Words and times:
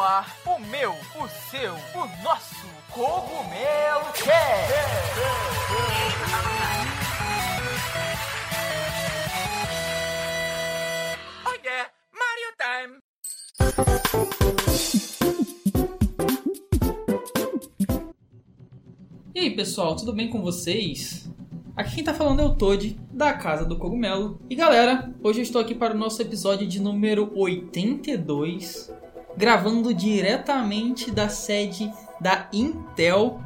ar 0.00 0.36
o 0.46 0.58
meu, 0.58 0.92
o 0.92 1.28
seu, 1.50 1.74
o 1.74 2.22
nosso 2.22 2.66
Cogumelo 2.90 4.12
Cast. 4.12 4.72
Oh 11.44 11.54
yeah, 11.64 11.90
Mario 12.12 12.52
time! 12.58 12.98
E 19.34 19.40
aí 19.40 19.50
pessoal, 19.56 19.96
tudo 19.96 20.12
bem 20.12 20.28
com 20.30 20.42
vocês? 20.42 21.28
Aqui 21.76 21.96
quem 21.96 22.04
tá 22.04 22.12
falando 22.12 22.40
é 22.40 22.44
o 22.44 22.54
Toad, 22.56 22.98
da 23.12 23.32
Casa 23.32 23.64
do 23.64 23.78
Cogumelo. 23.78 24.40
E 24.50 24.56
galera, 24.56 25.14
hoje 25.22 25.38
eu 25.38 25.44
estou 25.44 25.60
aqui 25.60 25.76
para 25.76 25.94
o 25.94 25.98
nosso 25.98 26.20
episódio 26.20 26.66
de 26.66 26.80
número 26.80 27.30
82, 27.36 28.92
gravando 29.38 29.94
diretamente 29.94 31.12
da 31.12 31.28
sede 31.28 31.92
da 32.20 32.48
Intel. 32.52 33.40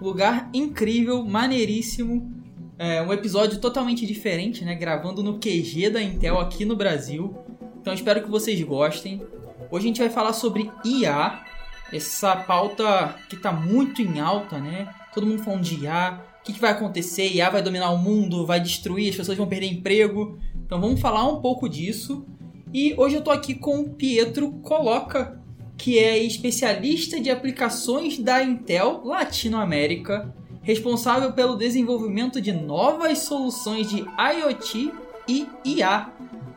Lugar 0.00 0.50
incrível, 0.52 1.24
maneiríssimo. 1.24 2.34
É 2.76 3.00
um 3.02 3.12
episódio 3.12 3.60
totalmente 3.60 4.04
diferente, 4.04 4.64
né? 4.64 4.74
Gravando 4.74 5.22
no 5.22 5.38
QG 5.38 5.90
da 5.90 6.02
Intel 6.02 6.40
aqui 6.40 6.64
no 6.64 6.74
Brasil. 6.74 7.36
Então 7.80 7.94
espero 7.94 8.20
que 8.20 8.28
vocês 8.28 8.60
gostem. 8.62 9.22
Hoje 9.70 9.84
a 9.84 9.88
gente 9.88 10.00
vai 10.00 10.10
falar 10.10 10.32
sobre 10.32 10.72
IA, 10.84 11.44
essa 11.92 12.34
pauta 12.34 13.14
que 13.28 13.36
está 13.36 13.52
muito 13.52 14.02
em 14.02 14.18
alta, 14.18 14.58
né? 14.58 14.92
Todo 15.14 15.26
mundo 15.26 15.44
falando 15.44 15.62
de 15.62 15.84
IA, 15.84 16.20
o 16.40 16.44
que, 16.44 16.52
que 16.52 16.60
vai 16.60 16.72
acontecer? 16.72 17.32
IA 17.32 17.48
vai 17.48 17.62
dominar 17.62 17.90
o 17.90 17.98
mundo, 17.98 18.44
vai 18.44 18.58
destruir, 18.58 19.10
as 19.10 19.16
pessoas 19.16 19.38
vão 19.38 19.46
perder 19.46 19.66
emprego. 19.66 20.36
Então 20.66 20.80
vamos 20.80 21.00
falar 21.00 21.24
um 21.28 21.40
pouco 21.40 21.68
disso. 21.68 22.26
E 22.72 22.94
hoje 22.98 23.16
eu 23.16 23.22
tô 23.22 23.30
aqui 23.30 23.54
com 23.54 23.80
o 23.80 23.88
Pietro 23.88 24.52
Coloca, 24.60 25.40
que 25.76 25.98
é 25.98 26.18
especialista 26.18 27.18
de 27.18 27.30
aplicações 27.30 28.18
da 28.18 28.42
Intel 28.42 29.00
Latinoamérica, 29.04 30.34
responsável 30.60 31.32
pelo 31.32 31.56
desenvolvimento 31.56 32.42
de 32.42 32.52
novas 32.52 33.20
soluções 33.20 33.88
de 33.88 34.00
IoT 34.00 34.92
e 35.26 35.46
IA, 35.64 36.12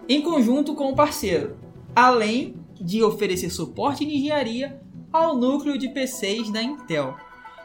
em 0.09 0.21
conjunto 0.21 0.75
com 0.75 0.91
o 0.91 0.95
parceiro, 0.95 1.55
além 1.95 2.55
de 2.73 3.01
oferecer 3.01 3.49
suporte 3.49 4.05
de 4.05 4.17
engenharia 4.17 4.81
ao 5.13 5.37
núcleo 5.37 5.77
de 5.77 5.87
PCs 5.87 6.51
da 6.51 6.61
Intel. 6.61 7.15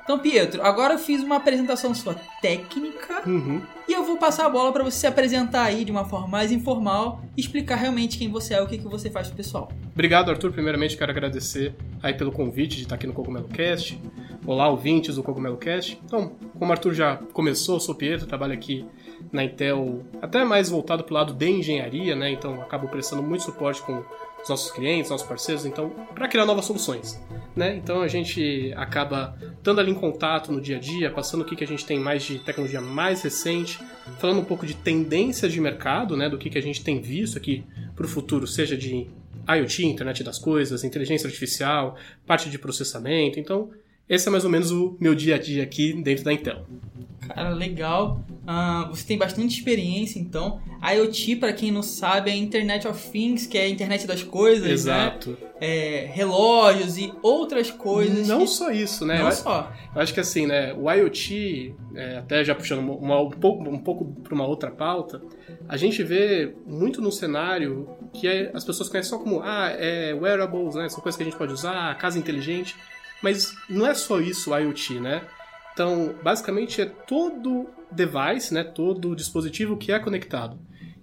Então, 0.06 0.20
Pietro, 0.20 0.62
agora 0.62 0.94
eu 0.94 0.98
fiz 1.00 1.20
uma 1.20 1.34
apresentação 1.34 1.92
sua 1.92 2.14
técnica 2.40 3.28
Uhum. 3.28 3.60
e 3.88 3.92
eu 3.92 4.04
vou 4.04 4.16
passar 4.16 4.46
a 4.46 4.48
bola 4.48 4.72
para 4.72 4.84
você 4.84 4.98
se 5.00 5.06
apresentar 5.08 5.64
aí 5.64 5.84
de 5.84 5.90
uma 5.90 6.04
forma 6.04 6.28
mais 6.28 6.52
informal 6.52 7.22
e 7.36 7.40
explicar 7.40 7.74
realmente 7.74 8.16
quem 8.16 8.30
você 8.30 8.54
é, 8.54 8.62
o 8.62 8.68
que, 8.68 8.78
que 8.78 8.86
você 8.86 9.10
faz 9.10 9.26
pro 9.26 9.36
pessoal. 9.36 9.68
Obrigado, 9.92 10.30
Arthur. 10.30 10.52
Primeiramente, 10.52 10.96
quero 10.96 11.10
agradecer 11.10 11.74
aí 12.00 12.14
pelo 12.14 12.30
convite 12.30 12.76
de 12.76 12.82
estar 12.84 12.94
aqui 12.94 13.04
no 13.08 13.12
Cogumelo 13.12 13.48
Cast. 13.48 14.00
Olá, 14.46 14.68
ouvintes 14.68 15.16
do 15.16 15.24
Cogumelo 15.24 15.56
Cast. 15.56 16.00
Então, 16.04 16.36
como 16.56 16.70
o 16.70 16.72
Arthur 16.72 16.94
já 16.94 17.16
começou, 17.32 17.74
eu 17.74 17.80
sou 17.80 17.92
o 17.92 17.98
Pietro, 17.98 18.28
trabalho 18.28 18.52
aqui 18.52 18.86
na 19.32 19.42
Intel, 19.42 20.04
até 20.22 20.44
mais 20.44 20.70
voltado 20.70 21.02
para 21.02 21.10
o 21.10 21.14
lado 21.14 21.34
de 21.34 21.50
engenharia, 21.50 22.14
né? 22.14 22.30
Então, 22.30 22.62
acabo 22.62 22.86
prestando 22.86 23.24
muito 23.24 23.42
suporte 23.42 23.82
com 23.82 24.04
os 24.42 24.48
nossos 24.48 24.70
clientes, 24.70 25.10
nossos 25.10 25.26
parceiros, 25.26 25.66
então, 25.66 25.90
para 26.14 26.28
criar 26.28 26.46
novas 26.46 26.64
soluções, 26.64 27.20
né? 27.54 27.76
Então, 27.76 28.02
a 28.02 28.08
gente 28.08 28.72
acaba 28.76 29.36
estando 29.56 29.80
ali 29.80 29.90
em 29.90 29.94
contato 29.94 30.52
no 30.52 30.60
dia 30.60 30.76
a 30.76 30.80
dia, 30.80 31.10
passando 31.10 31.42
o 31.42 31.44
que, 31.44 31.56
que 31.56 31.64
a 31.64 31.66
gente 31.66 31.84
tem 31.84 31.98
mais 31.98 32.22
de 32.22 32.38
tecnologia 32.38 32.80
mais 32.80 33.22
recente, 33.22 33.78
falando 34.18 34.40
um 34.40 34.44
pouco 34.44 34.66
de 34.66 34.74
tendências 34.74 35.52
de 35.52 35.60
mercado, 35.60 36.16
né? 36.16 36.28
Do 36.28 36.38
que, 36.38 36.50
que 36.50 36.58
a 36.58 36.62
gente 36.62 36.82
tem 36.84 37.00
visto 37.00 37.36
aqui 37.36 37.64
para 37.94 38.06
o 38.06 38.08
futuro, 38.08 38.46
seja 38.46 38.76
de 38.76 39.08
IoT, 39.48 39.86
internet 39.86 40.22
das 40.24 40.38
coisas, 40.38 40.84
inteligência 40.84 41.26
artificial, 41.26 41.96
parte 42.26 42.50
de 42.50 42.58
processamento. 42.58 43.38
Então, 43.38 43.70
esse 44.08 44.28
é 44.28 44.30
mais 44.30 44.44
ou 44.44 44.50
menos 44.50 44.70
o 44.70 44.96
meu 45.00 45.14
dia 45.14 45.34
a 45.34 45.38
dia 45.38 45.62
aqui 45.62 45.92
dentro 46.02 46.24
da 46.24 46.32
Intel. 46.32 46.64
Cara, 47.28 47.50
legal. 47.50 48.20
Ah, 48.46 48.86
você 48.88 49.04
tem 49.04 49.18
bastante 49.18 49.58
experiência, 49.58 50.20
então. 50.20 50.60
IoT, 50.80 51.34
para 51.36 51.52
quem 51.52 51.72
não 51.72 51.82
sabe, 51.82 52.30
é 52.30 52.34
a 52.34 52.36
Internet 52.36 52.86
of 52.86 53.10
Things, 53.10 53.44
que 53.48 53.58
é 53.58 53.62
a 53.62 53.68
internet 53.68 54.06
das 54.06 54.22
coisas, 54.22 54.70
Exato. 54.70 55.30
né? 55.30 55.36
É, 55.60 56.08
relógios 56.12 56.96
e 56.96 57.12
outras 57.20 57.68
coisas. 57.72 58.28
Não 58.28 58.40
que- 58.40 58.46
só 58.46 58.70
isso, 58.70 59.04
né? 59.04 59.18
Não 59.18 59.26
Eu- 59.26 59.32
só. 59.32 59.72
Eu 59.92 60.00
acho 60.00 60.14
que 60.14 60.20
assim, 60.20 60.46
né, 60.46 60.72
o 60.74 60.88
IoT, 60.88 61.74
é, 61.96 62.18
até 62.18 62.44
já 62.44 62.54
puxando 62.54 62.78
uma- 62.78 62.94
uma- 62.94 63.20
um 63.22 63.30
pouco, 63.30 63.68
um 63.68 63.78
pouco 63.78 64.04
para 64.22 64.32
uma 64.34 64.46
outra 64.46 64.70
pauta, 64.70 65.20
a 65.68 65.76
gente 65.76 66.04
vê 66.04 66.54
muito 66.64 67.00
no 67.02 67.10
cenário 67.10 67.88
que 68.12 68.28
é- 68.28 68.52
as 68.54 68.62
pessoas 68.64 68.88
conhecem 68.88 69.10
só 69.10 69.18
como, 69.18 69.40
ah, 69.42 69.70
é 69.76 70.14
wearables, 70.14 70.76
né, 70.76 70.88
são 70.88 71.00
coisas 71.00 71.16
que 71.16 71.22
a 71.24 71.26
gente 71.26 71.36
pode 71.38 71.52
usar, 71.52 71.96
casa 71.98 72.16
inteligente, 72.18 72.76
mas 73.22 73.54
não 73.68 73.86
é 73.86 73.94
só 73.94 74.20
isso 74.20 74.50
o 74.52 74.58
IoT, 74.58 75.00
né? 75.00 75.22
Então, 75.72 76.14
basicamente 76.22 76.80
é 76.80 76.86
todo 76.86 77.68
device, 77.90 78.52
né, 78.52 78.64
todo 78.64 79.14
dispositivo 79.14 79.76
que 79.76 79.92
é 79.92 79.98
conectado. 79.98 80.58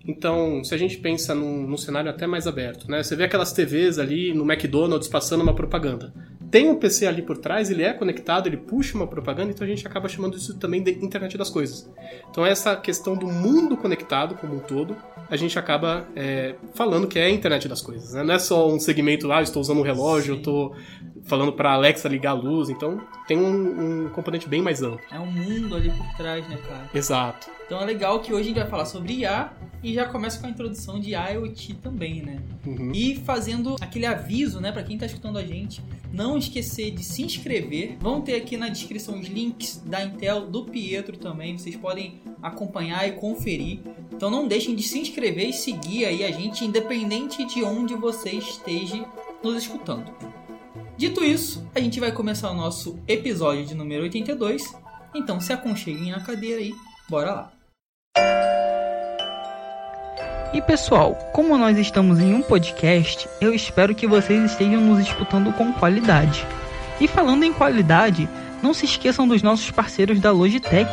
Então, 0.06 0.64
se 0.64 0.76
a 0.76 0.78
gente 0.78 0.98
pensa 0.98 1.34
num, 1.34 1.66
num 1.66 1.78
cenário 1.78 2.10
até 2.10 2.28
mais 2.28 2.46
aberto, 2.46 2.92
né? 2.92 3.02
Você 3.02 3.16
vê 3.16 3.24
aquelas 3.24 3.54
TVs 3.54 3.98
ali 3.98 4.34
no 4.34 4.44
McDonald's 4.44 5.08
passando 5.08 5.42
uma 5.42 5.56
propaganda. 5.56 6.14
Tem 6.52 6.70
um 6.70 6.76
PC 6.76 7.08
ali 7.08 7.22
por 7.22 7.38
trás, 7.38 7.72
ele 7.72 7.84
é 7.84 7.94
conectado, 7.94 8.48
ele 8.48 8.58
puxa 8.58 8.96
uma 8.96 9.08
propaganda, 9.08 9.52
então 9.52 9.66
a 9.66 9.70
gente 9.70 9.88
acaba 9.88 10.10
chamando 10.10 10.38
isso 10.38 10.58
também 10.60 10.84
de 10.84 10.92
internet 10.92 11.38
das 11.38 11.50
coisas. 11.50 11.90
Então, 12.30 12.46
essa 12.46 12.76
questão 12.76 13.16
do 13.16 13.28
mundo 13.28 13.78
conectado 13.78 14.36
como 14.36 14.56
um 14.56 14.60
todo, 14.60 14.96
a 15.30 15.38
gente 15.38 15.58
acaba 15.58 16.06
é, 16.16 16.56
falando 16.74 17.08
que 17.08 17.18
é 17.18 17.26
a 17.26 17.30
internet 17.30 17.68
das 17.68 17.82
coisas. 17.82 18.14
Né? 18.14 18.24
Não 18.24 18.34
é 18.34 18.40
só 18.40 18.70
um 18.70 18.80
segmento, 18.80 19.32
ah, 19.32 19.38
eu 19.38 19.44
estou 19.44 19.62
usando 19.62 19.80
um 19.80 19.84
relógio, 19.84 20.26
Sim. 20.26 20.32
eu 20.32 20.38
estou 20.38 20.76
falando 21.24 21.54
para 21.54 21.74
Alexa 21.74 22.08
ligar 22.08 22.32
a 22.32 22.34
luz. 22.34 22.70
Então, 22.70 23.02
tem 23.28 23.38
um, 23.38 24.06
um 24.06 24.10
componente 24.10 24.48
bem 24.48 24.62
mais 24.62 24.82
amplo. 24.82 25.02
É 25.12 25.20
um 25.20 25.26
mundo 25.26 25.76
ali 25.76 25.90
por 25.90 26.08
trás, 26.16 26.48
né, 26.48 26.58
cara? 26.68 26.90
Exato. 26.94 27.50
Então 27.66 27.82
é 27.82 27.86
legal 27.86 28.20
que 28.20 28.34
hoje 28.34 28.42
a 28.42 28.48
gente 28.48 28.60
vai 28.60 28.68
falar 28.68 28.86
sobre 28.86 29.14
IA 29.14 29.52
e 29.82 29.94
já 29.94 30.06
começa 30.06 30.40
com 30.40 30.48
a 30.48 30.50
introdução 30.50 31.00
de 31.00 31.12
IoT 31.12 31.76
também, 31.76 32.22
né? 32.22 32.40
Uhum. 32.66 32.92
E 32.94 33.16
fazendo 33.16 33.76
aquele 33.82 34.06
aviso, 34.06 34.60
né, 34.60 34.72
para 34.72 34.84
quem 34.84 34.98
tá 34.98 35.06
escutando 35.06 35.38
a 35.38 35.44
gente, 35.44 35.82
não 36.12 36.38
esquecer 36.38 36.92
de 36.92 37.04
se 37.04 37.24
inscrever. 37.24 37.98
Vão 38.00 38.22
ter 38.22 38.36
aqui 38.36 38.58
na 38.58 38.70
descrição 38.70 39.20
os 39.20 39.28
links 39.28 39.82
da 39.86 40.04
Intel, 40.04 40.46
do 40.46 40.66
Pietro 40.66 41.18
também, 41.18 41.58
vocês 41.58 41.76
podem 41.76 42.22
acompanhar 42.42 43.08
e 43.08 43.14
conferir. 43.14 43.80
Então 44.12 44.30
não 44.30 44.48
deixem 44.48 44.76
de 44.76 44.84
se 44.84 45.00
inscrever 45.00 45.50
e 45.50 45.54
seguir 45.54 46.06
aí 46.06 46.24
a 46.24 46.32
gente, 46.32 46.64
independente 46.64 47.44
de 47.46 47.64
onde 47.64 47.96
você 47.96 48.32
esteja 48.32 49.04
nos 49.42 49.58
escutando. 49.64 50.14
Dito 50.96 51.24
isso, 51.24 51.68
a 51.74 51.80
gente 51.80 52.00
vai 52.00 52.12
começar 52.12 52.52
o 52.52 52.56
nosso 52.56 53.00
episódio 53.08 53.66
de 53.66 53.74
número 53.74 54.04
82. 54.04 54.76
Então 55.16 55.42
se 55.42 55.52
aconcheguem 55.52 56.12
na 56.12 56.20
cadeira 56.20 56.62
aí, 56.62 56.72
bora 57.10 57.34
lá. 57.34 57.52
E 60.54 60.62
pessoal, 60.62 61.16
como 61.34 61.58
nós 61.58 61.80
estamos 61.80 62.20
em 62.20 62.36
um 62.36 62.44
podcast, 62.44 63.28
eu 63.42 63.56
espero 63.56 63.96
que 63.96 64.06
vocês 64.06 64.52
estejam 64.52 64.80
nos 64.80 65.00
escutando 65.00 65.52
com 65.54 65.74
qualidade. 65.74 66.46
E 67.02 67.08
falando 67.08 67.44
em 67.44 67.52
qualidade, 67.52 68.30
não 68.62 68.72
se 68.72 68.86
esqueçam 68.86 69.28
dos 69.28 69.42
nossos 69.42 69.72
parceiros 69.72 70.20
da 70.20 70.32
Logitech, 70.32 70.92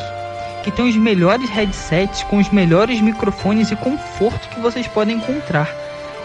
que 0.65 0.71
tem 0.71 0.89
os 0.89 0.97
melhores 0.97 1.51
headsets 1.51 2.23
com 2.25 2.39
os 2.39 2.49
melhores 2.49 3.03
microfones 3.03 3.71
e 3.71 3.77
conforto 3.77 4.49
que 4.49 4.61
vocês 4.61 4.87
podem 4.87 5.19
encontrar. 5.19 5.69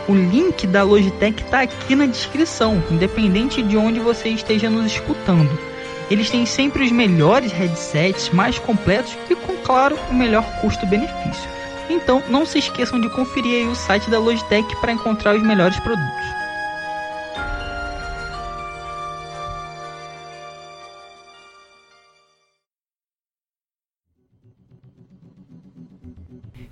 O 0.08 0.14
link 0.14 0.68
da 0.68 0.84
Logitech 0.84 1.42
está 1.42 1.62
aqui 1.62 1.96
na 1.96 2.06
descrição, 2.06 2.84
independente 2.92 3.64
de 3.64 3.76
onde 3.76 4.00
você 4.00 4.30
esteja 4.30 4.70
nos 4.70 4.86
escutando. 4.86 5.50
Eles 6.12 6.30
têm 6.30 6.46
sempre 6.46 6.84
os 6.84 6.92
melhores 6.92 7.52
headsets, 7.52 8.30
mais 8.30 8.60
completos 8.60 9.18
e 9.28 9.36
com, 9.36 9.58
claro, 9.58 9.98
o 10.12 10.14
melhor 10.14 10.46
custo-benefício. 10.62 11.50
Então, 11.90 12.22
não 12.30 12.46
se 12.46 12.60
esqueçam 12.60 13.02
de 13.02 13.10
conferir 13.10 13.68
o 13.68 13.76
site 13.76 14.08
da 14.12 14.20
Logitech 14.20 14.76
para 14.80 14.92
encontrar 14.92 15.36
os 15.36 15.42
melhores 15.42 15.80
produtos. 15.80 16.26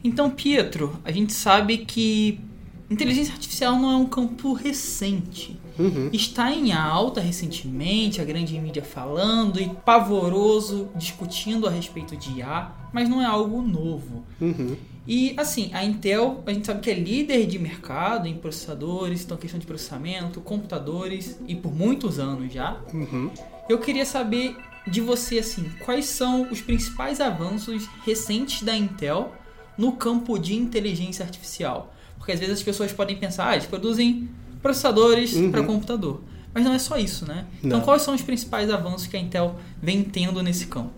Então, 0.04 0.30
Pietro, 0.30 1.00
a 1.04 1.12
gente 1.12 1.34
sabe 1.34 1.80
que 1.80 2.40
inteligência 2.90 3.34
artificial 3.34 3.80
não 3.80 3.92
é 3.92 3.96
um 3.96 4.06
campo 4.06 4.54
recente. 4.54 5.60
Uhum. 5.78 6.10
Está 6.14 6.52
em 6.52 6.72
alta 6.72 7.20
recentemente, 7.20 8.22
a 8.22 8.26
grande 8.26 8.60
mídia 8.60 8.84
falando 8.84 9.60
e 9.60 9.70
pavoroso 9.70 10.90
discutindo 10.96 11.68
a 11.68 11.72
respeito 11.72 12.16
de 12.16 12.40
IA, 12.40 12.72
mas 12.94 13.10
não 13.10 13.22
é 13.22 13.26
algo 13.26 13.62
novo. 13.62 14.24
Uhum. 14.40 14.76
E 15.06 15.34
assim, 15.38 15.70
a 15.74 15.84
Intel, 15.84 16.42
a 16.46 16.54
gente 16.54 16.66
sabe 16.66 16.80
que 16.80 16.90
é 16.90 16.94
líder 16.94 17.46
de 17.46 17.60
mercado 17.60 18.28
em 18.28 18.36
processadores, 18.36 19.24
então 19.24 19.36
questão 19.36 19.60
de 19.60 19.66
processamento, 19.66 20.40
computadores 20.40 21.38
e 21.48 21.56
por 21.56 21.74
muitos 21.74 22.20
anos 22.20 22.54
já. 22.54 22.78
Uhum. 22.94 23.30
Eu 23.68 23.80
queria 23.80 24.06
saber 24.06 24.56
de 24.88 25.02
você 25.02 25.40
assim, 25.40 25.70
quais 25.84 26.06
são 26.06 26.50
os 26.52 26.62
principais 26.62 27.20
avanços 27.20 27.88
recentes 28.06 28.64
da 28.64 28.76
Intel 28.76 29.34
no 29.78 29.94
campo 29.94 30.38
de 30.38 30.56
inteligência 30.56 31.26
artificial? 31.26 31.93
Porque 32.24 32.32
às 32.32 32.40
vezes 32.40 32.56
as 32.56 32.64
pessoas 32.64 32.94
podem 32.94 33.18
pensar, 33.18 33.50
ah, 33.50 33.56
eles 33.56 33.66
produzem 33.66 34.30
processadores 34.62 35.34
Uhum. 35.34 35.52
para 35.52 35.62
computador. 35.62 36.22
Mas 36.54 36.64
não 36.64 36.74
é 36.74 36.80
só 36.80 36.98
isso, 36.98 37.28
né? 37.28 37.44
Então, 37.62 37.80
Não. 37.80 37.86
quais 37.86 38.02
são 38.02 38.16
os 38.16 38.22
principais 38.22 38.70
avanços 38.70 39.08
que 39.08 39.18
a 39.18 39.20
Intel 39.20 39.56
vem 39.82 40.02
tendo 40.04 40.42
nesse 40.42 40.68
campo? 40.68 40.92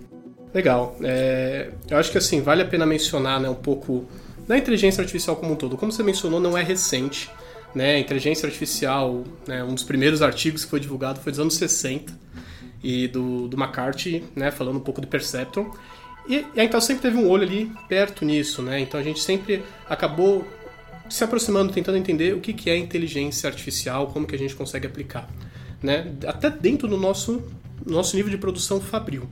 Legal. 0.53 0.95
É, 1.01 1.71
eu 1.89 1.97
acho 1.97 2.11
que 2.11 2.17
assim, 2.19 2.41
vale 2.41 2.61
a 2.61 2.65
pena 2.65 2.85
mencionar 2.85 3.39
né, 3.39 3.49
um 3.49 3.55
pouco 3.55 4.05
da 4.47 4.55
inteligência 4.55 5.01
artificial 5.01 5.35
como 5.35 5.53
um 5.53 5.55
todo. 5.55 5.75
Como 5.77 5.91
você 5.91 6.03
mencionou, 6.03 6.39
não 6.39 6.55
é 6.55 6.61
recente. 6.61 7.31
Né? 7.73 7.95
A 7.95 7.99
inteligência 7.99 8.45
artificial, 8.45 9.23
né, 9.47 9.63
um 9.63 9.73
dos 9.73 9.83
primeiros 9.83 10.21
artigos 10.21 10.63
que 10.63 10.69
foi 10.69 10.79
divulgado 10.79 11.19
foi 11.21 11.31
dos 11.31 11.39
anos 11.39 11.55
60, 11.55 12.13
e 12.83 13.07
do, 13.07 13.47
do 13.47 13.57
McCarthy, 13.57 14.23
né, 14.35 14.51
falando 14.51 14.77
um 14.77 14.81
pouco 14.81 15.01
de 15.01 15.07
Perceptron. 15.07 15.71
E, 16.29 16.45
e 16.53 16.59
a 16.61 16.63
Intel 16.63 16.79
sempre 16.81 17.01
teve 17.01 17.17
um 17.17 17.27
olho 17.27 17.41
ali 17.43 17.71
perto 17.89 18.23
nisso, 18.23 18.61
né? 18.61 18.79
Então 18.79 18.99
a 18.99 19.03
gente 19.03 19.19
sempre 19.21 19.63
acabou 19.89 20.45
se 21.09 21.23
aproximando, 21.23 21.71
tentando 21.71 21.97
entender 21.97 22.35
o 22.35 22.39
que 22.39 22.53
que 22.53 22.69
é 22.69 22.77
inteligência 22.77 23.47
artificial, 23.47 24.07
como 24.07 24.25
que 24.25 24.35
a 24.35 24.37
gente 24.37 24.55
consegue 24.55 24.87
aplicar, 24.87 25.29
né? 25.81 26.13
Até 26.25 26.49
dentro 26.49 26.87
do 26.87 26.97
nosso, 26.97 27.43
nosso 27.85 28.15
nível 28.15 28.31
de 28.31 28.37
produção 28.37 28.79
fabril. 28.79 29.29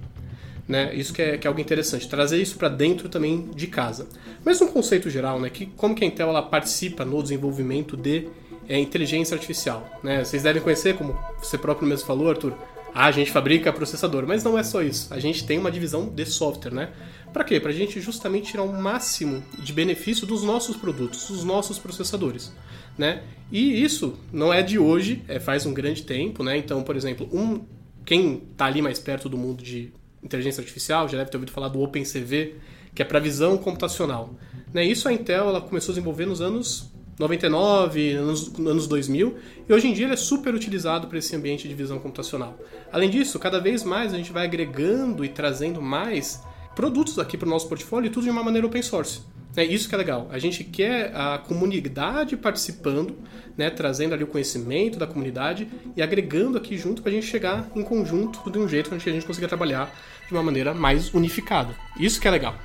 Né? 0.68 0.96
Isso 0.96 1.14
que 1.14 1.22
é, 1.22 1.38
que 1.38 1.46
é 1.46 1.50
algo 1.50 1.60
interessante, 1.60 2.08
trazer 2.08 2.42
isso 2.42 2.58
para 2.58 2.70
dentro 2.70 3.10
também 3.10 3.50
de 3.54 3.68
casa. 3.68 4.08
Mas 4.46 4.62
um 4.62 4.68
conceito 4.68 5.10
geral, 5.10 5.40
né? 5.40 5.50
Que 5.50 5.66
como 5.66 5.94
que 5.94 6.04
a 6.04 6.08
Intel 6.08 6.30
ela 6.30 6.42
participa 6.42 7.04
no 7.04 7.22
desenvolvimento 7.22 7.98
de 7.98 8.30
é, 8.68 8.80
inteligência 8.80 9.36
artificial, 9.36 10.00
né? 10.02 10.24
Vocês 10.24 10.44
devem 10.44 10.62
conhecer, 10.62 10.96
como 10.96 11.18
você 11.38 11.58
próprio 11.58 11.88
mesmo 11.88 12.06
falou, 12.08 12.30
Arthur. 12.30 12.54
Ah, 12.94 13.08
a 13.08 13.12
gente 13.12 13.32
fabrica 13.32 13.74
processador, 13.74 14.26
mas 14.28 14.44
não 14.44 14.58
é 14.58 14.64
só 14.64 14.82
isso. 14.82 15.12
A 15.14 15.20
gente 15.20 15.46
tem 15.46 15.58
uma 15.58 15.72
divisão 15.72 16.08
de 16.08 16.26
software, 16.26 16.74
né? 16.74 16.90
Para 17.34 17.44
quê? 17.44 17.60
Para 17.60 17.72
a 17.72 17.74
gente 17.74 18.00
justamente 18.00 18.52
tirar 18.52 18.64
o 18.64 18.72
máximo 18.72 19.44
de 19.58 19.74
benefício 19.74 20.28
dos 20.28 20.44
nossos 20.44 20.78
produtos, 20.78 21.28
dos 21.28 21.44
nossos 21.44 21.80
processadores, 21.80 22.54
né? 22.98 23.24
E 23.52 23.84
isso 23.84 24.20
não 24.32 24.54
é 24.54 24.62
de 24.62 24.78
hoje, 24.78 25.24
é 25.28 25.40
faz 25.40 25.66
um 25.66 25.74
grande 25.74 26.04
tempo, 26.04 26.44
né? 26.44 26.56
Então, 26.56 26.84
por 26.84 26.96
exemplo, 26.96 27.28
um 27.34 27.66
quem 28.06 28.44
está 28.52 28.66
ali 28.66 28.82
mais 28.82 29.00
perto 29.00 29.28
do 29.28 29.38
mundo 29.38 29.64
de 29.64 29.92
inteligência 30.22 30.62
artificial 30.62 31.08
já 31.08 31.18
deve 31.18 31.30
ter 31.32 31.38
ouvido 31.38 31.52
falar 31.52 31.70
do 31.70 31.82
OpenCV, 31.82 32.56
que 32.94 33.02
é 33.02 33.06
para 33.06 33.20
visão 33.20 33.58
computacional. 33.58 34.36
Né? 34.74 34.86
Isso 34.86 35.08
a 35.08 35.14
Intel 35.14 35.50
ela 35.50 35.62
começou 35.62 35.92
a 35.92 35.96
desenvolver 35.96 36.26
nos 36.26 36.42
anos 36.42 36.92
99, 37.20 38.12
anos, 38.14 38.60
anos 38.60 38.88
2000, 38.88 39.38
e 39.70 39.74
hoje 39.74 39.88
em 39.88 39.94
dia 39.94 40.06
ele 40.06 40.14
é 40.14 40.18
super 40.18 40.54
utilizado 40.54 41.08
para 41.08 41.18
esse 41.18 41.36
ambiente 41.36 41.68
de 41.68 41.76
visão 41.76 42.00
computacional. 42.00 42.58
Além 42.92 43.10
disso, 43.10 43.38
cada 43.38 43.60
vez 43.60 43.84
mais 43.84 44.14
a 44.14 44.18
gente 44.18 44.32
vai 44.32 44.46
agregando 44.46 45.24
e 45.24 45.30
trazendo 45.30 45.82
mais 45.82 46.42
produtos 46.76 47.20
aqui 47.20 47.38
para 47.38 47.48
o 47.48 47.50
nosso 47.50 47.68
portfólio, 47.68 48.12
tudo 48.12 48.24
de 48.24 48.30
uma 48.30 48.44
maneira 48.44 48.68
open 48.68 48.82
source. 48.82 49.22
É 49.56 49.64
isso 49.64 49.88
que 49.88 49.94
é 49.94 49.98
legal. 49.98 50.28
A 50.32 50.40
gente 50.40 50.64
quer 50.64 51.16
a 51.16 51.38
comunidade 51.38 52.36
participando, 52.36 53.16
né, 53.56 53.70
trazendo 53.70 54.14
ali 54.14 54.24
o 54.24 54.28
conhecimento 54.28 54.98
da 54.98 55.06
comunidade 55.06 55.68
e 55.96 56.02
agregando 56.02 56.58
aqui 56.58 56.76
junto 56.76 57.04
para 57.04 57.12
a 57.12 57.14
gente 57.14 57.28
chegar 57.28 57.70
em 57.76 57.84
conjunto 57.84 58.50
de 58.50 58.58
um 58.58 58.68
jeito 58.68 58.90
que 58.90 59.10
a 59.10 59.14
gente 59.14 59.26
consiga 59.26 59.48
trabalhar 59.48 59.94
de 60.28 60.34
uma 60.34 60.42
maneira 60.42 60.74
mais 60.74 61.14
unificada. 61.14 61.76
Isso 62.00 62.20
que 62.20 62.28
é 62.28 62.32
legal. 62.32 62.56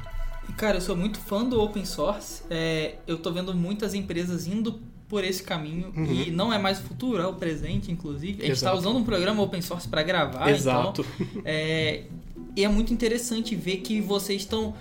Cara, 0.57 0.79
eu 0.79 0.81
sou 0.81 0.97
muito 0.97 1.19
fã 1.19 1.45
do 1.45 1.61
open 1.61 1.85
source. 1.85 2.43
É, 2.49 2.95
eu 3.07 3.19
tô 3.19 3.31
vendo 3.31 3.55
muitas 3.55 3.93
empresas 3.93 4.47
indo 4.47 4.81
por 5.09 5.25
esse 5.25 5.43
caminho 5.43 5.93
e 5.97 6.31
não 6.31 6.53
é 6.53 6.59
mais 6.59 6.79
o 6.79 6.83
futuro, 6.83 7.23
é 7.23 7.27
o 7.27 7.33
presente, 7.35 7.91
inclusive. 7.91 8.43
A 8.43 8.47
gente 8.47 8.57
está 8.57 8.75
usando 8.75 8.97
um 8.99 9.05
programa 9.05 9.43
open 9.43 9.63
source 9.63 9.89
para 9.89 10.03
gravar, 10.03 10.51
Exato. 10.51 11.05
então 11.19 11.43
é, 11.45 12.03
e 12.55 12.65
é 12.65 12.69
muito 12.69 12.93
interessante 12.93 13.55
ver 13.57 13.79
que 13.79 14.01
vocês 14.01 14.43
estão 14.43 14.75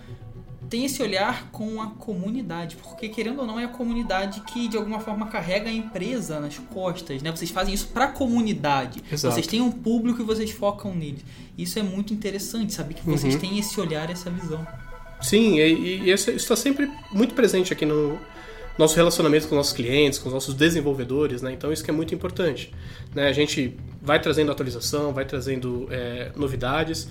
tem 0.70 0.84
esse 0.84 1.02
olhar 1.02 1.50
com 1.50 1.82
a 1.82 1.88
comunidade, 1.92 2.76
porque 2.76 3.08
querendo 3.08 3.40
ou 3.40 3.48
não 3.48 3.58
é 3.58 3.64
a 3.64 3.68
comunidade 3.70 4.42
que 4.42 4.68
de 4.68 4.76
alguma 4.76 5.00
forma 5.00 5.28
carrega 5.28 5.70
a 5.70 5.74
empresa 5.74 6.42
nas 6.42 6.58
costas, 6.58 7.22
né? 7.22 7.32
Vocês 7.32 7.50
fazem 7.50 7.74
isso 7.74 7.88
para 7.88 8.04
a 8.06 8.08
comunidade. 8.10 9.02
Exato. 9.10 9.34
Vocês 9.34 9.48
têm 9.48 9.62
um 9.62 9.72
público 9.72 10.22
e 10.22 10.26
vocês 10.26 10.52
focam 10.52 10.94
neles. 10.94 11.24
Isso 11.58 11.80
é 11.80 11.84
muito 11.84 12.14
interessante, 12.14 12.74
saber 12.74 12.96
que 12.96 13.06
vocês 13.06 13.36
Uhum. 13.36 13.40
têm 13.40 13.58
esse 13.60 13.80
olhar, 13.80 14.10
essa 14.10 14.30
visão. 14.30 14.68
Sim, 15.22 15.58
e, 15.58 16.02
e 16.04 16.12
isso 16.12 16.30
está 16.32 16.56
sempre 16.58 16.92
muito 17.14 17.34
presente 17.34 17.72
aqui 17.72 17.86
no 17.86 18.20
nosso 18.78 18.96
relacionamento 18.96 19.48
com 19.48 19.56
os 19.56 19.58
nossos 19.58 19.74
clientes, 19.74 20.20
com 20.20 20.28
os 20.30 20.34
nossos 20.34 20.54
desenvolvedores, 20.54 21.42
né? 21.42 21.52
Então 21.52 21.72
isso 21.72 21.84
que 21.84 21.90
é 21.90 21.94
muito 21.94 22.14
importante. 22.14 22.72
Né? 23.16 23.28
A 23.28 23.32
gente 23.34 23.76
vai 24.02 24.20
trazendo 24.22 24.52
atualização, 24.52 25.14
vai 25.14 25.26
trazendo 25.26 25.88
é, 25.92 26.32
novidades. 26.36 27.08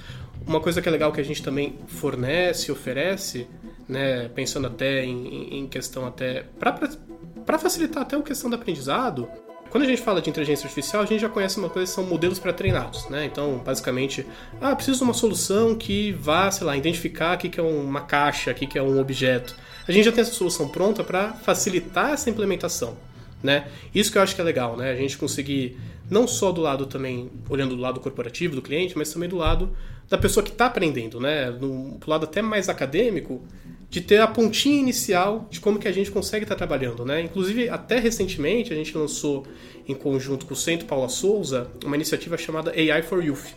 Uma 0.46 0.60
coisa 0.60 0.80
que 0.80 0.88
é 0.88 0.92
legal 0.92 1.10
que 1.12 1.20
a 1.20 1.24
gente 1.24 1.42
também 1.42 1.76
fornece, 1.88 2.70
oferece, 2.70 3.46
né? 3.88 4.28
Pensando 4.28 4.66
até 4.68 5.04
em, 5.04 5.26
em- 5.26 5.58
em 5.60 5.66
questão 5.66 6.06
até 6.06 6.44
para 6.58 7.58
facilitar 7.58 8.02
até 8.02 8.16
a 8.16 8.22
questão 8.22 8.48
do 8.48 8.56
aprendizado. 8.56 9.28
Quando 9.70 9.84
a 9.84 9.86
gente 9.86 10.00
fala 10.00 10.22
de 10.22 10.30
inteligência 10.30 10.64
artificial, 10.64 11.02
a 11.02 11.06
gente 11.06 11.20
já 11.20 11.28
conhece 11.28 11.58
uma 11.58 11.68
coisa 11.68 11.90
que 11.90 11.94
são 11.94 12.04
modelos 12.04 12.38
pré-treinados, 12.38 13.08
né? 13.08 13.24
Então, 13.24 13.58
basicamente, 13.58 14.26
ah, 14.60 14.74
preciso 14.74 14.98
de 14.98 15.04
uma 15.04 15.14
solução 15.14 15.74
que 15.74 16.12
vá, 16.12 16.50
sei 16.50 16.66
lá, 16.66 16.76
identificar 16.76 17.36
o 17.36 17.38
que 17.38 17.58
é 17.58 17.62
uma 17.62 18.00
caixa, 18.00 18.52
o 18.52 18.54
que 18.54 18.78
é 18.78 18.82
um 18.82 19.00
objeto. 19.00 19.56
A 19.86 19.92
gente 19.92 20.04
já 20.04 20.12
tem 20.12 20.22
essa 20.22 20.32
solução 20.32 20.68
pronta 20.68 21.04
para 21.04 21.32
facilitar 21.32 22.12
essa 22.12 22.30
implementação, 22.30 22.96
né? 23.42 23.68
Isso 23.94 24.10
que 24.10 24.18
eu 24.18 24.22
acho 24.22 24.34
que 24.34 24.40
é 24.40 24.44
legal, 24.44 24.76
né? 24.76 24.90
A 24.90 24.96
gente 24.96 25.18
conseguir 25.18 25.78
não 26.08 26.26
só 26.26 26.52
do 26.52 26.60
lado 26.60 26.86
também 26.86 27.30
olhando 27.48 27.76
do 27.76 27.82
lado 27.82 28.00
corporativo 28.00 28.54
do 28.54 28.62
cliente, 28.62 28.96
mas 28.96 29.12
também 29.12 29.28
do 29.28 29.36
lado 29.36 29.70
da 30.08 30.16
pessoa 30.16 30.42
que 30.42 30.50
está 30.50 30.66
aprendendo, 30.66 31.20
né? 31.20 31.50
Do 31.50 31.98
lado 32.06 32.24
até 32.24 32.40
mais 32.40 32.68
acadêmico, 32.68 33.42
de 33.88 34.00
ter 34.00 34.20
a 34.20 34.26
pontinha 34.26 34.80
inicial 34.80 35.46
de 35.50 35.60
como 35.60 35.78
que 35.78 35.88
a 35.88 35.92
gente 35.92 36.10
consegue 36.10 36.44
estar 36.44 36.56
trabalhando, 36.56 37.04
né? 37.04 37.20
Inclusive, 37.20 37.68
até 37.68 37.98
recentemente, 37.98 38.72
a 38.72 38.76
gente 38.76 38.96
lançou 38.96 39.46
em 39.88 39.94
conjunto 39.94 40.46
com 40.46 40.54
o 40.54 40.56
Centro 40.56 40.86
Paula 40.86 41.08
Souza 41.08 41.70
uma 41.84 41.94
iniciativa 41.94 42.36
chamada 42.36 42.72
AI 42.72 43.02
for 43.02 43.24
Youth, 43.24 43.54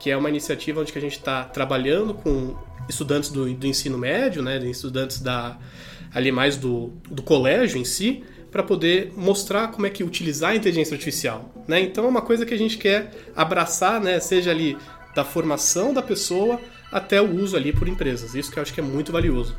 que 0.00 0.10
é 0.10 0.16
uma 0.16 0.28
iniciativa 0.28 0.80
onde 0.80 0.92
a 0.96 1.00
gente 1.00 1.18
está 1.18 1.44
trabalhando 1.44 2.14
com 2.14 2.56
estudantes 2.88 3.30
do, 3.30 3.52
do 3.52 3.66
ensino 3.66 3.96
médio, 3.96 4.42
né? 4.42 4.58
Estudantes 4.66 5.20
da 5.20 5.56
ali 6.12 6.32
mais 6.32 6.56
do, 6.56 6.92
do 7.10 7.22
colégio 7.22 7.78
em 7.78 7.84
si, 7.84 8.24
para 8.50 8.62
poder 8.62 9.12
mostrar 9.14 9.68
como 9.68 9.86
é 9.86 9.90
que 9.90 10.02
utilizar 10.02 10.50
a 10.50 10.56
inteligência 10.56 10.94
artificial, 10.94 11.52
né? 11.68 11.80
Então 11.80 12.04
é 12.04 12.08
uma 12.08 12.22
coisa 12.22 12.46
que 12.46 12.54
a 12.54 12.58
gente 12.58 12.78
quer 12.78 13.10
abraçar, 13.36 14.00
né? 14.00 14.18
Seja 14.18 14.50
ali 14.50 14.76
da 15.14 15.24
formação 15.24 15.92
da 15.92 16.02
pessoa 16.02 16.60
até 16.90 17.20
o 17.20 17.30
uso 17.30 17.56
ali 17.56 17.72
por 17.72 17.86
empresas. 17.86 18.34
Isso 18.34 18.50
que 18.50 18.58
eu 18.58 18.62
acho 18.62 18.72
que 18.72 18.80
é 18.80 18.82
muito 18.82 19.12
valioso. 19.12 19.54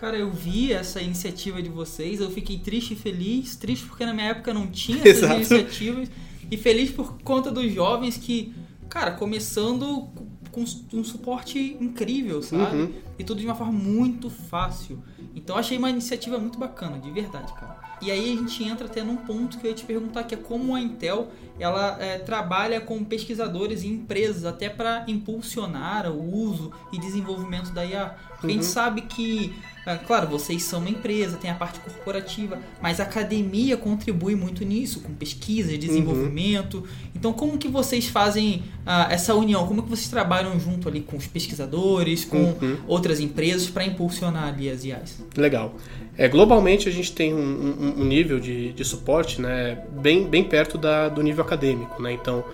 Cara, 0.00 0.16
eu 0.16 0.30
vi 0.30 0.72
essa 0.72 1.02
iniciativa 1.02 1.60
de 1.60 1.68
vocês, 1.68 2.22
eu 2.22 2.30
fiquei 2.30 2.58
triste 2.58 2.94
e 2.94 2.96
feliz. 2.96 3.54
Triste 3.54 3.84
porque 3.84 4.06
na 4.06 4.14
minha 4.14 4.28
época 4.28 4.54
não 4.54 4.66
tinha 4.66 4.96
essas 5.04 5.24
Exato. 5.24 5.34
iniciativas. 5.34 6.10
E 6.50 6.56
feliz 6.56 6.90
por 6.90 7.18
conta 7.22 7.50
dos 7.50 7.70
jovens 7.70 8.16
que, 8.16 8.50
cara, 8.88 9.10
começando 9.10 10.08
com 10.50 10.64
um 10.94 11.04
suporte 11.04 11.76
incrível, 11.78 12.42
sabe? 12.42 12.76
Uhum. 12.76 12.92
E 13.18 13.24
tudo 13.24 13.40
de 13.40 13.46
uma 13.46 13.54
forma 13.54 13.74
muito 13.74 14.30
fácil. 14.30 15.04
Então 15.34 15.54
achei 15.54 15.76
uma 15.76 15.90
iniciativa 15.90 16.38
muito 16.38 16.58
bacana, 16.58 16.98
de 16.98 17.10
verdade, 17.10 17.52
cara. 17.52 17.78
E 18.00 18.10
aí 18.10 18.32
a 18.32 18.36
gente 18.36 18.64
entra 18.64 18.86
até 18.86 19.02
num 19.02 19.16
ponto 19.16 19.58
que 19.58 19.66
eu 19.66 19.70
ia 19.70 19.76
te 19.76 19.84
perguntar, 19.84 20.24
que 20.24 20.34
é 20.34 20.38
como 20.38 20.74
a 20.74 20.80
Intel 20.80 21.28
ela 21.58 21.98
é, 22.00 22.18
trabalha 22.18 22.80
com 22.80 23.04
pesquisadores 23.04 23.82
e 23.82 23.88
empresas 23.88 24.46
até 24.46 24.70
para 24.70 25.04
impulsionar 25.06 26.10
o 26.10 26.34
uso 26.34 26.72
e 26.90 26.98
desenvolvimento 26.98 27.70
da 27.72 27.84
IA. 27.84 28.16
Porque 28.40 28.46
a 28.46 28.50
gente 28.56 28.64
sabe 28.66 29.02
que, 29.02 29.52
é, 29.86 29.96
claro, 29.96 30.26
vocês 30.28 30.62
são 30.62 30.78
uma 30.80 30.88
empresa, 30.88 31.36
tem 31.36 31.50
a 31.50 31.54
parte 31.54 31.78
corporativa, 31.80 32.58
mas 32.80 32.98
a 33.00 33.02
academia 33.02 33.76
contribui 33.76 34.34
muito 34.34 34.64
nisso, 34.64 35.00
com 35.00 35.12
pesquisa, 35.12 35.76
desenvolvimento. 35.76 36.84
Então, 37.14 37.32
como 37.32 37.58
que 37.58 37.68
vocês 37.68 38.06
fazem 38.08 38.62
ah, 38.86 39.08
essa 39.10 39.34
união? 39.34 39.66
Como 39.66 39.82
que 39.82 39.90
vocês 39.90 40.08
trabalham 40.08 40.58
junto 40.58 40.88
ali 40.88 41.00
com 41.00 41.16
os 41.18 41.26
pesquisadores, 41.26 42.24
com 42.24 42.38
Uhum. 42.60 42.76
outras 42.88 43.20
empresas 43.20 43.68
para 43.68 43.84
impulsionar 43.84 44.48
ali 44.48 44.70
as 44.70 44.84
IAs? 44.84 45.22
Legal. 45.36 45.74
É, 46.16 46.28
globalmente 46.28 46.88
a 46.88 46.92
gente 46.92 47.12
tem 47.12 47.32
um, 47.34 47.38
um- 47.38 48.00
um 48.02 48.04
nível 48.04 48.40
de, 48.40 48.72
de 48.72 48.84
suporte 48.84 49.40
né, 49.40 49.82
bem, 50.00 50.26
bem 50.26 50.44
perto 50.44 50.76
da- 50.78 51.08
do 51.08 51.22
nível 51.22 51.44
acadêmico. 51.44 52.00
Né? 52.02 52.12
Então, 52.12 52.44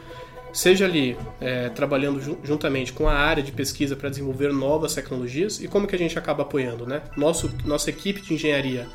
seja 0.56 0.86
ali 0.86 1.18
é, 1.38 1.68
trabalhando 1.68 2.18
jun- 2.18 2.38
juntamente 2.42 2.90
com 2.90 3.06
a 3.06 3.12
área 3.12 3.42
de 3.42 3.52
pesquisa 3.52 3.94
para 3.94 4.08
desenvolver 4.08 4.50
novas 4.54 4.94
tecnologias 4.94 5.60
e 5.60 5.68
como 5.68 5.86
que 5.86 5.94
a 5.94 5.98
gente 5.98 6.18
acaba 6.18 6.44
apoiando. 6.44 6.86
Né? 6.86 7.02
Nosso, 7.14 7.52
nossa 7.66 7.90
equipe 7.90 8.22
de 8.22 8.32
engenharia 8.32 8.88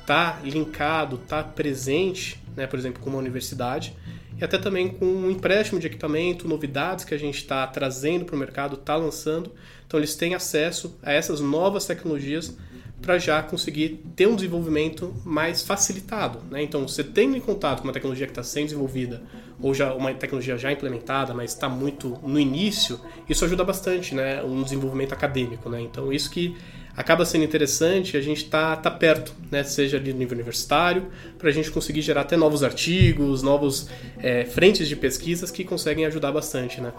está 0.00 0.40
linkado, 0.42 1.20
está 1.22 1.42
presente, 1.44 2.42
né, 2.56 2.66
por 2.66 2.78
exemplo, 2.78 3.00
com 3.00 3.10
uma 3.10 3.18
universidade 3.20 3.96
e 4.36 4.42
até 4.42 4.58
também 4.58 4.88
com 4.88 5.06
um 5.06 5.30
empréstimo 5.30 5.78
de 5.78 5.86
equipamento, 5.86 6.48
novidades 6.48 7.04
que 7.04 7.14
a 7.14 7.18
gente 7.18 7.36
está 7.36 7.64
trazendo 7.68 8.24
para 8.24 8.34
o 8.34 8.38
mercado, 8.38 8.74
está 8.74 8.96
lançando. 8.96 9.52
Então 9.86 10.00
eles 10.00 10.16
têm 10.16 10.34
acesso 10.34 10.98
a 11.00 11.12
essas 11.12 11.40
novas 11.40 11.86
tecnologias 11.86 12.56
para 13.00 13.18
já 13.18 13.40
conseguir 13.40 14.02
ter 14.16 14.26
um 14.26 14.34
desenvolvimento 14.34 15.14
mais 15.24 15.62
facilitado. 15.62 16.40
Né? 16.50 16.62
Então, 16.62 16.88
você 16.88 17.04
tendo 17.04 17.36
em 17.36 17.40
contato 17.40 17.82
com 17.82 17.84
uma 17.84 17.92
tecnologia 17.92 18.26
que 18.26 18.32
está 18.32 18.42
sendo 18.42 18.64
desenvolvida 18.64 19.22
ou 19.60 19.72
já 19.72 19.94
uma 19.94 20.12
tecnologia 20.14 20.56
já 20.56 20.72
implementada, 20.72 21.32
mas 21.32 21.52
está 21.52 21.68
muito 21.68 22.18
no 22.22 22.38
início, 22.38 23.00
isso 23.28 23.44
ajuda 23.44 23.64
bastante 23.64 24.14
né? 24.14 24.42
no 24.42 24.62
desenvolvimento 24.64 25.12
acadêmico. 25.12 25.68
Né? 25.68 25.80
Então, 25.80 26.12
isso 26.12 26.30
que 26.30 26.56
acaba 26.96 27.24
sendo 27.24 27.44
interessante 27.44 28.16
a 28.16 28.20
gente 28.20 28.44
tá, 28.46 28.76
tá 28.76 28.90
perto, 28.90 29.32
né? 29.50 29.62
seja 29.62 29.98
no 29.98 30.04
nível 30.04 30.34
universitário, 30.34 31.06
para 31.38 31.48
a 31.48 31.52
gente 31.52 31.70
conseguir 31.70 32.02
gerar 32.02 32.22
até 32.22 32.36
novos 32.36 32.62
artigos, 32.62 33.42
novos 33.42 33.88
é, 34.18 34.44
frentes 34.44 34.88
de 34.88 34.96
pesquisas 34.96 35.50
que 35.50 35.64
conseguem 35.64 36.04
ajudar 36.06 36.32
bastante. 36.32 36.80
Né? 36.80 36.92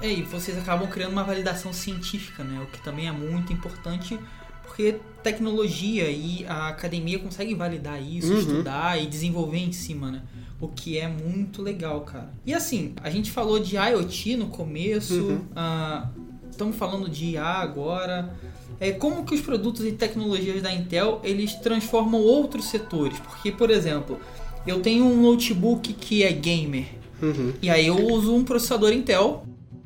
É, 0.00 0.10
e 0.10 0.22
vocês 0.22 0.56
acabam 0.56 0.88
criando 0.88 1.12
uma 1.12 1.24
validação 1.24 1.72
científica, 1.72 2.44
né? 2.44 2.60
o 2.62 2.66
que 2.66 2.82
também 2.82 3.08
é 3.08 3.12
muito 3.12 3.52
importante 3.52 4.18
porque 4.68 4.96
tecnologia 5.22 6.08
e 6.10 6.44
a 6.46 6.68
academia 6.68 7.18
conseguem 7.18 7.56
validar 7.56 8.00
isso, 8.00 8.32
Uhum. 8.32 8.38
estudar 8.38 9.02
e 9.02 9.06
desenvolver 9.06 9.58
em 9.58 9.72
cima, 9.72 10.10
né? 10.12 10.22
O 10.60 10.68
que 10.68 10.98
é 10.98 11.08
muito 11.08 11.62
legal, 11.62 12.00
cara. 12.02 12.30
E 12.46 12.52
assim, 12.54 12.92
a 13.02 13.10
gente 13.10 13.30
falou 13.30 13.58
de 13.58 13.76
IoT 13.76 14.36
no 14.36 14.46
começo, 14.48 15.14
Uhum. 15.14 15.40
ah, 15.56 16.08
estamos 16.50 16.76
falando 16.76 17.08
de 17.08 17.30
IA 17.32 17.44
agora. 17.44 18.34
É, 18.80 18.92
como 18.92 19.24
que 19.24 19.34
os 19.34 19.40
produtos 19.40 19.84
e 19.84 19.92
tecnologias 19.92 20.62
da 20.62 20.72
Intel 20.72 21.20
eles 21.24 21.54
transformam 21.54 22.20
outros 22.20 22.66
setores? 22.66 23.18
Porque, 23.18 23.50
por 23.50 23.70
exemplo, 23.70 24.20
eu 24.66 24.80
tenho 24.80 25.04
um 25.04 25.20
notebook 25.22 25.92
que 25.94 26.22
é 26.22 26.30
gamer 26.32 26.86
Uhum. 27.20 27.52
e 27.60 27.68
aí 27.70 27.86
eu 27.88 27.96
uso 28.12 28.32
um 28.34 28.44
processador 28.44 28.92
Intel 28.92 29.44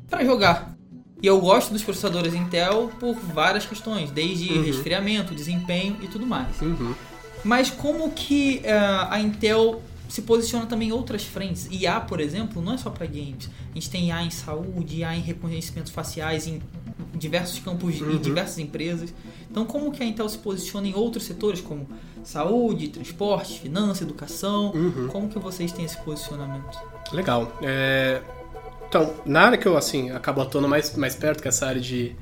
para 0.09 0.23
jogar. 0.23 0.72
E 1.23 1.25
eu 1.27 1.39
gosto 1.39 1.71
dos 1.71 1.81
processadores 1.81 2.33
Intel 2.33 2.91
por 2.99 3.15
várias 3.15 3.65
questões, 3.65 4.11
desde 4.11 4.51
Uhum. 4.51 4.61
resfriamento, 4.65 5.33
desempenho 5.33 5.95
e 6.01 6.07
tudo 6.09 6.27
mais. 6.27 6.61
Uhum. 6.61 6.93
Mas 7.45 7.69
como 7.69 8.11
que 8.11 8.59
eh, 8.61 8.73
a 9.09 9.17
Intel 9.21 9.81
se 10.09 10.21
posiciona 10.23 10.65
também 10.65 10.89
em 10.89 10.91
outras 10.91 11.23
frentes? 11.23 11.69
IA, 11.71 12.01
por 12.01 12.19
exemplo, 12.19 12.61
não 12.61 12.73
é 12.73 12.77
só 12.77 12.89
para 12.89 13.05
games. 13.05 13.49
A 13.71 13.73
gente 13.75 13.89
tem 13.89 14.07
IA 14.09 14.21
em 14.23 14.29
saúde, 14.29 14.97
IA 14.97 15.15
em 15.15 15.21
reconhecimentos 15.21 15.93
faciais 15.93 16.45
em 16.45 16.61
diversos 17.15 17.57
campos 17.59 17.95
e 17.95 18.03
Uhum. 18.03 18.17
diversas 18.17 18.59
empresas. 18.59 19.13
Então, 19.49 19.63
como 19.65 19.91
que 19.93 20.03
a 20.03 20.05
Intel 20.05 20.27
se 20.27 20.37
posiciona 20.39 20.87
em 20.89 20.93
outros 20.93 21.23
setores 21.23 21.61
como 21.61 21.87
saúde, 22.21 22.89
transporte, 22.89 23.61
finanças, 23.61 24.01
educação? 24.01 24.71
Uhum. 24.75 25.07
Como 25.07 25.29
que 25.29 25.39
vocês 25.39 25.71
têm 25.71 25.85
esse 25.85 25.97
posicionamento? 25.99 26.77
Legal. 27.13 27.49
É, 27.61 28.21
Então, 28.93 29.11
na 29.25 29.41
área 29.41 29.57
que 29.57 29.67
eu 29.67 29.75
assim 29.75 30.11
acabo 30.11 30.39
atuando 30.39 30.67
mais, 30.67 30.95
mais 30.95 31.15
perto, 31.15 31.41
que 31.41 31.47
é 31.47 31.49
essa 31.49 31.65
área 31.65 31.81
de 31.81 32.15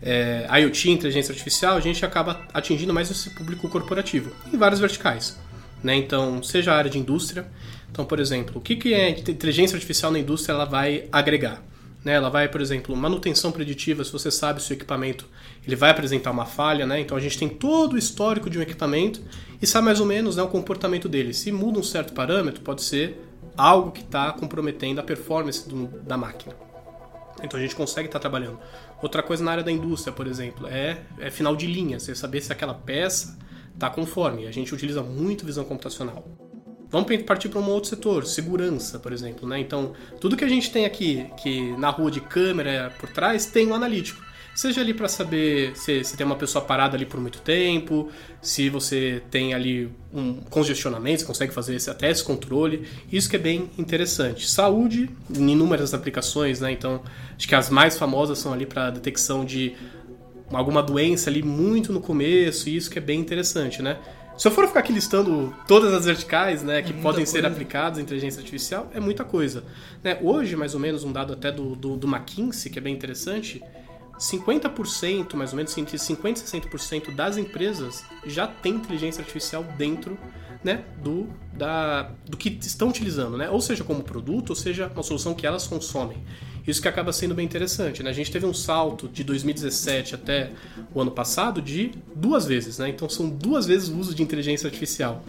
é, 0.00 0.46
IoT, 0.60 0.88
inteligência 0.88 1.32
artificial, 1.32 1.76
a 1.76 1.80
gente 1.80 2.06
acaba 2.06 2.46
atingindo 2.54 2.94
mais 2.94 3.10
esse 3.10 3.30
público 3.30 3.68
corporativo 3.68 4.30
em 4.52 4.56
várias 4.56 4.78
verticais. 4.78 5.36
Né? 5.82 5.96
Então, 5.96 6.40
seja 6.40 6.72
a 6.72 6.76
área 6.76 6.88
de 6.88 6.96
indústria. 6.96 7.44
Então, 7.90 8.04
por 8.04 8.20
exemplo, 8.20 8.58
o 8.58 8.60
que, 8.60 8.76
que 8.76 8.94
é 8.94 9.10
inteligência 9.10 9.74
artificial 9.74 10.12
na 10.12 10.20
indústria 10.20 10.54
ela 10.54 10.64
vai 10.64 11.08
agregar? 11.10 11.60
Né? 12.04 12.12
Ela 12.12 12.30
vai, 12.30 12.46
por 12.46 12.60
exemplo, 12.60 12.96
manutenção 12.96 13.50
preditiva, 13.50 14.04
se 14.04 14.12
você 14.12 14.30
sabe 14.30 14.62
se 14.62 14.72
o 14.72 14.74
equipamento 14.74 15.26
ele 15.66 15.74
vai 15.74 15.90
apresentar 15.90 16.30
uma 16.30 16.46
falha, 16.46 16.86
né? 16.86 17.00
então 17.00 17.16
a 17.16 17.20
gente 17.20 17.36
tem 17.36 17.48
todo 17.48 17.94
o 17.94 17.98
histórico 17.98 18.48
de 18.48 18.60
um 18.60 18.62
equipamento 18.62 19.20
e 19.60 19.66
sabe 19.66 19.86
mais 19.86 19.98
ou 19.98 20.06
menos 20.06 20.36
né, 20.36 20.42
o 20.44 20.48
comportamento 20.48 21.08
dele. 21.08 21.34
Se 21.34 21.50
muda 21.50 21.80
um 21.80 21.82
certo 21.82 22.12
parâmetro, 22.12 22.62
pode 22.62 22.84
ser 22.84 23.31
algo 23.56 23.90
que 23.90 24.00
está 24.02 24.32
comprometendo 24.32 25.00
a 25.00 25.02
performance 25.02 25.68
do- 25.68 25.86
da 26.02 26.16
máquina. 26.16 26.54
Então 27.42 27.58
a 27.58 27.62
gente 27.62 27.74
consegue 27.74 28.08
estar 28.08 28.18
trabalhando. 28.18 28.58
Outra 29.02 29.22
coisa 29.22 29.42
na 29.42 29.50
área 29.50 29.64
da 29.64 29.72
indústria, 29.72 30.12
por 30.12 30.26
exemplo, 30.26 30.66
é, 30.68 31.02
é 31.18 31.30
final 31.30 31.56
de 31.56 31.66
linha, 31.66 31.98
você 31.98 32.14
saber 32.14 32.40
se 32.40 32.52
aquela 32.52 32.74
peça 32.74 33.36
está 33.74 33.90
conforme. 33.90 34.46
A 34.46 34.52
gente 34.52 34.72
utiliza 34.72 35.02
muito 35.02 35.44
visão 35.44 35.64
computacional. 35.64 36.24
Vamos 36.88 37.22
partir 37.22 37.48
para 37.48 37.58
um 37.58 37.70
outro 37.70 37.88
setor, 37.88 38.26
segurança, 38.26 38.98
por 38.98 39.12
exemplo. 39.12 39.48
Né? 39.48 39.58
Então, 39.58 39.94
tudo 40.20 40.36
que 40.36 40.44
a 40.44 40.48
gente 40.48 40.70
tem 40.70 40.84
aqui, 40.84 41.26
que 41.42 41.74
na 41.78 41.88
rua 41.88 42.10
de 42.10 42.20
câmera 42.20 42.92
por 43.00 43.08
trás, 43.08 43.46
tem 43.46 43.66
um 43.66 43.74
analítico. 43.74 44.22
Seja 44.54 44.82
ali 44.82 44.92
para 44.92 45.08
saber 45.08 45.74
se, 45.74 46.04
se 46.04 46.16
tem 46.16 46.26
uma 46.26 46.36
pessoa 46.36 46.62
parada 46.62 46.94
ali 46.94 47.06
por 47.06 47.18
muito 47.18 47.40
tempo, 47.40 48.10
se 48.40 48.68
você 48.68 49.22
tem 49.30 49.54
ali 49.54 49.90
um 50.12 50.34
congestionamento, 50.34 51.20
você 51.20 51.26
consegue 51.26 51.54
fazer 51.54 51.74
esse, 51.74 51.88
até 51.88 52.10
esse 52.10 52.22
controle. 52.22 52.86
Isso 53.10 53.30
que 53.30 53.36
é 53.36 53.38
bem 53.38 53.70
interessante. 53.78 54.48
Saúde, 54.48 55.08
em 55.34 55.50
inúmeras 55.50 55.94
aplicações, 55.94 56.60
né? 56.60 56.70
Então, 56.70 57.02
acho 57.34 57.48
que 57.48 57.54
as 57.54 57.70
mais 57.70 57.96
famosas 57.96 58.38
são 58.38 58.52
ali 58.52 58.66
para 58.66 58.90
detecção 58.90 59.42
de 59.42 59.74
alguma 60.50 60.82
doença 60.82 61.30
ali 61.30 61.42
muito 61.42 61.90
no 61.90 62.00
começo, 62.00 62.68
e 62.68 62.76
isso 62.76 62.90
que 62.90 62.98
é 62.98 63.02
bem 63.02 63.18
interessante, 63.18 63.80
né? 63.80 63.98
Se 64.36 64.48
eu 64.48 64.52
for 64.52 64.66
ficar 64.66 64.80
aqui 64.80 64.92
listando 64.92 65.54
todas 65.68 65.92
as 65.92 66.06
verticais, 66.06 66.62
né, 66.62 66.80
que 66.82 66.92
muita 66.92 67.02
podem 67.02 67.26
ser 67.26 67.42
coisa. 67.42 67.48
aplicadas 67.48 67.98
em 67.98 68.02
inteligência 68.02 68.40
artificial, 68.40 68.90
é 68.94 68.98
muita 68.98 69.24
coisa. 69.24 69.62
Né? 70.02 70.18
Hoje, 70.22 70.56
mais 70.56 70.74
ou 70.74 70.80
menos, 70.80 71.04
um 71.04 71.12
dado 71.12 71.34
até 71.34 71.52
do, 71.52 71.76
do, 71.76 71.96
do 71.96 72.08
McKinsey, 72.08 72.72
que 72.72 72.78
é 72.78 72.82
bem 72.82 72.94
interessante, 72.94 73.62
50%, 74.22 75.34
mais 75.34 75.50
ou 75.50 75.56
menos, 75.56 75.76
entre 75.76 75.96
50% 75.96 76.36
e 76.36 76.60
60% 76.60 77.14
das 77.14 77.36
empresas 77.36 78.04
já 78.24 78.46
tem 78.46 78.76
inteligência 78.76 79.20
artificial 79.20 79.64
dentro 79.76 80.16
né, 80.62 80.84
do, 81.02 81.28
da, 81.52 82.12
do 82.28 82.36
que 82.36 82.56
estão 82.62 82.88
utilizando, 82.88 83.36
né? 83.36 83.50
ou 83.50 83.60
seja, 83.60 83.82
como 83.82 84.04
produto, 84.04 84.50
ou 84.50 84.56
seja, 84.56 84.86
uma 84.94 85.02
solução 85.02 85.34
que 85.34 85.44
elas 85.44 85.66
consomem. 85.66 86.18
Isso 86.64 86.80
que 86.80 86.86
acaba 86.86 87.12
sendo 87.12 87.34
bem 87.34 87.44
interessante. 87.44 88.00
Né? 88.04 88.10
A 88.10 88.12
gente 88.12 88.30
teve 88.30 88.46
um 88.46 88.54
salto 88.54 89.08
de 89.08 89.24
2017 89.24 90.14
até 90.14 90.52
o 90.94 91.00
ano 91.00 91.10
passado 91.10 91.60
de 91.60 91.90
duas 92.14 92.46
vezes, 92.46 92.78
né? 92.78 92.88
então 92.88 93.08
são 93.08 93.28
duas 93.28 93.66
vezes 93.66 93.88
o 93.88 93.98
uso 93.98 94.14
de 94.14 94.22
inteligência 94.22 94.68
artificial. 94.68 95.24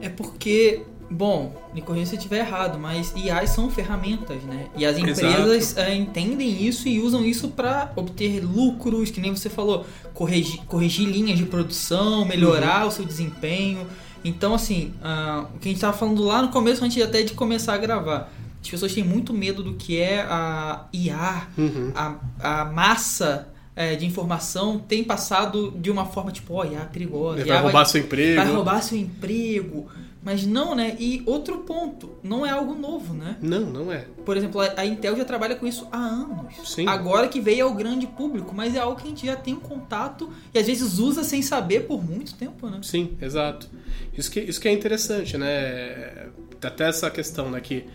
É 0.00 0.08
porque, 0.08 0.82
bom, 1.10 1.54
me 1.74 1.80
corrija 1.80 2.06
se 2.06 2.14
eu 2.14 2.18
estiver 2.18 2.38
errado, 2.40 2.78
mas 2.78 3.12
IAs 3.16 3.50
são 3.50 3.70
ferramentas, 3.70 4.42
né? 4.42 4.66
E 4.76 4.84
as 4.84 4.96
empresas 4.98 5.76
eh, 5.76 5.94
entendem 5.94 6.66
isso 6.66 6.86
e 6.88 7.00
usam 7.00 7.24
isso 7.24 7.48
para 7.48 7.92
obter 7.96 8.40
lucros, 8.44 9.10
que 9.10 9.20
nem 9.20 9.34
você 9.34 9.48
falou, 9.48 9.86
corrigir, 10.14 10.60
corrigir 10.66 11.08
linhas 11.08 11.38
de 11.38 11.46
produção, 11.46 12.24
melhorar 12.24 12.86
o 12.86 12.90
seu 12.90 13.04
desempenho. 13.04 13.86
Então, 14.24 14.52
assim, 14.54 14.92
ah, 15.02 15.46
o 15.54 15.58
que 15.58 15.68
a 15.68 15.70
gente 15.70 15.76
estava 15.76 15.96
falando 15.96 16.22
lá 16.24 16.42
no 16.42 16.48
começo, 16.48 16.84
antes 16.84 17.00
até 17.02 17.22
de 17.22 17.32
começar 17.34 17.74
a 17.74 17.78
gravar. 17.78 18.30
As 18.60 18.68
pessoas 18.68 18.92
têm 18.92 19.04
muito 19.04 19.32
medo 19.32 19.62
do 19.62 19.74
que 19.74 19.98
é 19.98 20.20
a 20.22 20.84
IA, 20.92 21.46
Uhum. 21.56 21.92
a, 21.94 22.14
a 22.40 22.64
massa 22.64 23.48
eh, 23.76 23.94
de 23.94 24.04
informação 24.04 24.78
tem 24.80 25.04
passado 25.04 25.70
de 25.80 25.88
uma 25.90 26.04
forma 26.04 26.32
tipo, 26.32 26.54
ó, 26.54 26.64
IA 26.64 26.80
é 26.80 26.84
perigosa. 26.84 27.38
Vai 27.44 27.56
IA 27.56 27.60
roubar 27.60 27.84
seu 27.86 28.00
emprego. 28.00 28.36
vai 28.42 28.52
roubar 28.52 28.82
seu 28.82 28.98
emprego. 28.98 29.86
Mas 30.28 30.44
não, 30.44 30.74
né? 30.74 30.94
E 30.98 31.22
outro 31.24 31.60
ponto, 31.60 32.18
não 32.22 32.44
é 32.44 32.50
algo 32.50 32.74
novo, 32.74 33.14
né? 33.14 33.38
Não, 33.40 33.60
não 33.60 33.90
é. 33.90 34.04
Por 34.26 34.36
exemplo, 34.36 34.60
a 34.60 34.84
Intel 34.84 35.16
já 35.16 35.24
trabalha 35.24 35.56
com 35.56 35.66
isso 35.66 35.88
há 35.90 35.96
anos. 35.96 36.54
Sim. 36.66 36.86
Agora 36.86 37.28
que 37.28 37.40
veio 37.40 37.64
ao 37.64 37.72
grande 37.72 38.06
público, 38.06 38.54
mas 38.54 38.74
é 38.74 38.78
algo 38.78 39.00
que 39.00 39.04
a 39.04 39.08
gente 39.08 39.24
já 39.24 39.36
tem 39.36 39.54
um 39.54 39.60
contato 39.60 40.30
e 40.52 40.58
às 40.58 40.66
vezes 40.66 40.98
usa 40.98 41.24
sem 41.24 41.40
saber 41.40 41.86
por 41.86 42.04
muito 42.04 42.34
tempo, 42.34 42.68
né? 42.68 42.78
Sim, 42.82 43.16
exato. 43.22 43.70
Isso 44.12 44.30
que, 44.30 44.38
isso 44.40 44.60
que 44.60 44.68
é 44.68 44.72
interessante, 44.72 45.38
né? 45.38 46.28
Até 46.62 46.90
essa 46.90 47.10
questão, 47.10 47.50
né? 47.50 47.62
Que 47.62 47.86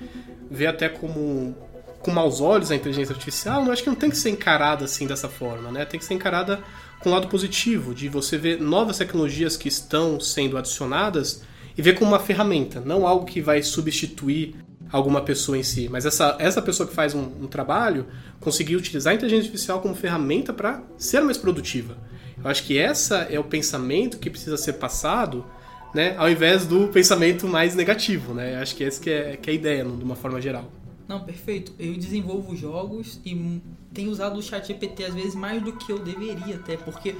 vê 0.49 0.65
até 0.65 0.89
como 0.89 1.55
com 1.99 2.09
maus 2.09 2.41
olhos 2.41 2.71
a 2.71 2.75
inteligência 2.75 3.13
artificial, 3.13 3.63
eu 3.63 3.71
acho 3.71 3.83
que 3.83 3.89
não 3.89 3.95
tem 3.95 4.09
que 4.09 4.17
ser 4.17 4.31
encarada 4.31 4.85
assim 4.85 5.05
dessa 5.05 5.29
forma, 5.29 5.71
né? 5.71 5.85
Tem 5.85 5.99
que 5.99 6.05
ser 6.05 6.15
encarada 6.15 6.63
com 6.99 7.09
o 7.09 7.13
lado 7.13 7.27
positivo, 7.27 7.93
de 7.93 8.09
você 8.09 8.39
ver 8.39 8.59
novas 8.59 8.97
tecnologias 8.97 9.55
que 9.55 9.67
estão 9.67 10.19
sendo 10.19 10.57
adicionadas 10.57 11.43
e 11.77 11.81
ver 11.81 11.97
como 11.97 12.11
uma 12.11 12.19
ferramenta, 12.19 12.79
não 12.79 13.05
algo 13.07 13.25
que 13.25 13.41
vai 13.41 13.61
substituir 13.63 14.55
alguma 14.91 15.21
pessoa 15.21 15.57
em 15.57 15.63
si, 15.63 15.89
mas 15.89 16.05
essa, 16.05 16.37
essa 16.39 16.61
pessoa 16.61 16.87
que 16.87 16.93
faz 16.93 17.15
um, 17.15 17.23
um 17.41 17.47
trabalho 17.47 18.05
conseguir 18.39 18.75
utilizar 18.75 19.11
a 19.11 19.15
inteligência 19.15 19.47
artificial 19.47 19.81
como 19.81 19.95
ferramenta 19.95 20.53
para 20.53 20.83
ser 20.97 21.21
mais 21.21 21.37
produtiva. 21.37 21.97
Eu 22.37 22.49
acho 22.49 22.63
que 22.63 22.77
essa 22.77 23.19
é 23.29 23.39
o 23.39 23.43
pensamento 23.43 24.19
que 24.19 24.29
precisa 24.29 24.55
ser 24.55 24.73
passado, 24.73 25.45
né, 25.95 26.15
ao 26.17 26.29
invés 26.29 26.65
do 26.65 26.87
pensamento 26.89 27.47
mais 27.47 27.75
negativo, 27.75 28.33
né? 28.33 28.55
Eu 28.55 28.59
acho 28.59 28.75
que 28.75 28.83
essa 28.83 29.01
que 29.01 29.09
é, 29.09 29.37
que 29.37 29.49
é 29.49 29.53
a 29.53 29.55
ideia, 29.55 29.83
de 29.83 30.03
uma 30.03 30.15
forma 30.15 30.41
geral. 30.41 30.71
Não, 31.07 31.19
perfeito. 31.19 31.73
Eu 31.77 31.93
desenvolvo 31.95 32.55
jogos 32.55 33.19
e 33.25 33.61
tenho 33.93 34.09
usado 34.09 34.37
o 34.37 34.41
chat 34.41 34.67
GPT 34.67 35.05
às 35.05 35.13
vezes 35.13 35.35
mais 35.35 35.61
do 35.61 35.73
que 35.73 35.91
eu 35.91 35.99
deveria 35.99 36.55
até, 36.55 36.77
porque 36.77 37.15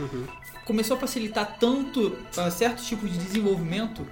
começou 0.66 0.98
a 0.98 1.00
facilitar 1.00 1.58
tanto 1.60 2.16
ah, 2.38 2.50
certos 2.50 2.86
tipos 2.88 3.12
de 3.12 3.18
desenvolvimento 3.18 4.06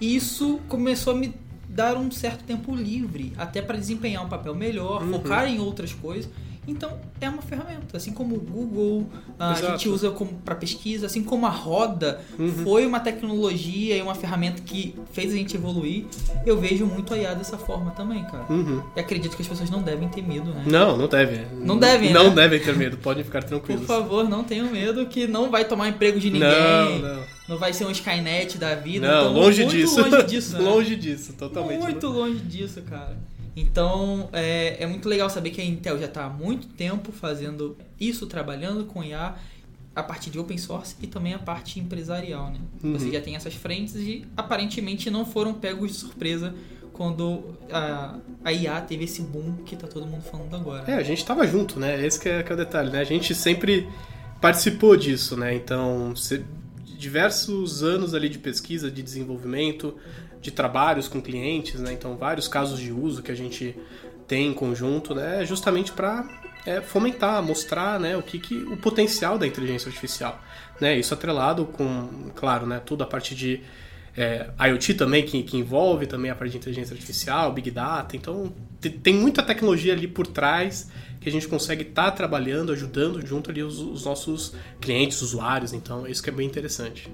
e 0.00 0.16
isso 0.16 0.60
começou 0.68 1.12
a 1.12 1.16
me 1.16 1.34
dar 1.68 1.96
um 1.96 2.10
certo 2.10 2.44
tempo 2.44 2.74
livre, 2.74 3.32
até 3.36 3.60
para 3.60 3.76
desempenhar 3.76 4.24
um 4.24 4.28
papel 4.28 4.54
melhor, 4.54 5.02
Uhum. 5.02 5.12
focar 5.12 5.46
em 5.48 5.58
outras 5.58 5.92
coisas. 5.92 6.30
Então 6.66 6.98
é 7.20 7.28
uma 7.28 7.42
ferramenta, 7.42 7.94
assim 7.98 8.10
como 8.10 8.36
o 8.36 8.40
Google 8.40 9.06
ah, 9.38 9.50
a 9.50 9.52
Exato. 9.52 9.72
gente 9.72 9.88
usa 9.90 10.10
para 10.46 10.54
pesquisa, 10.54 11.04
assim 11.04 11.22
como 11.22 11.44
a 11.44 11.50
roda 11.50 12.22
Uhum. 12.38 12.48
foi 12.64 12.86
uma 12.86 13.00
tecnologia 13.00 13.96
e 13.98 14.00
uma 14.00 14.14
ferramenta 14.14 14.62
que 14.62 14.94
fez 15.12 15.34
a 15.34 15.36
gente 15.36 15.54
evoluir. 15.56 16.06
Eu 16.46 16.58
vejo 16.58 16.86
muito 16.86 17.12
a 17.12 17.18
IA 17.18 17.34
dessa 17.34 17.58
forma 17.58 17.90
também, 17.90 18.24
cara. 18.24 18.46
Uhum. 18.48 18.82
E 18.96 19.00
acredito 19.00 19.36
que 19.36 19.42
as 19.42 19.48
pessoas 19.48 19.68
não 19.68 19.82
devem 19.82 20.08
ter 20.08 20.22
medo, 20.22 20.54
né? 20.54 20.62
Não, 20.66 20.96
não 20.96 21.06
deve. 21.06 21.44
Não 21.54 21.78
devem, 21.78 22.14
Não 22.14 22.30
né? 22.30 22.34
devem 22.34 22.60
ter 22.60 22.74
medo, 22.74 22.96
podem 22.96 23.22
ficar 23.24 23.42
Por 23.42 23.48
tranquilos. 23.48 23.84
favor, 23.86 24.26
não 24.26 24.42
tenham 24.42 24.70
medo 24.70 25.04
que 25.06 25.26
não 25.26 25.50
vai 25.50 25.66
tomar 25.66 25.88
emprego 25.90 26.18
de 26.18 26.30
ninguém. 26.30 26.48
Não, 26.48 26.98
não. 27.16 27.22
Não 27.48 27.58
vai 27.58 27.72
ser 27.72 27.84
um 27.84 27.90
Skynet 27.90 28.56
da 28.58 28.74
vida. 28.74 29.06
Não, 29.06 29.30
Então, 29.30 29.32
longe 29.34 29.62
muito 29.64 29.76
disso. 29.76 30.00
longe 30.00 30.22
disso. 30.24 30.52
né? 30.58 30.64
longe 30.64 30.96
disso, 30.96 31.32
totalmente. 31.34 31.80
Muito 31.80 32.06
longe 32.08 32.40
disso, 32.40 32.80
cara. 32.82 33.16
Então, 33.56 34.28
é, 34.32 34.82
é 34.82 34.86
muito 34.86 35.08
legal 35.08 35.30
saber 35.30 35.50
que 35.50 35.60
a 35.60 35.64
Intel 35.64 35.98
já 35.98 36.06
está 36.06 36.24
há 36.24 36.28
muito 36.28 36.66
tempo 36.68 37.12
fazendo 37.12 37.76
isso, 38.00 38.26
trabalhando 38.26 38.84
com 38.84 39.02
IA. 39.02 39.34
a 39.94 40.02
parte 40.02 40.28
de 40.28 40.40
open 40.40 40.58
source 40.58 40.96
e 41.00 41.06
também 41.06 41.34
a 41.34 41.38
parte 41.38 41.78
empresarial, 41.78 42.50
né? 42.50 42.58
Uhum. 42.82 42.94
Você 42.94 43.12
já 43.12 43.20
tem 43.20 43.36
essas 43.36 43.54
frentes 43.54 43.94
e 43.94 44.26
aparentemente 44.36 45.08
não 45.08 45.24
foram 45.24 45.54
pegos 45.54 45.92
de 45.92 45.96
surpresa 45.98 46.52
quando 46.92 47.56
a, 47.70 48.16
a 48.44 48.52
IA 48.52 48.80
teve 48.80 49.04
esse 49.04 49.22
boom 49.22 49.58
que 49.64 49.76
tá 49.76 49.86
todo 49.86 50.04
mundo 50.04 50.22
falando 50.22 50.56
agora. 50.56 50.90
É, 50.90 50.94
a 50.94 51.02
gente 51.04 51.24
tava 51.24 51.46
junto, 51.46 51.78
né? 51.78 52.04
Esse 52.04 52.18
que 52.18 52.28
é, 52.28 52.42
que 52.42 52.50
é 52.50 52.54
o 52.54 52.58
detalhe, 52.58 52.90
né? 52.90 53.00
A 53.00 53.04
gente 53.04 53.34
sempre 53.36 53.88
participou 54.40 54.96
disso, 54.96 55.36
né? 55.36 55.54
Então, 55.54 56.14
diversos 56.96 57.82
anos 57.82 58.14
ali 58.14 58.28
de 58.28 58.38
pesquisa, 58.38 58.90
de 58.90 59.02
desenvolvimento, 59.02 59.96
de 60.40 60.50
trabalhos 60.50 61.08
com 61.08 61.20
clientes, 61.20 61.80
né? 61.80 61.92
Então, 61.92 62.16
vários 62.16 62.48
casos 62.48 62.78
de 62.78 62.92
uso 62.92 63.22
que 63.22 63.32
a 63.32 63.34
gente 63.34 63.76
tem 64.26 64.48
em 64.48 64.54
conjunto, 64.54 65.14
né? 65.14 65.44
Justamente 65.44 65.92
para 65.92 66.26
fomentar, 66.86 67.42
mostrar, 67.42 68.00
né? 68.00 68.16
O 68.16 68.22
que, 68.22 68.38
que 68.38 68.54
o 68.54 68.76
potencial 68.76 69.38
da 69.38 69.46
inteligência 69.46 69.88
artificial, 69.88 70.42
né? 70.80 70.98
Isso 70.98 71.12
atrelado 71.12 71.66
com, 71.66 72.30
claro, 72.34 72.66
né? 72.66 72.80
Toda 72.84 73.04
a 73.04 73.06
parte 73.06 73.34
de 73.34 73.62
é, 74.16 74.50
IoT 74.68 74.94
também, 74.94 75.24
que, 75.24 75.42
que 75.42 75.56
envolve 75.56 76.06
também 76.06 76.30
a 76.30 76.34
parte 76.34 76.52
de 76.52 76.58
inteligência 76.58 76.94
artificial, 76.94 77.52
Big 77.52 77.70
Data. 77.70 78.16
Então, 78.16 78.52
te- 78.80 78.90
tem 78.90 79.14
muita 79.14 79.42
tecnologia 79.42 79.92
ali 79.92 80.06
por 80.06 80.26
trás 80.26 80.88
que 81.20 81.28
a 81.28 81.32
gente 81.32 81.48
consegue 81.48 81.82
estar 81.82 82.10
trabalhando, 82.12 82.70
ajudando 82.72 83.24
junto 83.26 83.50
ali 83.50 83.62
os, 83.62 83.78
os 83.80 84.04
nossos 84.04 84.54
clientes, 84.80 85.20
usuários. 85.22 85.72
Então, 85.72 86.06
isso 86.06 86.22
que 86.22 86.30
é 86.30 86.32
bem 86.32 86.46
interessante. 86.46 87.10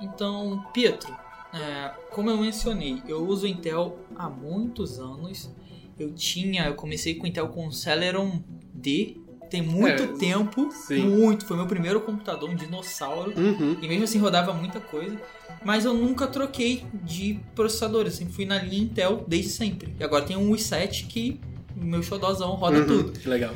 Então, 0.00 0.64
Pietro, 0.72 1.14
é, 1.52 1.90
como 2.10 2.30
eu 2.30 2.38
mencionei, 2.38 3.02
eu 3.06 3.24
uso 3.26 3.46
Intel 3.46 3.98
há 4.16 4.28
muitos 4.28 4.98
anos. 4.98 5.50
Eu 5.98 6.12
tinha, 6.14 6.64
eu 6.66 6.74
comecei 6.74 7.14
com 7.14 7.26
Intel 7.26 7.48
com 7.48 7.70
Celeron 7.70 8.42
D, 8.74 9.16
tem 9.52 9.62
muito 9.62 10.02
É, 10.02 10.06
tempo, 10.08 10.70
sim. 10.72 11.02
muito. 11.06 11.44
Foi 11.46 11.56
meu 11.56 11.66
primeiro 11.66 12.00
computador, 12.00 12.48
um 12.50 12.54
dinossauro. 12.56 13.32
Uhum. 13.38 13.76
E 13.80 13.86
mesmo 13.86 14.04
assim 14.04 14.18
rodava 14.18 14.52
muita 14.52 14.80
coisa. 14.80 15.16
Mas 15.64 15.84
eu 15.84 15.94
nunca 15.94 16.26
troquei 16.26 16.84
de 17.04 17.38
processador. 17.54 18.06
Eu 18.06 18.10
sempre 18.10 18.32
fui 18.34 18.44
na 18.46 18.58
linha 18.58 18.82
Intel 18.82 19.24
desde 19.28 19.50
sempre. 19.50 19.94
E 20.00 20.02
agora 20.02 20.24
tem 20.24 20.36
um 20.36 20.50
i7 20.52 21.06
que 21.06 21.40
meu 21.76 22.02
xodozão 22.02 22.50
roda 22.54 22.78
Uhum. 22.80 22.86
tudo. 22.86 23.12
Que 23.20 23.28
legal. 23.28 23.54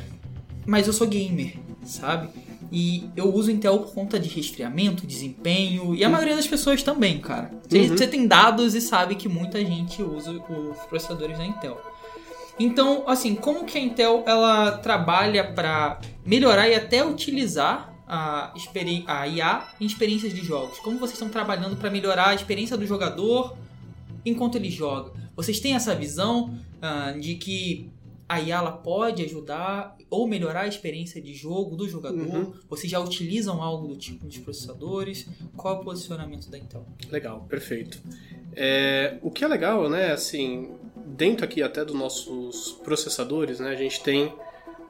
Mas 0.65 0.87
eu 0.87 0.93
sou 0.93 1.07
gamer, 1.07 1.55
sabe? 1.83 2.29
E 2.71 3.09
eu 3.15 3.33
uso 3.33 3.49
Intel 3.49 3.79
por 3.79 3.93
conta 3.93 4.19
de 4.19 4.27
resfriamento, 4.29 5.07
desempenho. 5.07 5.95
E 5.95 6.03
a 6.03 6.09
maioria 6.09 6.35
das 6.35 6.45
pessoas 6.47 6.83
também, 6.83 7.19
cara. 7.19 7.51
Você 7.67 7.79
Uhum. 7.79 7.87
você 7.97 8.07
tem 8.07 8.27
dados 8.27 8.75
e 8.75 8.81
sabe 8.81 9.15
que 9.15 9.27
muita 9.29 9.59
gente 9.63 10.01
usa 10.03 10.31
os 10.31 10.77
processadores 10.89 11.37
da 11.37 11.45
Intel. 11.45 11.81
Então, 12.59 13.03
assim, 13.07 13.35
como 13.35 13.65
que 13.65 13.77
a 13.77 13.81
Intel 13.81 14.23
ela 14.25 14.77
trabalha 14.77 15.53
para 15.53 15.99
melhorar 16.25 16.67
e 16.67 16.75
até 16.75 17.05
utilizar 17.05 17.93
a, 18.07 18.53
a 19.07 19.27
IA 19.27 19.67
em 19.79 19.85
experiências 19.85 20.33
de 20.33 20.43
jogos? 20.43 20.79
Como 20.79 20.97
vocês 20.97 21.13
estão 21.13 21.29
trabalhando 21.29 21.75
para 21.75 21.89
melhorar 21.89 22.29
a 22.29 22.35
experiência 22.35 22.75
do 22.77 22.85
jogador 22.85 23.55
enquanto 24.25 24.55
ele 24.55 24.71
joga? 24.71 25.13
Vocês 25.35 25.59
têm 25.59 25.75
essa 25.75 25.93
visão 25.93 26.59
ah, 26.81 27.11
de 27.11 27.35
que 27.35 27.91
a 28.27 28.41
IA 28.41 28.57
ela 28.57 28.71
pode 28.71 29.23
ajudar 29.23 29.95
ou 30.09 30.27
melhorar 30.27 30.61
a 30.61 30.67
experiência 30.67 31.21
de 31.21 31.33
jogo 31.33 31.75
do 31.75 31.87
jogador? 31.87 32.19
Uhum. 32.19 32.53
Vocês 32.67 32.91
já 32.91 32.99
utilizam 32.99 33.61
algo 33.61 33.87
do 33.87 33.95
tipo 33.95 34.25
nos 34.25 34.37
processadores? 34.37 35.27
Qual 35.55 35.75
é 35.75 35.79
o 35.79 35.83
posicionamento 35.83 36.49
da 36.49 36.57
Intel? 36.57 36.85
Legal, 37.09 37.45
perfeito. 37.47 38.01
É, 38.55 39.17
o 39.21 39.29
que 39.29 39.45
é 39.45 39.47
legal, 39.47 39.89
né, 39.89 40.11
assim, 40.11 40.71
dentro 41.17 41.43
aqui 41.43 41.63
até 41.63 41.83
dos 41.83 41.95
nossos 41.95 42.73
processadores, 42.83 43.59
né, 43.59 43.71
a 43.71 43.75
gente 43.75 44.01
tem 44.01 44.31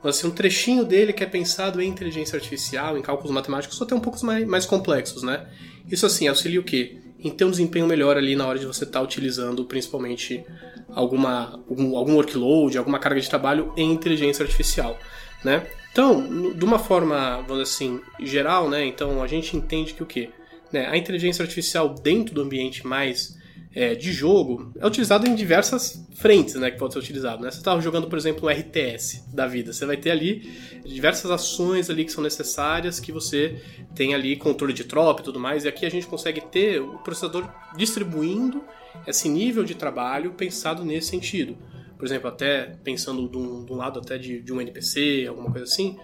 assim, 0.04 0.28
um 0.28 0.32
trechinho 0.32 0.84
dele 0.84 1.14
que 1.14 1.24
é 1.24 1.28
pensado 1.28 1.82
em 1.82 1.88
inteligência 1.88 2.36
artificial, 2.36 2.98
em 2.98 3.02
cálculos 3.02 3.32
matemáticos, 3.32 3.82
até 3.82 3.96
um 3.96 4.00
pouco 4.00 4.24
mais, 4.26 4.46
mais 4.46 4.66
complexos, 4.66 5.24
né? 5.24 5.48
Isso 5.90 6.06
assim, 6.06 6.28
auxilia 6.28 6.60
o 6.60 6.64
quê? 6.64 6.98
Em 7.20 7.32
ter 7.32 7.46
um 7.46 7.52
desempenho 7.52 7.88
melhor 7.88 8.16
ali 8.16 8.36
na 8.36 8.46
hora 8.46 8.60
de 8.60 8.66
você 8.66 8.84
estar 8.84 9.02
utilizando 9.02 9.66
principalmente 9.66 10.46
alguma, 10.90 11.64
algum, 11.68 11.98
algum 11.98 12.14
workload, 12.14 12.78
alguma 12.78 13.00
carga 13.00 13.20
de 13.20 13.30
trabalho 13.30 13.74
em 13.76 13.92
inteligência 13.92 14.44
artificial, 14.44 15.00
né? 15.44 15.66
Então, 15.92 16.54
de 16.54 16.64
uma 16.64 16.78
forma, 16.78 17.42
vamos 17.48 17.64
dizer 17.64 17.64
assim, 17.64 18.02
geral, 18.20 18.70
né? 18.70 18.86
Então 18.86 19.24
a 19.24 19.28
gente 19.28 19.58
entende 19.58 19.94
que 19.94 20.04
o 20.04 20.06
quê? 20.06 20.30
Né, 20.72 20.86
a 20.86 20.98
inteligência 20.98 21.42
artificial 21.42 21.90
dentro 21.90 22.36
do 22.36 22.42
ambiente 22.42 22.86
mais 22.86 23.38
é, 23.78 23.94
de 23.94 24.12
jogo 24.12 24.74
é 24.80 24.88
utilizada 24.88 25.30
em 25.30 25.36
diversas 25.36 26.04
frentes, 26.16 26.56
né, 26.56 26.72
que 26.72 26.80
pode 26.80 26.94
ser 26.94 27.00
utilizado. 27.00 27.44
Né? 27.44 27.52
Você 27.52 27.60
está 27.60 27.80
jogando, 27.80 28.08
por 28.08 28.18
exemplo, 28.18 28.50
um 28.50 28.52
RTS 28.52 29.24
da 29.32 29.46
vida. 29.46 29.72
Você 29.72 29.86
vai 29.86 29.96
ter 29.96 30.10
ali 30.10 30.52
diversas 30.84 31.30
ações 31.30 31.88
ali 31.88 32.04
que 32.04 32.12
são 32.12 32.24
necessárias, 32.24 33.00
que 33.00 33.12
você 33.12 33.62
tem 33.94 34.16
ali 34.16 34.36
controle 34.36 34.74
de 34.74 34.84
tropa 34.84 35.22
e 35.22 35.24
tudo 35.24 35.40
mais. 35.40 35.64
E 35.64 35.68
aqui 35.68 35.86
a 35.86 35.92
gente 35.92 36.08
consegue 36.08 36.42
ter 36.42 36.82
o 36.82 36.98
processador 36.98 37.48
distribuindo 37.76 38.64
esse 39.06 39.30
nível 39.30 39.64
de 39.64 39.76
trabalho 39.76 40.32
pensado 40.32 40.84
nesse 40.84 41.10
sentido. 41.10 41.56
Por 42.00 42.06
exemplo, 42.06 42.30
até 42.30 42.78
pensando 42.84 43.30
de 43.30 43.38
um, 43.38 43.64
de 43.64 43.72
um 43.72 43.76
lado 43.76 44.00
até 44.00 44.18
de, 44.18 44.42
de 44.42 44.52
um 44.52 44.60
NPC, 44.60 45.28
alguma 45.30 45.52
coisa 45.52 45.66
assim, 45.66 46.00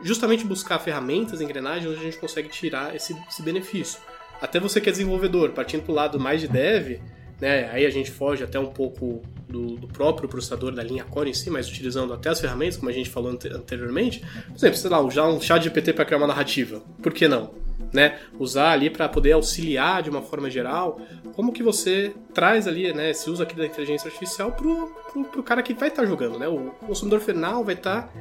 justamente 0.00 0.46
buscar 0.46 0.78
ferramentas, 0.78 1.42
engrenagens 1.42 1.90
onde 1.90 2.00
a 2.00 2.04
gente 2.04 2.16
consegue 2.16 2.48
tirar 2.48 2.96
esse, 2.96 3.14
esse 3.28 3.42
benefício. 3.42 4.00
Até 4.42 4.58
você 4.58 4.80
que 4.80 4.88
é 4.88 4.92
desenvolvedor, 4.92 5.50
partindo 5.52 5.84
para 5.84 5.92
o 5.92 5.94
lado 5.94 6.18
mais 6.18 6.40
de 6.40 6.48
dev, 6.48 6.98
né, 7.40 7.70
aí 7.72 7.86
a 7.86 7.90
gente 7.90 8.10
foge 8.10 8.42
até 8.42 8.58
um 8.58 8.66
pouco 8.66 9.22
do, 9.48 9.76
do 9.76 9.86
próprio 9.86 10.28
processador 10.28 10.72
da 10.72 10.82
linha 10.82 11.04
Core 11.04 11.30
em 11.30 11.34
si, 11.34 11.48
mas 11.48 11.68
utilizando 11.68 12.12
até 12.12 12.28
as 12.28 12.40
ferramentas, 12.40 12.76
como 12.76 12.90
a 12.90 12.92
gente 12.92 13.08
falou 13.08 13.30
ante- 13.30 13.48
anteriormente. 13.48 14.20
Por 14.20 14.56
exemplo, 14.56 14.76
sei 14.76 14.90
lá, 14.90 15.00
usar 15.00 15.28
um 15.28 15.40
chat 15.40 15.62
GPT 15.62 15.92
para 15.92 16.04
criar 16.04 16.18
uma 16.18 16.26
narrativa. 16.26 16.82
Por 17.00 17.12
que 17.12 17.28
não? 17.28 17.54
Né? 17.92 18.18
Usar 18.36 18.72
ali 18.72 18.90
para 18.90 19.08
poder 19.08 19.32
auxiliar 19.32 20.02
de 20.02 20.10
uma 20.10 20.22
forma 20.22 20.50
geral, 20.50 21.00
como 21.34 21.52
que 21.52 21.62
você 21.62 22.12
traz 22.34 22.66
ali, 22.66 22.92
né, 22.92 23.10
esse 23.10 23.30
uso 23.30 23.42
aqui 23.42 23.54
da 23.54 23.66
inteligência 23.66 24.08
artificial 24.08 24.50
pro, 24.52 24.92
pro, 25.12 25.24
pro 25.24 25.42
cara 25.42 25.62
que 25.62 25.72
vai 25.72 25.88
estar 25.88 26.04
jogando, 26.04 26.38
né? 26.38 26.48
O 26.48 26.70
consumidor 26.86 27.20
final 27.20 27.62
vai 27.62 27.74
estar 27.74 28.12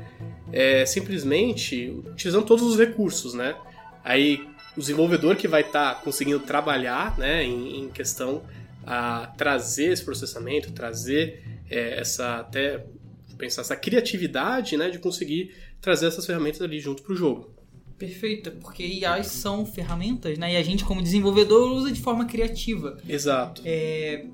é, 0.51 0.85
simplesmente 0.85 1.99
utilizando 2.05 2.45
todos 2.45 2.63
os 2.63 2.77
recursos, 2.77 3.33
né? 3.33 3.55
Aí 4.03 4.47
o 4.75 4.79
desenvolvedor 4.79 5.35
que 5.35 5.47
vai 5.47 5.61
estar 5.61 6.01
conseguindo 6.01 6.39
trabalhar, 6.39 7.17
né, 7.17 7.43
em, 7.43 7.83
em 7.83 7.89
questão 7.89 8.43
a 8.85 9.27
trazer 9.37 9.91
esse 9.91 10.03
processamento, 10.03 10.71
trazer 10.71 11.43
é, 11.69 11.99
essa 11.99 12.39
até 12.39 12.85
pensar 13.37 13.61
essa 13.61 13.75
criatividade, 13.75 14.77
né, 14.77 14.89
de 14.89 14.99
conseguir 14.99 15.55
trazer 15.79 16.07
essas 16.07 16.25
ferramentas 16.25 16.61
ali 16.61 16.79
junto 16.79 17.01
pro 17.01 17.15
jogo. 17.15 17.51
Perfeito, 17.97 18.51
porque 18.51 18.83
IAs 18.83 19.27
são 19.27 19.63
ferramentas, 19.63 20.35
né? 20.37 20.53
E 20.53 20.57
a 20.57 20.63
gente, 20.63 20.83
como 20.83 21.03
desenvolvedor, 21.03 21.71
usa 21.71 21.91
de 21.91 22.01
forma 22.01 22.25
criativa. 22.25 22.97
Exato. 23.07 23.61
É 23.63 24.25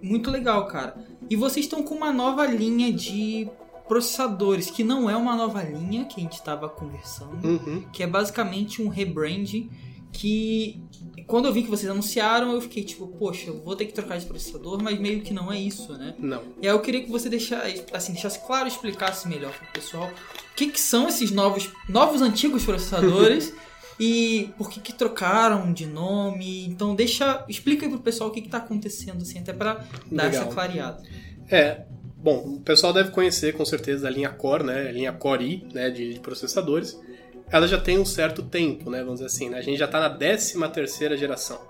muito 0.00 0.30
legal, 0.30 0.68
cara. 0.68 0.94
E 1.28 1.34
vocês 1.34 1.66
estão 1.66 1.82
com 1.82 1.96
uma 1.96 2.12
nova 2.12 2.46
linha 2.46 2.92
de 2.92 3.48
processadores, 3.92 4.70
que 4.70 4.82
não 4.82 5.08
é 5.10 5.16
uma 5.16 5.36
nova 5.36 5.62
linha 5.62 6.04
que 6.06 6.18
a 6.20 6.22
gente 6.22 6.34
estava 6.34 6.68
conversando, 6.68 7.46
Uhum. 7.46 7.82
que 7.92 8.02
é 8.02 8.06
basicamente 8.06 8.80
um 8.82 8.88
rebrand 8.88 9.68
que 10.10 10.80
quando 11.26 11.46
eu 11.46 11.52
vi 11.52 11.62
que 11.62 11.70
vocês 11.70 11.90
anunciaram, 11.90 12.52
eu 12.52 12.60
fiquei 12.60 12.82
tipo, 12.84 13.06
poxa, 13.06 13.48
eu 13.48 13.62
vou 13.62 13.74
ter 13.76 13.86
que 13.86 13.92
trocar 13.94 14.18
de 14.18 14.26
processador, 14.26 14.82
mas 14.82 14.98
meio 14.98 15.20
que 15.22 15.32
não 15.32 15.50
é 15.52 15.58
isso, 15.58 15.92
né? 15.94 16.14
Não. 16.18 16.42
E 16.60 16.66
aí 16.68 16.74
eu 16.74 16.80
queria 16.80 17.02
que 17.02 17.10
você 17.10 17.28
deixasse, 17.30 17.84
assim, 17.92 18.12
deixasse 18.12 18.40
claro, 18.46 18.68
explicasse 18.68 19.26
melhor 19.28 19.52
pro 19.52 19.66
pessoal 19.72 20.08
o 20.08 20.54
que, 20.54 20.66
que 20.68 20.80
são 20.80 21.08
esses 21.08 21.30
novos, 21.30 21.70
novos 21.88 22.20
antigos 22.20 22.64
processadores 22.64 23.54
e 23.98 24.50
por 24.58 24.68
que, 24.68 24.80
que 24.80 24.92
trocaram 24.92 25.72
de 25.72 25.86
nome. 25.86 26.66
Então 26.66 26.94
deixa, 26.94 27.44
explica 27.48 27.86
aí 27.86 27.90
pro 27.90 28.00
pessoal 28.00 28.28
o 28.28 28.32
que, 28.32 28.42
que 28.42 28.48
tá 28.50 28.58
acontecendo, 28.58 29.22
assim, 29.22 29.38
até 29.38 29.52
pra 29.54 29.74
dar 30.10 30.24
Legal. 30.24 30.42
essa 30.42 30.44
clareada. 30.52 31.02
É, 31.48 31.86
bom, 32.22 32.56
o 32.56 32.60
pessoal 32.60 32.92
deve 32.92 33.10
conhecer 33.10 33.52
com 33.52 33.64
certeza 33.64 34.06
a 34.06 34.10
linha 34.10 34.30
Core, 34.30 34.64
né, 34.64 34.88
a 34.88 34.92
linha 34.92 35.12
Core 35.12 35.44
i, 35.44 35.74
né, 35.74 35.90
de, 35.90 36.14
de 36.14 36.20
processadores. 36.20 36.98
Ela 37.50 37.66
já 37.66 37.78
tem 37.78 37.98
um 37.98 38.04
certo 38.04 38.42
tempo, 38.42 38.88
né, 38.88 39.00
vamos 39.00 39.14
dizer 39.14 39.26
assim, 39.26 39.50
né? 39.50 39.58
A 39.58 39.62
gente 39.62 39.78
já 39.78 39.84
está 39.84 40.00
na 40.00 40.08
13 40.08 40.58
terceira 40.68 41.16
geração. 41.16 41.60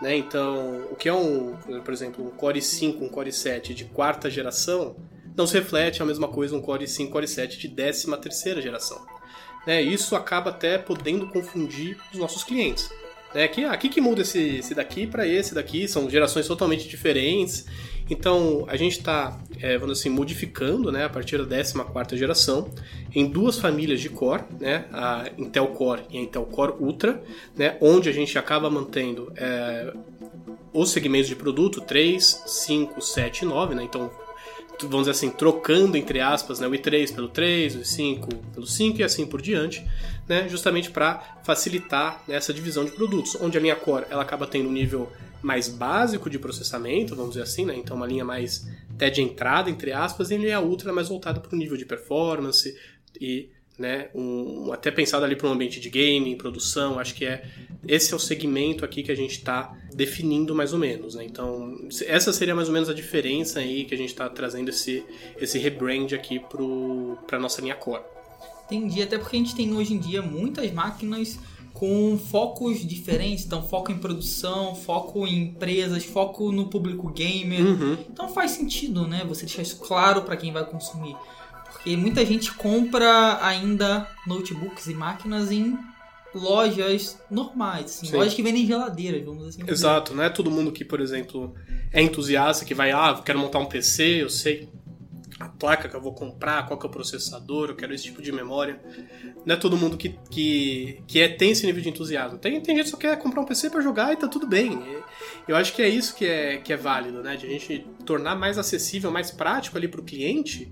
Né? 0.00 0.16
Então, 0.16 0.86
o 0.90 0.96
que 0.96 1.08
é 1.08 1.12
um, 1.12 1.56
por 1.84 1.92
exemplo, 1.92 2.26
um 2.26 2.30
Core 2.30 2.58
i5, 2.58 3.02
um 3.02 3.08
Core 3.08 3.30
i7 3.30 3.74
de 3.74 3.84
quarta 3.84 4.30
geração, 4.30 4.96
não 5.36 5.46
se 5.46 5.54
reflete 5.54 6.02
a 6.02 6.06
mesma 6.06 6.28
coisa 6.28 6.56
um 6.56 6.62
Core 6.62 6.84
i5, 6.84 7.10
Core 7.10 7.26
i7 7.26 7.58
de 7.58 7.68
13 7.68 8.16
terceira 8.18 8.62
geração. 8.62 9.04
Né? 9.66 9.82
Isso 9.82 10.16
acaba 10.16 10.50
até 10.50 10.78
podendo 10.78 11.28
confundir 11.28 11.98
os 12.12 12.18
nossos 12.18 12.42
clientes. 12.42 12.90
Né? 13.34 13.46
Que, 13.48 13.64
ah, 13.64 13.76
que 13.76 14.00
muda 14.00 14.22
esse, 14.22 14.56
esse 14.58 14.74
daqui 14.74 15.06
para 15.06 15.26
esse 15.26 15.54
daqui? 15.54 15.86
São 15.86 16.08
gerações 16.10 16.46
totalmente 16.46 16.88
diferentes. 16.88 17.66
Então, 18.10 18.64
a 18.66 18.76
gente 18.76 18.98
está, 18.98 19.38
é, 19.60 19.78
vamos 19.78 20.00
assim, 20.00 20.08
modificando 20.08 20.90
né, 20.90 21.04
a 21.04 21.08
partir 21.08 21.38
da 21.38 21.44
14ª 21.44 22.16
geração 22.16 22.68
em 23.14 23.24
duas 23.24 23.58
famílias 23.58 24.00
de 24.00 24.08
Core, 24.08 24.42
né, 24.58 24.86
a 24.92 25.30
Intel 25.38 25.68
Core 25.68 26.02
e 26.10 26.18
a 26.18 26.20
Intel 26.20 26.44
Core 26.46 26.74
Ultra, 26.80 27.22
né, 27.56 27.76
onde 27.80 28.08
a 28.08 28.12
gente 28.12 28.36
acaba 28.36 28.68
mantendo 28.68 29.32
é, 29.36 29.92
os 30.72 30.90
segmentos 30.90 31.28
de 31.28 31.36
produto 31.36 31.80
3, 31.80 32.42
5, 32.46 33.00
7 33.00 33.42
e 33.42 33.44
9, 33.44 33.74
né, 33.76 33.84
então 33.84 34.10
vamos 34.82 35.06
dizer 35.06 35.10
assim, 35.12 35.30
trocando 35.30 35.96
entre 35.96 36.20
aspas, 36.20 36.60
né, 36.60 36.66
o 36.66 36.70
i3 36.70 37.14
pelo 37.14 37.28
3, 37.28 37.76
o 37.76 37.78
i5 37.80 38.28
pelo 38.54 38.66
5 38.66 39.00
e 39.00 39.02
assim 39.02 39.26
por 39.26 39.40
diante, 39.40 39.86
né, 40.28 40.48
justamente 40.48 40.90
para 40.90 41.38
facilitar 41.42 42.22
né, 42.26 42.36
essa 42.36 42.52
divisão 42.52 42.84
de 42.84 42.90
produtos, 42.90 43.36
onde 43.40 43.58
a 43.58 43.60
linha 43.60 43.76
Core 43.76 44.06
ela 44.10 44.22
acaba 44.22 44.46
tendo 44.46 44.68
um 44.68 44.72
nível 44.72 45.10
mais 45.42 45.68
básico 45.68 46.28
de 46.28 46.38
processamento, 46.38 47.16
vamos 47.16 47.32
dizer 47.32 47.42
assim, 47.42 47.64
né, 47.64 47.74
então 47.76 47.96
uma 47.96 48.06
linha 48.06 48.24
mais 48.24 48.68
até 48.94 49.08
de 49.08 49.22
entrada, 49.22 49.70
entre 49.70 49.92
aspas, 49.92 50.30
e 50.30 50.34
a 50.34 50.38
linha 50.38 50.60
Ultra 50.60 50.92
mais 50.92 51.08
voltada 51.08 51.40
para 51.40 51.54
o 51.54 51.58
nível 51.58 51.76
de 51.76 51.86
performance 51.86 52.76
e 53.18 53.50
né, 53.80 54.10
um, 54.14 54.70
até 54.72 54.90
pensado 54.90 55.24
ali 55.24 55.34
para 55.34 55.48
um 55.48 55.52
ambiente 55.52 55.80
de 55.80 55.88
game, 55.88 56.36
produção, 56.36 56.98
acho 56.98 57.14
que 57.14 57.24
é 57.24 57.42
esse 57.88 58.12
é 58.12 58.16
o 58.16 58.18
segmento 58.18 58.84
aqui 58.84 59.02
que 59.02 59.10
a 59.10 59.14
gente 59.14 59.32
está 59.32 59.74
definindo 59.94 60.54
mais 60.54 60.74
ou 60.74 60.78
menos, 60.78 61.14
né? 61.14 61.24
Então 61.24 61.74
essa 62.06 62.30
seria 62.30 62.54
mais 62.54 62.68
ou 62.68 62.74
menos 62.74 62.90
a 62.90 62.94
diferença 62.94 63.60
aí 63.60 63.86
que 63.86 63.94
a 63.94 63.96
gente 63.96 64.10
está 64.10 64.28
trazendo 64.28 64.68
esse 64.68 65.02
esse 65.40 65.58
rebrand 65.58 66.12
aqui 66.12 66.38
para 67.26 67.38
nossa 67.38 67.62
linha 67.62 67.74
core. 67.74 68.02
Entendi, 68.66 69.02
até 69.02 69.16
porque 69.16 69.36
a 69.36 69.38
gente 69.38 69.56
tem 69.56 69.74
hoje 69.74 69.94
em 69.94 69.98
dia 69.98 70.20
muitas 70.20 70.70
máquinas 70.72 71.38
com 71.72 72.18
focos 72.18 72.86
diferentes, 72.86 73.46
então 73.46 73.66
foco 73.66 73.90
em 73.90 73.96
produção, 73.96 74.74
foco 74.74 75.26
em 75.26 75.44
empresas, 75.44 76.04
foco 76.04 76.52
no 76.52 76.68
público 76.68 77.08
gamer. 77.08 77.64
Uhum. 77.64 77.96
Então 78.10 78.28
faz 78.28 78.50
sentido, 78.50 79.06
né? 79.06 79.24
Você 79.26 79.46
deixar 79.46 79.62
isso 79.62 79.78
claro 79.78 80.20
para 80.20 80.36
quem 80.36 80.52
vai 80.52 80.66
consumir. 80.66 81.16
Porque 81.82 81.96
muita 81.96 82.24
gente 82.26 82.52
compra 82.52 83.38
ainda 83.42 84.06
notebooks 84.26 84.86
e 84.86 84.94
máquinas 84.94 85.50
em 85.50 85.78
lojas 86.34 87.18
normais, 87.30 87.86
assim, 87.86 88.06
Sim. 88.06 88.16
lojas 88.16 88.34
que 88.34 88.42
vendem 88.42 88.66
geladeiras, 88.66 89.24
vamos 89.24 89.48
assim 89.48 89.60
dizer. 89.60 89.72
Exato, 89.72 90.14
não 90.14 90.22
é 90.22 90.28
todo 90.28 90.50
mundo 90.50 90.70
que, 90.70 90.84
por 90.84 91.00
exemplo, 91.00 91.54
é 91.92 92.02
entusiasta, 92.02 92.64
que 92.64 92.74
vai, 92.74 92.92
ah, 92.92 93.14
eu 93.16 93.22
quero 93.22 93.38
montar 93.38 93.58
um 93.58 93.66
PC, 93.66 94.22
eu 94.22 94.28
sei 94.28 94.68
a 95.40 95.48
placa 95.48 95.88
que 95.88 95.96
eu 95.96 96.00
vou 96.02 96.12
comprar, 96.12 96.66
qual 96.66 96.78
que 96.78 96.84
é 96.84 96.88
o 96.88 96.92
processador, 96.92 97.70
eu 97.70 97.74
quero 97.74 97.94
esse 97.94 98.04
tipo 98.04 98.20
de 98.20 98.30
memória. 98.30 98.78
Não 99.44 99.54
é 99.54 99.58
todo 99.58 99.74
mundo 99.74 99.96
que, 99.96 100.14
que, 100.30 101.02
que 101.06 101.18
é, 101.18 101.28
tem 101.28 101.52
esse 101.52 101.64
nível 101.64 101.82
de 101.82 101.88
entusiasmo. 101.88 102.36
Tem, 102.36 102.60
tem 102.60 102.76
gente 102.76 102.84
que 102.84 102.90
só 102.90 102.98
quer 102.98 103.18
comprar 103.18 103.40
um 103.40 103.46
PC 103.46 103.70
para 103.70 103.80
jogar 103.80 104.12
e 104.12 104.16
tá 104.16 104.28
tudo 104.28 104.46
bem. 104.46 104.78
Eu 105.48 105.56
acho 105.56 105.72
que 105.72 105.80
é 105.80 105.88
isso 105.88 106.14
que 106.14 106.26
é, 106.26 106.58
que 106.58 106.74
é 106.74 106.76
válido, 106.76 107.22
né? 107.22 107.36
De 107.36 107.46
a 107.46 107.48
gente 107.48 107.86
tornar 108.04 108.36
mais 108.36 108.58
acessível, 108.58 109.10
mais 109.10 109.30
prático 109.30 109.78
ali 109.78 109.88
pro 109.88 110.02
cliente, 110.02 110.70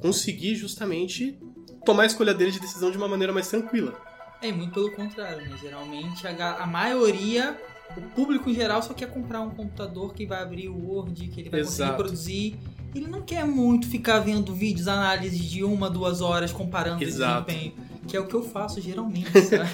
conseguir 0.00 0.54
justamente 0.54 1.38
tomar 1.84 2.04
a 2.04 2.06
escolha 2.06 2.34
dele 2.34 2.50
de 2.50 2.60
decisão 2.60 2.90
de 2.90 2.96
uma 2.96 3.08
maneira 3.08 3.32
mais 3.32 3.48
tranquila. 3.48 3.94
É, 4.40 4.52
muito 4.52 4.72
pelo 4.72 4.90
contrário, 4.92 5.48
né? 5.48 5.56
Geralmente 5.60 6.26
a, 6.26 6.56
a 6.62 6.66
maioria, 6.66 7.58
o 7.96 8.00
público 8.00 8.48
em 8.48 8.54
geral 8.54 8.82
só 8.82 8.94
quer 8.94 9.10
comprar 9.10 9.40
um 9.40 9.50
computador 9.50 10.14
que 10.14 10.26
vai 10.26 10.42
abrir 10.42 10.68
o 10.68 10.76
Word, 10.76 11.28
que 11.28 11.40
ele 11.40 11.50
vai 11.50 11.60
conseguir 11.60 11.82
Exato. 11.82 11.96
produzir. 11.96 12.56
Ele 12.94 13.06
não 13.06 13.22
quer 13.22 13.44
muito 13.44 13.88
ficar 13.88 14.20
vendo 14.20 14.54
vídeos, 14.54 14.88
análises 14.88 15.44
de 15.44 15.62
uma, 15.64 15.90
duas 15.90 16.20
horas 16.20 16.52
comparando 16.52 17.00
o 17.00 17.04
Exato. 17.04 17.46
desempenho. 17.46 17.88
Que 18.06 18.16
é 18.16 18.20
o 18.20 18.26
que 18.26 18.34
eu 18.34 18.42
faço 18.42 18.80
geralmente, 18.80 19.30
sabe? 19.42 19.70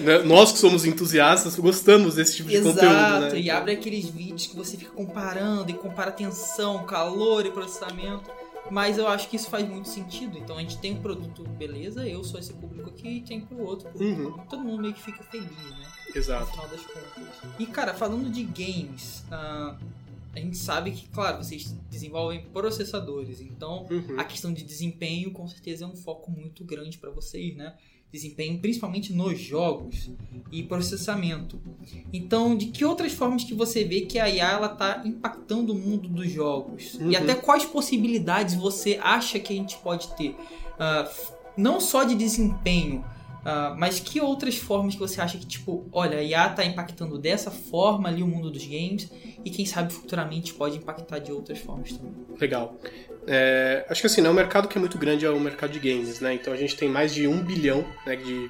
Né? 0.00 0.22
Nós 0.22 0.52
que 0.52 0.58
somos 0.58 0.86
entusiastas 0.86 1.54
gostamos 1.56 2.14
desse 2.14 2.36
tipo 2.36 2.48
de 2.48 2.56
Exato, 2.56 2.74
conteúdo, 2.74 3.34
né? 3.34 3.40
e 3.40 3.50
abre 3.50 3.72
aqueles 3.72 4.06
vídeos 4.06 4.46
que 4.46 4.56
você 4.56 4.76
fica 4.78 4.92
comparando 4.92 5.70
e 5.70 5.74
compara 5.74 6.10
tensão, 6.10 6.84
calor 6.84 7.44
e 7.44 7.50
processamento. 7.50 8.30
Mas 8.70 8.98
eu 8.98 9.06
acho 9.06 9.28
que 9.28 9.36
isso 9.36 9.50
faz 9.50 9.68
muito 9.68 9.88
sentido. 9.88 10.38
Então 10.38 10.56
a 10.56 10.60
gente 10.60 10.78
tem 10.78 10.92
um 10.94 11.02
produto, 11.02 11.44
beleza, 11.44 12.06
eu 12.08 12.24
sou 12.24 12.40
esse 12.40 12.52
público 12.54 12.88
aqui 12.90 13.08
e 13.08 13.20
tem 13.20 13.40
pro 13.40 13.60
outro. 13.62 13.90
Uhum. 13.98 14.32
Todo 14.48 14.64
mundo 14.64 14.82
meio 14.82 14.94
que 14.94 15.02
fica 15.02 15.22
feliz, 15.24 15.50
né? 15.50 15.86
no 16.14 16.16
Exato. 16.18 16.46
final 16.50 16.68
das 16.68 16.80
contas. 16.80 17.50
E 17.58 17.66
cara, 17.66 17.92
falando 17.92 18.30
de 18.30 18.42
games, 18.44 19.24
ah, 19.30 19.76
a 20.32 20.38
gente 20.38 20.56
sabe 20.56 20.92
que, 20.92 21.08
claro, 21.08 21.42
vocês 21.42 21.72
desenvolvem 21.90 22.42
processadores, 22.52 23.40
então 23.40 23.86
Uhum. 23.90 24.18
a 24.18 24.24
questão 24.24 24.52
de 24.52 24.64
desempenho 24.64 25.30
com 25.30 25.46
certeza 25.46 25.84
é 25.84 25.88
um 25.88 25.96
foco 25.96 26.30
muito 26.30 26.64
grande 26.64 26.98
para 26.98 27.10
vocês, 27.10 27.56
né? 27.56 27.74
Desempenho 28.14 28.60
principalmente 28.60 29.12
nos 29.12 29.40
jogos 29.40 30.08
e 30.52 30.62
processamento. 30.62 31.60
Então, 32.12 32.56
de 32.56 32.66
que 32.66 32.84
outras 32.84 33.12
formas 33.12 33.42
que 33.42 33.52
você 33.52 33.82
vê 33.82 34.02
que 34.02 34.20
a 34.20 34.28
IA 34.30 34.52
ela 34.52 34.68
tá 34.68 35.02
impactando 35.04 35.72
o 35.72 35.74
mundo 35.74 36.08
dos 36.08 36.30
jogos? 36.30 36.94
Uhum. 36.94 37.10
E 37.10 37.16
até 37.16 37.34
quais 37.34 37.64
possibilidades 37.64 38.54
você 38.54 39.00
acha 39.02 39.40
que 39.40 39.52
a 39.52 39.56
gente 39.56 39.76
pode 39.78 40.14
ter? 40.16 40.36
F- 40.78 41.32
não 41.56 41.80
só 41.80 42.04
de 42.04 42.14
desempenho, 42.14 43.04
ah, 43.44 43.74
mas 43.78 44.00
que 44.00 44.20
outras 44.20 44.56
formas 44.56 44.94
que 44.94 45.00
você 45.00 45.20
acha 45.20 45.36
que, 45.36 45.46
tipo, 45.46 45.86
olha, 45.92 46.18
a 46.18 46.22
IA 46.22 46.48
tá 46.48 46.64
impactando 46.64 47.18
dessa 47.18 47.50
forma 47.50 48.08
ali 48.08 48.22
o 48.22 48.26
mundo 48.26 48.50
dos 48.50 48.64
games 48.64 49.10
e 49.44 49.50
quem 49.50 49.66
sabe 49.66 49.92
futuramente 49.92 50.54
pode 50.54 50.78
impactar 50.78 51.18
de 51.18 51.30
outras 51.30 51.58
formas 51.58 51.92
também. 51.92 52.12
Legal. 52.40 52.74
É, 53.26 53.84
acho 53.88 54.00
que 54.00 54.06
assim, 54.06 54.22
né, 54.22 54.30
o 54.30 54.34
mercado 54.34 54.66
que 54.66 54.78
é 54.78 54.80
muito 54.80 54.96
grande 54.96 55.26
é 55.26 55.30
o 55.30 55.38
mercado 55.38 55.72
de 55.72 55.78
games, 55.78 56.20
né? 56.20 56.34
Então 56.34 56.52
a 56.52 56.56
gente 56.56 56.76
tem 56.76 56.88
mais 56.88 57.12
de 57.12 57.28
um 57.28 57.42
bilhão 57.42 57.84
né, 58.06 58.16
de, 58.16 58.48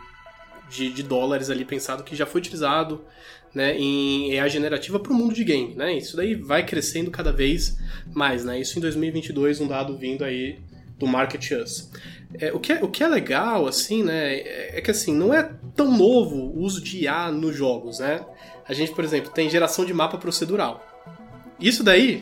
de, 0.71 0.93
de 0.93 1.03
dólares 1.03 1.51
ali 1.51 1.65
pensado 1.65 2.05
que 2.05 2.15
já 2.15 2.27
foi 2.27 2.41
utilizado 2.41 3.05
né, 3.53 3.77
em 3.77 4.33
EA 4.33 4.49
generativa 4.49 4.99
para 4.99 5.13
o 5.13 5.15
mundo 5.15 5.35
de 5.35 5.45
game, 5.45 5.75
né? 5.75 5.97
Isso 5.97 6.17
daí 6.17 6.35
vai 6.35 6.65
crescendo 6.65 7.11
cada 7.11 7.33
vez 7.33 7.77
mais, 8.13 8.45
né? 8.45 8.61
Isso 8.61 8.79
em 8.79 8.83
2022, 8.83 9.61
um 9.61 9.69
dado 9.69 9.97
vindo 9.97 10.25
aí 10.25 10.59
do 11.05 11.11
Market 11.11 11.51
Us. 11.53 11.91
É, 12.39 12.53
o, 12.53 12.59
que 12.59 12.73
é, 12.73 12.83
o 12.83 12.89
que 12.89 13.05
é 13.05 13.09
legal, 13.09 13.67
assim, 13.67 14.03
né, 14.03 14.35
é 14.35 14.79
é 14.79 14.81
que 14.81 14.91
assim, 14.91 15.15
não 15.15 15.33
é 15.33 15.51
tão 15.77 15.97
novo 15.97 16.37
o 16.37 16.61
uso 16.63 16.83
de 16.83 17.05
IA 17.05 17.31
nos 17.31 17.55
jogos, 17.57 18.01
né? 18.01 18.25
A 18.67 18.73
gente, 18.73 18.93
por 18.93 19.05
exemplo, 19.05 19.31
tem 19.31 19.49
geração 19.49 19.85
de 19.85 19.95
mapa 19.95 20.19
procedural. 20.19 20.85
Isso 21.61 21.85
daí, 21.85 22.21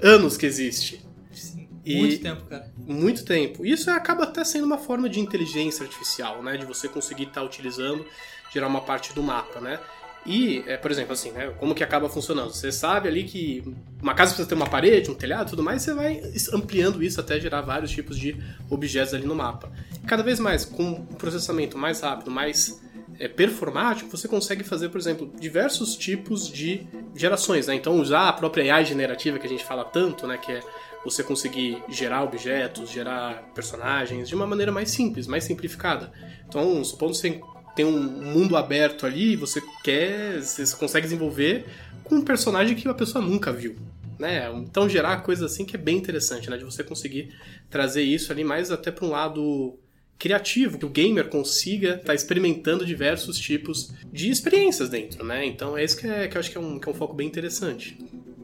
anos 0.00 0.36
que 0.36 0.46
existe. 0.46 1.04
Sim, 1.32 1.68
Muito 1.84 2.22
tempo, 2.22 2.44
cara. 2.44 2.72
muito 2.76 3.24
tempo. 3.24 3.64
Isso 3.66 3.90
acaba 3.90 4.24
até 4.24 4.44
sendo 4.44 4.64
uma 4.64 4.78
forma 4.78 5.08
de 5.08 5.18
inteligência 5.18 5.84
artificial, 5.84 6.42
né? 6.42 6.56
De 6.56 6.64
você 6.64 6.88
conseguir 6.88 7.24
estar 7.24 7.42
utilizando, 7.42 8.06
gerar 8.52 8.68
uma 8.68 8.80
parte 8.80 9.12
do 9.14 9.22
mapa, 9.22 9.60
né? 9.60 9.80
E, 10.26 10.64
é, 10.66 10.76
por 10.76 10.90
exemplo, 10.90 11.12
assim, 11.12 11.30
né? 11.30 11.52
Como 11.58 11.74
que 11.74 11.84
acaba 11.84 12.08
funcionando? 12.08 12.50
Você 12.52 12.72
sabe 12.72 13.08
ali 13.08 13.22
que 13.24 13.62
uma 14.02 14.12
casa 14.12 14.32
precisa 14.32 14.48
ter 14.48 14.56
uma 14.56 14.68
parede, 14.68 15.10
um 15.10 15.14
telhado, 15.14 15.50
tudo 15.50 15.62
mais, 15.62 15.82
você 15.82 15.94
vai 15.94 16.20
ampliando 16.52 17.02
isso 17.02 17.20
até 17.20 17.38
gerar 17.38 17.60
vários 17.60 17.92
tipos 17.92 18.18
de 18.18 18.36
objetos 18.68 19.14
ali 19.14 19.24
no 19.24 19.36
mapa. 19.36 19.70
Cada 20.06 20.24
vez 20.24 20.40
mais, 20.40 20.64
com 20.64 20.82
um 20.82 21.04
processamento 21.04 21.78
mais 21.78 22.00
rápido, 22.00 22.30
mais 22.30 22.82
é, 23.20 23.28
performático, 23.28 24.10
você 24.10 24.26
consegue 24.26 24.64
fazer, 24.64 24.88
por 24.88 24.98
exemplo, 24.98 25.30
diversos 25.38 25.96
tipos 25.96 26.48
de 26.48 26.86
gerações, 27.14 27.68
né? 27.68 27.74
Então, 27.74 28.00
usar 28.00 28.28
a 28.28 28.32
própria 28.32 28.74
AI 28.74 28.84
generativa 28.84 29.38
que 29.38 29.46
a 29.46 29.50
gente 29.50 29.64
fala 29.64 29.84
tanto, 29.84 30.26
né? 30.26 30.38
Que 30.38 30.52
é 30.52 30.60
você 31.04 31.22
conseguir 31.22 31.80
gerar 31.88 32.24
objetos, 32.24 32.90
gerar 32.90 33.44
personagens 33.54 34.28
de 34.28 34.34
uma 34.34 34.46
maneira 34.46 34.72
mais 34.72 34.90
simples, 34.90 35.28
mais 35.28 35.44
simplificada. 35.44 36.10
Então, 36.48 36.82
supondo 36.82 37.12
que 37.12 37.18
você 37.18 37.40
tem 37.76 37.84
um 37.84 38.00
mundo 38.00 38.56
aberto 38.56 39.04
ali, 39.04 39.36
você 39.36 39.62
quer, 39.84 40.42
você 40.42 40.64
consegue 40.76 41.06
desenvolver 41.06 41.66
com 42.02 42.16
um 42.16 42.22
personagem 42.22 42.74
que 42.74 42.88
a 42.88 42.94
pessoa 42.94 43.22
nunca 43.22 43.52
viu. 43.52 43.76
Né? 44.18 44.50
Então 44.54 44.88
gerar 44.88 45.18
coisa 45.18 45.44
assim 45.44 45.66
que 45.66 45.76
é 45.76 45.78
bem 45.78 45.98
interessante, 45.98 46.48
né? 46.48 46.56
De 46.56 46.64
você 46.64 46.82
conseguir 46.82 47.34
trazer 47.68 48.02
isso 48.02 48.32
ali 48.32 48.42
mais 48.42 48.70
até 48.70 48.90
para 48.90 49.04
um 49.04 49.10
lado 49.10 49.78
criativo, 50.18 50.78
que 50.78 50.86
o 50.86 50.88
gamer 50.88 51.28
consiga 51.28 51.96
estar 51.96 52.14
experimentando 52.14 52.86
diversos 52.86 53.36
tipos 53.36 53.92
de 54.10 54.30
experiências 54.30 54.88
dentro, 54.88 55.22
né? 55.22 55.44
Então 55.44 55.76
é 55.76 55.84
isso 55.84 55.98
que, 55.98 56.06
é, 56.06 56.26
que 56.26 56.36
eu 56.36 56.40
acho 56.40 56.50
que 56.50 56.56
é, 56.56 56.60
um, 56.60 56.78
que 56.78 56.88
é 56.88 56.90
um 56.90 56.94
foco 56.94 57.12
bem 57.12 57.28
interessante. 57.28 57.98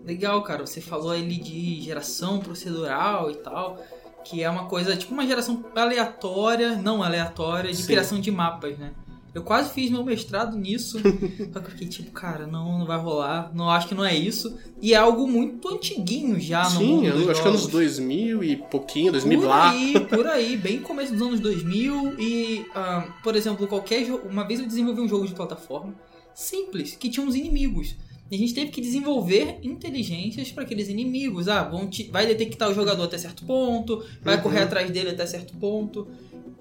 Legal, 0.04 0.42
cara. 0.42 0.66
Você 0.66 0.82
falou 0.82 1.10
ali 1.10 1.38
de 1.38 1.80
geração 1.80 2.40
procedural 2.40 3.30
e 3.30 3.36
tal, 3.36 3.82
que 4.24 4.42
é 4.42 4.50
uma 4.50 4.66
coisa, 4.66 4.94
tipo 4.94 5.14
uma 5.14 5.26
geração 5.26 5.64
aleatória, 5.74 6.76
não 6.76 7.02
aleatória, 7.02 7.70
de 7.70 7.78
Sim. 7.78 7.86
criação 7.86 8.20
de 8.20 8.30
mapas, 8.30 8.76
né? 8.76 8.92
Eu 9.34 9.42
quase 9.42 9.72
fiz 9.72 9.90
meu 9.90 10.04
mestrado 10.04 10.56
nisso, 10.58 10.98
só 11.52 11.60
que 11.60 11.66
eu 11.66 11.70
fiquei 11.70 11.88
tipo, 11.88 12.10
cara, 12.10 12.46
não, 12.46 12.78
não 12.80 12.86
vai 12.86 12.98
rolar, 12.98 13.50
não 13.54 13.70
acho 13.70 13.88
que 13.88 13.94
não 13.94 14.04
é 14.04 14.14
isso. 14.14 14.54
E 14.80 14.92
é 14.92 14.96
algo 14.96 15.26
muito 15.26 15.66
antiguinho 15.68 16.38
já 16.38 16.64
no 16.64 16.78
Sim, 16.80 16.86
mundo 16.96 17.06
eu 17.06 17.30
acho 17.30 17.40
que 17.42 17.48
anos 17.48 17.60
jogos. 17.62 17.72
2000 17.72 18.44
e 18.44 18.56
pouquinho, 18.56 19.10
2000 19.12 19.40
Por 19.40 19.48
lá. 19.48 19.70
aí, 19.70 20.00
por 20.08 20.26
aí, 20.26 20.56
bem 20.56 20.80
começo 20.80 21.12
dos 21.12 21.22
anos 21.22 21.40
2000 21.40 22.14
e, 22.18 22.66
ah, 22.74 23.08
por 23.22 23.34
exemplo, 23.34 23.66
qualquer 23.66 24.04
jogo, 24.04 24.28
uma 24.28 24.44
vez 24.46 24.60
eu 24.60 24.66
desenvolvi 24.66 25.00
um 25.00 25.08
jogo 25.08 25.26
de 25.26 25.34
plataforma 25.34 25.94
simples, 26.34 26.94
que 26.96 27.08
tinha 27.08 27.24
uns 27.26 27.34
inimigos. 27.34 27.94
E 28.30 28.34
a 28.34 28.38
gente 28.38 28.54
teve 28.54 28.70
que 28.70 28.80
desenvolver 28.80 29.58
inteligências 29.62 30.50
para 30.50 30.62
aqueles 30.62 30.88
inimigos. 30.88 31.48
Ah, 31.48 31.64
vão 31.64 31.86
te- 31.86 32.08
vai 32.10 32.24
detectar 32.26 32.70
o 32.70 32.74
jogador 32.74 33.02
até 33.04 33.18
certo 33.18 33.44
ponto, 33.44 34.02
vai 34.22 34.36
Uhum. 34.36 34.42
correr 34.42 34.60
atrás 34.60 34.90
dele 34.90 35.10
até 35.10 35.26
certo 35.26 35.54
ponto. 35.58 36.08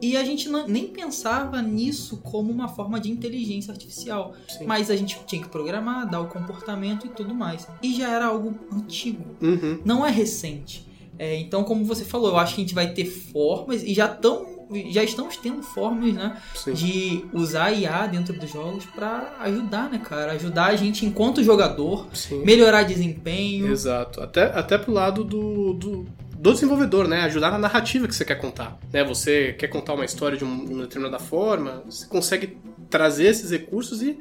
E 0.02 0.18
a 0.18 0.24
gente 0.26 0.50
não- 0.50 0.68
nem 0.68 0.88
pensava 0.88 1.62
nisso 1.62 2.18
como 2.18 2.52
uma 2.52 2.68
forma 2.68 3.00
de 3.00 3.12
inteligência 3.12 3.72
artificial. 3.72 4.34
Sim. 4.48 4.66
Mas 4.66 4.90
a 4.90 4.96
gente 4.96 5.20
tinha 5.28 5.42
que 5.42 5.48
programar, 5.50 6.10
dar 6.10 6.22
o 6.22 6.28
comportamento 6.28 7.06
e 7.06 7.10
tudo 7.10 7.34
mais. 7.36 7.68
E 7.84 7.94
já 7.96 8.10
era 8.10 8.26
algo 8.26 8.56
antigo 8.74 9.24
Uhum. 9.42 9.80
não 9.86 10.06
é 10.06 10.10
recente. 10.10 10.88
É, 11.20 11.38
então, 11.38 11.64
como 11.64 11.86
você 11.86 12.04
falou, 12.04 12.30
eu 12.30 12.38
acho 12.38 12.56
que 12.56 12.62
a 12.62 12.64
gente 12.64 12.74
vai 12.74 12.92
ter 12.94 13.06
formas 13.06 13.84
e 13.84 13.94
já 13.94 14.08
tão, 14.08 14.50
já 14.90 15.04
estamos 15.04 15.38
tendo 15.38 15.62
formas, 15.62 16.14
né, 16.14 16.36
Sim. 16.56 16.74
de 16.74 17.26
usar 17.32 17.66
a 17.66 17.72
IA 17.74 18.08
dentro 18.08 18.34
dos 18.40 18.50
jogos 18.50 18.86
pra 18.86 19.36
ajudar, 19.42 19.90
né, 19.92 20.00
cara, 20.00 20.32
ajudar 20.32 20.68
a 20.68 20.76
gente 20.76 21.06
enquanto 21.06 21.44
jogador, 21.44 22.08
Sim. 22.14 22.44
melhorar 22.44 22.84
desempenho. 22.84 23.68
Exato. 23.72 24.20
Até, 24.22 24.46
até 24.46 24.78
pro 24.80 24.92
lado 24.94 25.24
do, 25.24 25.74
do, 25.74 26.08
do 26.42 26.54
desenvolvedor, 26.54 27.08
né? 27.08 27.22
Ajudar 27.22 27.52
na 27.52 27.60
narrativa 27.60 28.08
que 28.08 28.16
você 28.16 28.26
quer 28.26 28.34
contar. 28.34 28.80
Né? 28.92 29.04
Você 29.04 29.54
quer 29.54 29.68
contar 29.68 29.94
uma 29.94 30.04
história 30.04 30.36
de 30.36 30.44
uma 30.44 30.82
determinada 30.82 31.20
forma, 31.20 31.84
você 31.86 32.08
consegue 32.08 32.58
trazer 32.90 33.26
esses 33.26 33.52
recursos 33.52 34.02
e 34.02 34.20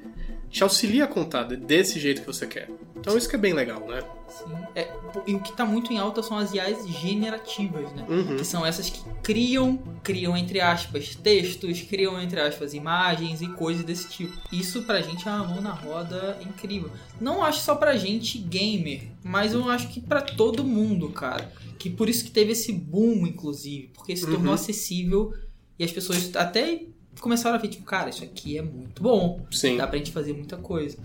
te 0.51 0.63
auxilia 0.65 1.05
a 1.05 1.07
contar 1.09 1.45
desse 1.45 1.99
jeito 2.01 2.21
que 2.23 2.27
você 2.27 2.47
quer. 2.47 2.69
Então 2.97 3.17
isso 3.17 3.29
que 3.29 3.37
é 3.37 3.39
bem 3.39 3.53
legal, 3.53 3.87
né? 3.87 4.03
Sim. 4.29 4.53
É, 4.75 4.93
e 5.27 5.35
o 5.35 5.41
que 5.41 5.51
está 5.51 5.65
muito 5.65 5.93
em 5.93 5.99
alta 5.99 6.23
são 6.23 6.37
as 6.37 6.53
IAs 6.53 6.87
generativas, 6.89 7.93
né? 7.93 8.05
Uhum. 8.09 8.37
Que 8.37 8.45
são 8.45 8.65
essas 8.67 8.91
que 8.91 9.01
criam, 9.23 9.77
criam 10.03 10.37
entre 10.37 10.61
aspas 10.61 11.15
textos, 11.15 11.83
criam 11.83 12.21
entre 12.21 12.41
aspas 12.41 12.75
imagens 12.75 13.41
e 13.43 13.49
coisas 13.49 13.85
desse 13.85 14.09
tipo. 14.09 14.37
Isso 14.53 14.83
pra 14.83 15.01
gente 15.03 15.27
é 15.27 15.31
uma 15.31 15.47
mão 15.47 15.61
na 15.61 15.73
roda 15.73 16.39
incrível. 16.43 16.91
Não 17.21 17.43
acho 17.45 17.61
só 17.61 17.75
pra 17.75 17.97
gente 17.97 18.39
gamer, 18.39 19.03
mas 19.23 19.53
eu 19.53 19.69
acho 19.71 19.89
que 19.89 20.01
pra 20.01 20.21
todo 20.21 20.65
mundo, 20.65 21.09
cara. 21.11 21.53
Que 21.79 21.89
por 21.89 22.09
isso 22.09 22.25
que 22.25 22.31
teve 22.31 22.53
esse 22.53 22.73
boom, 22.73 23.27
inclusive, 23.27 23.89
porque 23.95 24.15
se 24.17 24.23
tornou 24.27 24.49
Uhum. 24.49 24.53
acessível 24.53 25.33
e 25.79 25.85
as 25.85 25.91
pessoas 25.93 26.35
até 26.37 26.83
começaram 27.19 27.57
a 27.57 27.59
ver, 27.59 27.69
tipo, 27.69 27.85
cara, 27.85 28.11
isso 28.11 28.23
aqui 28.23 28.59
é 28.59 28.63
muito 28.63 29.03
bom. 29.03 29.41
Sim. 29.51 29.77
Dá 29.77 29.87
pra 29.87 29.99
gente 29.99 30.13
fazer 30.13 30.33
muita 30.33 30.57
coisa. 30.57 30.97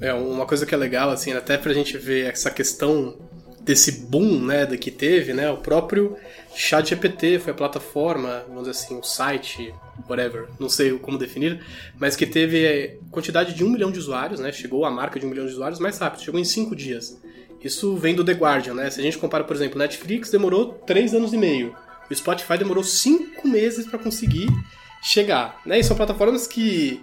É, 0.00 0.12
uma 0.12 0.46
coisa 0.46 0.64
que 0.64 0.74
é 0.74 0.78
legal, 0.78 1.10
assim, 1.10 1.32
até 1.32 1.58
pra 1.58 1.72
gente 1.74 1.98
ver 1.98 2.30
essa 2.30 2.50
questão 2.50 3.16
desse 3.60 3.92
boom, 4.06 4.40
né, 4.40 4.64
da 4.64 4.76
que 4.76 4.90
teve, 4.90 5.34
né, 5.34 5.50
o 5.50 5.58
próprio 5.58 6.16
ChatGPT 6.54 7.38
foi 7.38 7.52
a 7.52 7.56
plataforma, 7.56 8.42
vamos 8.48 8.62
dizer 8.62 8.70
assim, 8.70 8.98
o 8.98 9.02
site, 9.02 9.74
whatever, 10.08 10.48
não 10.58 10.68
sei 10.68 10.98
como 10.98 11.18
definir, 11.18 11.62
mas 11.98 12.16
que 12.16 12.26
teve 12.26 12.64
é, 12.64 12.96
quantidade 13.10 13.54
de 13.54 13.62
um 13.62 13.68
milhão 13.68 13.92
de 13.92 13.98
usuários, 13.98 14.40
né, 14.40 14.50
chegou 14.50 14.86
a 14.86 14.90
marca 14.90 15.20
de 15.20 15.26
um 15.26 15.28
milhão 15.28 15.44
de 15.46 15.52
usuários 15.52 15.78
mais 15.78 15.98
rápido, 15.98 16.22
chegou 16.22 16.40
em 16.40 16.44
cinco 16.44 16.74
dias. 16.74 17.20
Isso 17.62 17.94
vem 17.96 18.14
do 18.14 18.24
The 18.24 18.32
Guardian, 18.32 18.74
né, 18.74 18.88
se 18.88 18.98
a 18.98 19.02
gente 19.02 19.18
compara, 19.18 19.44
por 19.44 19.54
exemplo, 19.54 19.78
Netflix 19.78 20.30
demorou 20.30 20.72
três 20.86 21.12
anos 21.12 21.34
e 21.34 21.36
meio, 21.36 21.76
o 22.10 22.14
Spotify 22.14 22.56
demorou 22.56 22.82
cinco 22.82 23.46
meses 23.46 23.86
para 23.86 23.98
conseguir 23.98 24.48
chegar, 25.02 25.60
né, 25.64 25.78
e 25.78 25.84
são 25.84 25.96
plataformas 25.96 26.46
que 26.46 27.02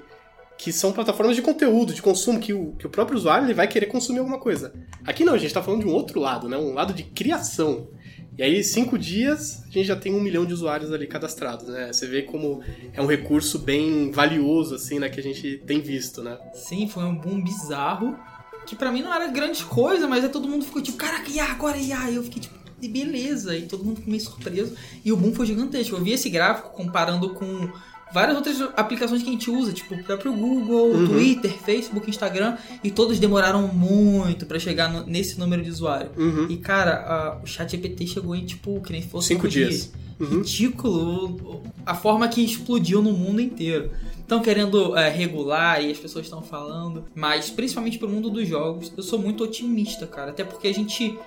que 0.58 0.74
são 0.74 0.92
plataformas 0.92 1.36
de 1.36 1.42
conteúdo, 1.42 1.94
de 1.94 2.02
consumo, 2.02 2.40
que 2.40 2.52
o, 2.52 2.74
que 2.80 2.88
o 2.88 2.90
próprio 2.90 3.16
usuário 3.16 3.46
ele 3.46 3.54
vai 3.54 3.68
querer 3.68 3.86
consumir 3.86 4.20
alguma 4.20 4.40
coisa. 4.40 4.74
Aqui 5.06 5.24
não, 5.24 5.34
a 5.34 5.38
gente 5.38 5.48
está 5.48 5.62
falando 5.62 5.82
de 5.82 5.88
um 5.88 5.94
outro 5.94 6.20
lado, 6.20 6.50
né? 6.50 6.58
Um 6.58 6.74
lado 6.74 6.94
de 6.94 7.04
criação. 7.04 7.90
E 8.38 8.44
aí, 8.44 8.64
cinco 8.64 8.98
dias, 8.98 9.64
a 9.64 9.72
gente 9.72 9.86
já 9.86 9.96
tem 9.96 10.14
um 10.14 10.20
milhão 10.20 10.46
de 10.46 10.54
usuários 10.54 10.92
ali 10.92 11.08
cadastrados, 11.08 11.68
né? 11.68 11.92
Você 11.92 12.08
vê 12.08 12.24
como 12.24 12.62
é 12.94 13.02
um 13.02 13.06
recurso 13.06 13.60
bem 13.60 14.12
valioso, 14.12 14.76
assim, 14.76 15.00
né? 15.00 15.10
Que 15.10 15.20
a 15.20 15.24
gente 15.24 15.58
tem 15.66 15.80
visto, 15.80 16.24
né? 16.24 16.38
Sim, 16.54 16.88
foi 16.88 17.04
um 17.04 17.16
boom 17.16 17.42
bizarro. 17.42 18.18
Que 18.66 18.76
pra 18.76 18.92
mim 18.92 19.02
não 19.02 19.14
era 19.14 19.28
grande 19.28 19.64
coisa, 19.64 20.08
mas 20.08 20.24
aí 20.24 20.30
todo 20.30 20.48
mundo 20.48 20.66
ficou 20.66 20.82
tipo, 20.82 20.98
caraca, 20.98 21.30
IA, 21.30 21.46
agora. 21.46 21.78
E 21.78 21.92
eu 22.14 22.24
fiquei 22.24 22.42
tipo, 22.42 22.57
"E 22.82 22.88
beleza. 22.88 23.56
E 23.58 23.64
todo 23.64 23.84
mundo 23.84 23.98
ficou 23.98 24.12
meio 24.12 24.24
surpreso. 24.24 24.74
E 25.04 25.12
o 25.12 25.18
boom 25.18 25.34
foi 25.34 25.46
gigantesco. 25.46 25.96
Eu 25.96 26.04
vi 26.04 26.12
esse 26.14 26.30
gráfico 26.30 26.70
comparando 26.70 27.30
com 27.32 27.70
várias 28.14 28.38
outras 28.38 28.62
aplicações 28.78 29.22
que 29.22 29.30
a 29.30 29.32
gente 29.32 29.50
usa, 29.52 29.74
tipo 29.74 29.94
o 29.96 30.04
próprio 30.04 30.32
Google, 30.34 30.92
Uhum. 30.92 31.08
Twitter, 31.08 31.52
Facebook, 31.52 32.10
Instagram. 32.10 32.56
E 32.84 32.90
todos 32.92 33.20
demoraram 33.20 33.68
muito 33.68 34.46
pra 34.46 34.58
chegar 34.60 34.92
no- 34.92 35.06
nesse 35.06 35.38
número 35.40 35.62
de 35.64 35.70
usuário. 35.70 36.12
Uhum. 36.18 36.48
E 36.50 36.58
cara, 36.58 36.94
a- 37.06 37.40
o 37.44 37.46
chat 37.48 37.70
GPT 37.72 38.08
chegou 38.08 38.36
em 38.36 38.46
tipo, 38.46 38.80
que 38.82 38.92
nem 38.94 39.02
se 39.02 39.08
fosse 39.10 39.28
Cinco 39.30 39.48
dias. 39.48 39.92
Uhum. 40.20 40.42
Ridículo 40.82 41.62
a 41.86 41.94
forma 41.96 42.28
que 42.28 42.42
explodiu 42.44 43.02
no 43.02 43.12
mundo 43.14 43.42
inteiro. 43.42 43.92
Estão 44.20 44.42
querendo 44.42 44.96
é, 44.98 45.10
regular 45.10 45.82
e 45.84 45.92
as 45.92 45.98
pessoas 45.98 46.26
estão 46.26 46.42
falando, 46.42 47.06
mas 47.16 47.50
principalmente 47.50 47.98
pro 47.98 48.10
mundo 48.10 48.30
dos 48.30 48.48
jogos, 48.48 48.92
eu 48.98 49.02
sou 49.04 49.18
muito 49.20 49.44
otimista, 49.44 50.06
cara. 50.06 50.32
Até 50.32 50.44
porque 50.44 50.68
a 50.68 50.74
gente 50.74 51.18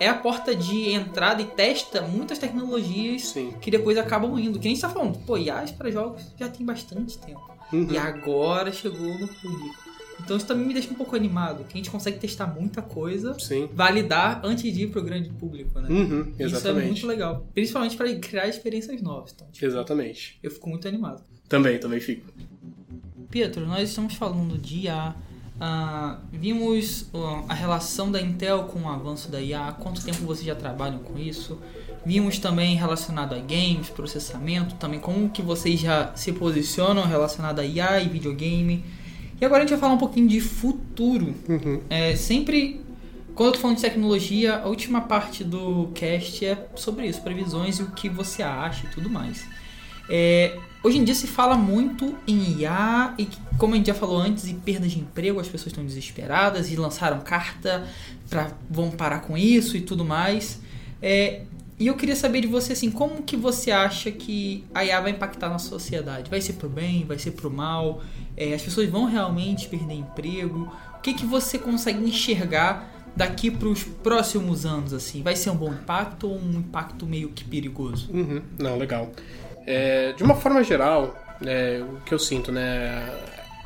é 0.00 0.08
a 0.08 0.14
porta 0.14 0.56
de 0.56 0.90
entrada 0.92 1.42
e 1.42 1.44
testa 1.44 2.00
muitas 2.00 2.38
tecnologias 2.38 3.28
Sim. 3.28 3.52
que 3.60 3.70
depois 3.70 3.98
acabam 3.98 4.36
indo. 4.38 4.58
Que 4.58 4.64
nem 4.64 4.72
a 4.72 4.74
gente 4.74 4.80
tá 4.80 4.88
falando, 4.88 5.18
pô, 5.26 5.36
IAs 5.36 5.70
para 5.70 5.90
jogos 5.90 6.22
já 6.38 6.48
tem 6.48 6.64
bastante 6.64 7.18
tempo. 7.18 7.50
Uhum. 7.70 7.86
E 7.92 7.98
agora 7.98 8.72
chegou 8.72 9.18
no 9.18 9.28
público. 9.28 9.90
Então 10.18 10.36
isso 10.36 10.46
também 10.46 10.66
me 10.66 10.72
deixa 10.72 10.90
um 10.90 10.94
pouco 10.94 11.16
animado, 11.16 11.64
que 11.64 11.74
a 11.74 11.76
gente 11.76 11.90
consegue 11.90 12.18
testar 12.18 12.46
muita 12.46 12.82
coisa, 12.82 13.38
Sim. 13.38 13.68
validar 13.72 14.40
antes 14.44 14.62
de 14.72 14.84
ir 14.84 14.88
pro 14.88 15.02
grande 15.02 15.30
público, 15.30 15.78
né? 15.80 15.88
Uhum. 15.88 16.20
Isso 16.30 16.42
é 16.42 16.44
Exatamente. 16.44 16.86
muito 16.86 17.06
legal. 17.06 17.46
Principalmente 17.54 17.96
para 17.96 18.14
criar 18.16 18.48
experiências 18.48 19.00
novas. 19.02 19.32
Então, 19.34 19.48
tipo, 19.50 19.66
Exatamente. 19.66 20.38
eu 20.42 20.50
fico 20.50 20.68
muito 20.68 20.86
animado. 20.88 21.22
Também, 21.48 21.78
também 21.78 22.00
fico. 22.00 22.26
Pietro, 23.30 23.66
nós 23.66 23.88
estamos 23.88 24.14
falando 24.14 24.58
de 24.58 24.86
IA. 24.86 25.14
Ah, 25.60 26.18
vimos 26.32 27.06
ah, 27.12 27.44
a 27.50 27.54
relação 27.54 28.10
da 28.10 28.20
Intel 28.20 28.64
com 28.64 28.80
o 28.80 28.88
avanço 28.88 29.30
da 29.30 29.40
IA. 29.40 29.68
Há 29.68 29.72
quanto 29.72 30.02
tempo 30.02 30.24
vocês 30.24 30.46
já 30.46 30.54
trabalham 30.54 31.00
com 31.00 31.18
isso? 31.18 31.58
Vimos 32.04 32.38
também 32.38 32.76
relacionado 32.76 33.34
a 33.34 33.38
games, 33.38 33.90
processamento, 33.90 34.76
também 34.76 34.98
como 34.98 35.28
que 35.28 35.42
vocês 35.42 35.78
já 35.78 36.12
se 36.16 36.32
posicionam 36.32 37.06
relacionado 37.06 37.58
a 37.58 37.64
IA 37.64 38.00
e 38.00 38.08
videogame. 38.08 38.82
E 39.38 39.44
agora 39.44 39.62
a 39.62 39.66
gente 39.66 39.70
vai 39.70 39.80
falar 39.80 39.94
um 39.94 39.98
pouquinho 39.98 40.26
de 40.26 40.40
futuro. 40.40 41.34
Uhum. 41.46 41.82
É, 41.90 42.16
sempre, 42.16 42.80
quando 43.34 43.48
eu 43.48 43.52
tô 43.52 43.58
falando 43.58 43.76
de 43.76 43.82
tecnologia, 43.82 44.56
a 44.56 44.66
última 44.66 45.02
parte 45.02 45.44
do 45.44 45.88
cast 45.94 46.44
é 46.46 46.68
sobre 46.74 47.06
isso, 47.06 47.20
previsões 47.20 47.78
e 47.78 47.82
o 47.82 47.90
que 47.90 48.08
você 48.08 48.42
acha 48.42 48.86
e 48.86 48.90
tudo 48.90 49.10
mais. 49.10 49.44
É, 50.08 50.58
hoje 50.82 50.98
em 50.98 51.04
dia 51.04 51.14
se 51.14 51.26
fala 51.26 51.56
muito 51.56 52.14
em 52.26 52.60
IA 52.60 53.14
e, 53.18 53.28
como 53.58 53.74
a 53.74 53.76
gente 53.76 53.86
já 53.86 53.94
falou 53.94 54.18
antes, 54.18 54.48
e 54.48 54.54
perdas 54.54 54.92
de 54.92 55.00
emprego, 55.00 55.40
as 55.40 55.48
pessoas 55.48 55.68
estão 55.68 55.84
desesperadas 55.84 56.70
e 56.70 56.76
lançaram 56.76 57.20
carta 57.20 57.86
para 58.28 58.52
vão 58.68 58.90
parar 58.90 59.20
com 59.20 59.36
isso 59.36 59.76
e 59.76 59.80
tudo 59.80 60.04
mais. 60.04 60.60
É, 61.02 61.42
e 61.78 61.86
eu 61.86 61.94
queria 61.94 62.14
saber 62.14 62.42
de 62.42 62.46
você 62.46 62.74
assim, 62.74 62.90
como 62.90 63.22
que 63.22 63.36
você 63.36 63.70
acha 63.70 64.10
que 64.10 64.64
a 64.74 64.84
IA 64.84 65.00
vai 65.00 65.12
impactar 65.12 65.48
na 65.48 65.58
sociedade? 65.58 66.28
Vai 66.28 66.40
ser 66.40 66.52
pro 66.52 66.68
bem? 66.68 67.04
Vai 67.04 67.18
ser 67.18 67.30
pro 67.30 67.50
mal? 67.50 68.02
É, 68.36 68.52
as 68.52 68.60
pessoas 68.60 68.88
vão 68.90 69.06
realmente 69.06 69.66
perder 69.66 69.94
emprego? 69.94 70.70
O 70.98 71.00
que 71.00 71.14
que 71.14 71.24
você 71.24 71.58
consegue 71.58 72.04
enxergar 72.04 73.00
daqui 73.16 73.50
para 73.50 73.68
os 73.68 73.82
próximos 73.82 74.66
anos 74.66 74.92
assim? 74.92 75.22
Vai 75.22 75.34
ser 75.34 75.48
um 75.48 75.56
bom 75.56 75.72
impacto 75.72 76.28
ou 76.28 76.38
um 76.38 76.58
impacto 76.58 77.06
meio 77.06 77.30
que 77.30 77.44
perigoso? 77.44 78.10
Uhum. 78.12 78.42
Não, 78.58 78.76
legal. 78.76 79.10
É, 79.72 80.12
de 80.14 80.24
uma 80.24 80.34
forma 80.34 80.64
geral, 80.64 81.14
é, 81.46 81.80
o 81.80 82.00
que 82.04 82.12
eu 82.12 82.18
sinto, 82.18 82.50
né, 82.50 83.08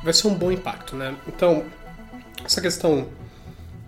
vai 0.03 0.13
ser 0.13 0.27
um 0.27 0.35
bom 0.35 0.51
impacto, 0.51 0.95
né? 0.95 1.15
Então, 1.27 1.63
essa 2.45 2.61
questão, 2.61 3.07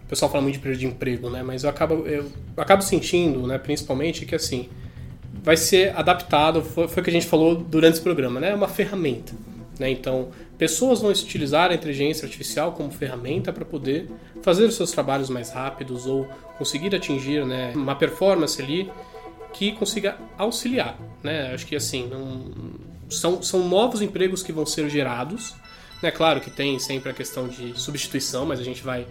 o 0.04 0.10
pessoal 0.10 0.32
fala 0.32 0.42
muito 0.42 0.56
de 0.56 0.60
perda 0.60 0.80
de 0.80 0.88
emprego, 0.88 1.30
né? 1.30 1.44
Mas 1.44 1.64
eu 1.64 1.70
acabo, 1.70 2.08
eu 2.08 2.32
acabo 2.58 2.82
sentindo, 2.82 3.46
né, 3.46 3.60
principalmente, 3.60 4.26
que 4.26 4.34
assim, 4.34 4.68
vai 5.44 5.56
ser 5.56 5.96
adaptado, 5.96 6.64
foi, 6.64 6.88
foi 6.88 7.02
o 7.02 7.04
que 7.04 7.12
a 7.12 7.14
gente 7.14 7.28
falou 7.28 7.56
durante 7.56 7.94
esse 7.94 8.02
programa, 8.02 8.40
né? 8.40 8.50
É 8.50 8.56
uma 8.56 8.68
ferramenta, 8.68 9.34
né? 9.78 9.88
Então, 9.92 10.30
pessoas 10.58 11.02
vão 11.02 11.12
utilizar 11.12 11.70
a 11.70 11.76
inteligência 11.76 12.26
artificial 12.26 12.72
como 12.72 12.90
ferramenta 12.90 13.54
para 13.54 13.64
poder 13.64 14.10
fazer 14.42 14.64
os 14.64 14.76
seus 14.76 14.90
trabalhos 14.90 15.30
mais 15.30 15.52
rápidos 15.52 16.08
ou 16.08 16.28
conseguir 16.58 16.96
atingir, 16.96 17.46
né, 17.46 17.74
uma 17.76 17.94
performance 17.94 18.60
ali 18.60 18.90
que 19.54 19.72
consiga 19.72 20.18
auxiliar, 20.38 20.98
né? 21.24 21.54
Acho 21.54 21.66
que 21.66 21.76
assim, 21.76 22.10
são, 23.10 23.42
são 23.42 23.68
novos 23.68 24.02
empregos 24.02 24.44
que 24.44 24.52
vão 24.52 24.66
ser 24.66 24.90
gerados, 24.90 25.56
né? 26.02 26.12
Claro 26.12 26.42
que 26.42 26.50
tem 26.50 26.78
sempre 26.80 27.10
a 27.10 27.14
questão 27.14 27.48
de 27.48 27.80
substituição, 27.80 28.46
mas 28.46 28.60
a 28.60 28.64
gente 28.64 28.84
vai 28.84 29.08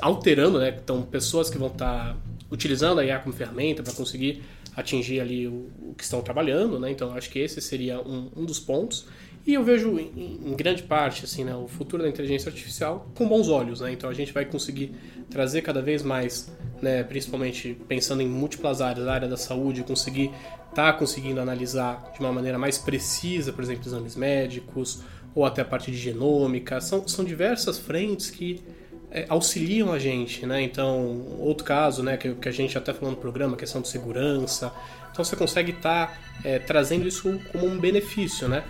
alterando, 0.00 0.58
né? 0.58 0.78
Então, 0.82 1.02
pessoas 1.02 1.50
que 1.50 1.58
vão 1.58 1.68
estar 1.68 2.16
utilizando 2.50 3.00
a 3.00 3.04
IA 3.04 3.18
como 3.18 3.34
ferramenta 3.34 3.82
para 3.82 3.92
conseguir 3.92 4.42
atingir 4.78 5.20
ali 5.20 5.48
o, 5.48 5.68
o 5.80 5.94
que 5.96 6.04
estão 6.04 6.22
trabalhando, 6.22 6.78
né? 6.78 6.88
Então, 6.88 7.12
acho 7.12 7.28
que 7.30 7.40
esse 7.40 7.60
seria 7.60 8.00
um, 8.00 8.30
um 8.36 8.44
dos 8.44 8.60
pontos. 8.60 9.06
E 9.44 9.54
eu 9.54 9.64
vejo 9.64 9.98
em, 9.98 10.40
em 10.44 10.54
grande 10.54 10.82
parte 10.82 11.24
assim, 11.24 11.42
né, 11.42 11.56
o 11.56 11.66
futuro 11.66 12.02
da 12.02 12.08
inteligência 12.08 12.48
artificial 12.48 13.10
com 13.14 13.26
bons 13.26 13.48
olhos, 13.48 13.80
né? 13.80 13.90
Então 13.90 14.08
a 14.08 14.12
gente 14.12 14.32
vai 14.32 14.44
conseguir 14.44 14.92
trazer 15.30 15.62
cada 15.62 15.80
vez 15.80 16.02
mais, 16.02 16.52
né, 16.82 17.02
principalmente 17.02 17.76
pensando 17.88 18.22
em 18.22 18.28
múltiplas 18.28 18.80
áreas, 18.80 19.06
a 19.08 19.12
área 19.12 19.26
da 19.28 19.36
saúde, 19.36 19.82
conseguir 19.82 20.30
estar 20.68 20.92
conseguindo 20.92 21.40
analisar 21.40 22.12
de 22.12 22.20
uma 22.20 22.32
maneira 22.32 22.58
mais 22.58 22.78
precisa, 22.78 23.52
por 23.52 23.64
exemplo, 23.64 23.88
exames 23.88 24.14
médicos 24.14 25.02
ou 25.34 25.44
até 25.44 25.62
a 25.62 25.64
parte 25.64 25.90
de 25.90 25.96
genômica. 25.96 26.80
São, 26.80 27.08
são 27.08 27.24
diversas 27.24 27.78
frentes 27.78 28.30
que 28.30 28.60
é, 29.10 29.26
auxiliam 29.28 29.92
a 29.92 29.98
gente, 29.98 30.44
né? 30.44 30.62
Então, 30.62 31.24
outro 31.38 31.64
caso, 31.64 32.02
né, 32.02 32.16
que, 32.16 32.34
que 32.34 32.48
a 32.48 32.52
gente 32.52 32.76
até 32.76 32.92
falou 32.92 33.10
no 33.10 33.16
programa, 33.16 33.56
questão 33.56 33.80
de 33.80 33.88
segurança. 33.88 34.72
Então, 35.10 35.24
você 35.24 35.34
consegue 35.34 35.72
estar 35.72 36.18
é, 36.44 36.58
trazendo 36.58 37.06
isso 37.08 37.40
como 37.52 37.66
um 37.66 37.78
benefício, 37.78 38.48
né? 38.48 38.64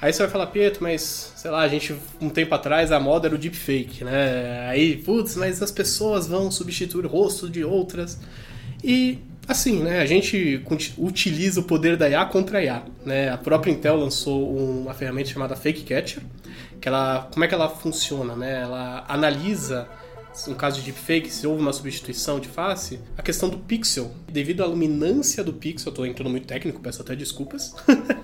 Aí 0.00 0.12
você 0.12 0.22
vai 0.22 0.30
falar, 0.30 0.46
Pietro, 0.46 0.82
mas, 0.82 1.32
sei 1.34 1.50
lá, 1.50 1.62
a 1.62 1.68
gente, 1.68 1.94
um 2.20 2.28
tempo 2.28 2.54
atrás, 2.54 2.92
a 2.92 3.00
moda 3.00 3.26
era 3.26 3.34
o 3.34 3.38
deepfake, 3.38 4.04
né? 4.04 4.68
Aí, 4.68 4.96
putz, 4.96 5.34
mas 5.34 5.60
as 5.60 5.72
pessoas 5.72 6.28
vão 6.28 6.52
substituir 6.52 7.04
o 7.04 7.08
rosto 7.08 7.50
de 7.50 7.64
outras. 7.64 8.16
E, 8.82 9.18
assim, 9.48 9.82
né, 9.82 9.98
a 9.98 10.06
gente 10.06 10.62
utiliza 10.96 11.58
o 11.58 11.64
poder 11.64 11.96
da 11.96 12.08
IA 12.08 12.24
contra 12.26 12.58
a 12.58 12.62
IA, 12.62 12.82
né? 13.04 13.30
A 13.30 13.36
própria 13.36 13.72
Intel 13.72 13.96
lançou 13.96 14.56
uma 14.56 14.94
ferramenta 14.94 15.30
chamada 15.30 15.56
Fake 15.56 15.82
Catcher, 15.82 16.22
que 16.80 16.88
ela, 16.88 17.28
como 17.32 17.44
é 17.44 17.48
que 17.48 17.54
ela 17.54 17.68
funciona, 17.68 18.34
né? 18.36 18.62
Ela 18.62 19.04
analisa 19.08 19.88
um 20.46 20.54
caso 20.54 20.78
de 20.78 20.92
deepfake, 20.92 21.30
se 21.30 21.46
houve 21.46 21.60
uma 21.60 21.72
substituição 21.72 22.38
de 22.38 22.46
face, 22.46 23.00
a 23.16 23.22
questão 23.22 23.48
do 23.48 23.58
pixel. 23.58 24.12
Devido 24.30 24.62
à 24.62 24.66
luminância 24.66 25.42
do 25.42 25.52
pixel, 25.52 25.90
tô 25.90 26.04
entrando 26.04 26.30
muito 26.30 26.46
técnico, 26.46 26.80
peço 26.80 27.02
até 27.02 27.16
desculpas, 27.16 27.74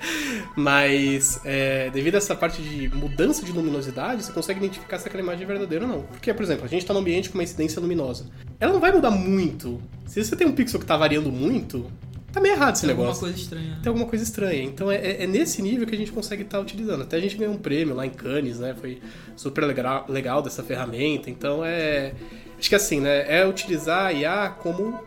mas 0.55 1.41
é, 1.45 1.91
devido 1.91 2.15
a 2.15 2.19
essa 2.19 2.37
parte 2.37 2.63
de 2.63 2.89
mudança 2.95 3.45
de 3.45 3.51
luminosidade, 3.51 4.23
você 4.23 4.33
consegue 4.33 4.61
identificar 4.61 4.99
se 4.99 5.09
aquela 5.09 5.23
imagem 5.23 5.45
é 5.45 5.47
verdadeira 5.47 5.87
ou 5.87 5.91
não. 5.91 6.03
Porque, 6.03 6.33
por 6.33 6.43
exemplo, 6.43 6.65
a 6.65 6.69
gente 6.69 6.83
está 6.83 6.95
num 6.95 7.01
ambiente 7.01 7.31
com 7.31 7.39
uma 7.39 7.45
incidência 7.45 7.81
luminosa. 7.81 8.27
Ela 8.61 8.73
não 8.73 8.81
vai 8.81 8.93
mudar 8.93 9.11
muito. 9.11 9.83
Se 10.07 10.23
você 10.23 10.37
tem 10.37 10.47
um 10.47 10.53
pixel 10.53 10.79
que 10.79 10.85
está 10.85 10.97
variando 10.97 11.33
muito, 11.33 11.91
tá 12.35 12.41
meio 12.41 12.55
errado 12.55 12.75
esse 12.75 12.83
Tem 12.87 12.91
negócio. 12.91 13.11
alguma 13.13 13.21
coisa 13.33 13.39
estranha. 13.39 13.71
né? 13.71 13.79
Tem 13.83 13.89
alguma 13.91 14.07
coisa 14.09 14.25
estranha. 14.25 14.63
Então 14.65 14.91
é, 14.91 14.97
é- 14.97 15.23
é 15.25 15.27
nesse 15.27 15.63
nível 15.63 15.87
que 15.87 15.95
a 15.95 15.99
gente 15.99 16.13
consegue 16.13 16.43
estar 16.43 16.61
utilizando. 16.61 17.03
Até 17.03 17.17
a 17.17 17.21
gente 17.21 17.37
ganhou 17.37 17.55
um 17.55 17.59
prêmio 17.59 17.95
lá 17.95 18.05
em 18.05 18.11
Cannes, 18.11 18.59
né? 18.59 18.75
Foi 18.79 19.01
super 19.37 19.65
legal, 19.65 20.05
legal 20.09 20.43
dessa 20.43 20.63
ferramenta. 20.63 21.31
Então 21.31 21.65
é. 21.65 22.13
Acho 22.59 22.69
que 22.69 22.75
assim, 22.75 23.01
né? 23.01 23.25
É 23.41 23.47
utilizar 23.47 24.07
a 24.07 24.13
IA 24.13 24.49
como 24.51 24.99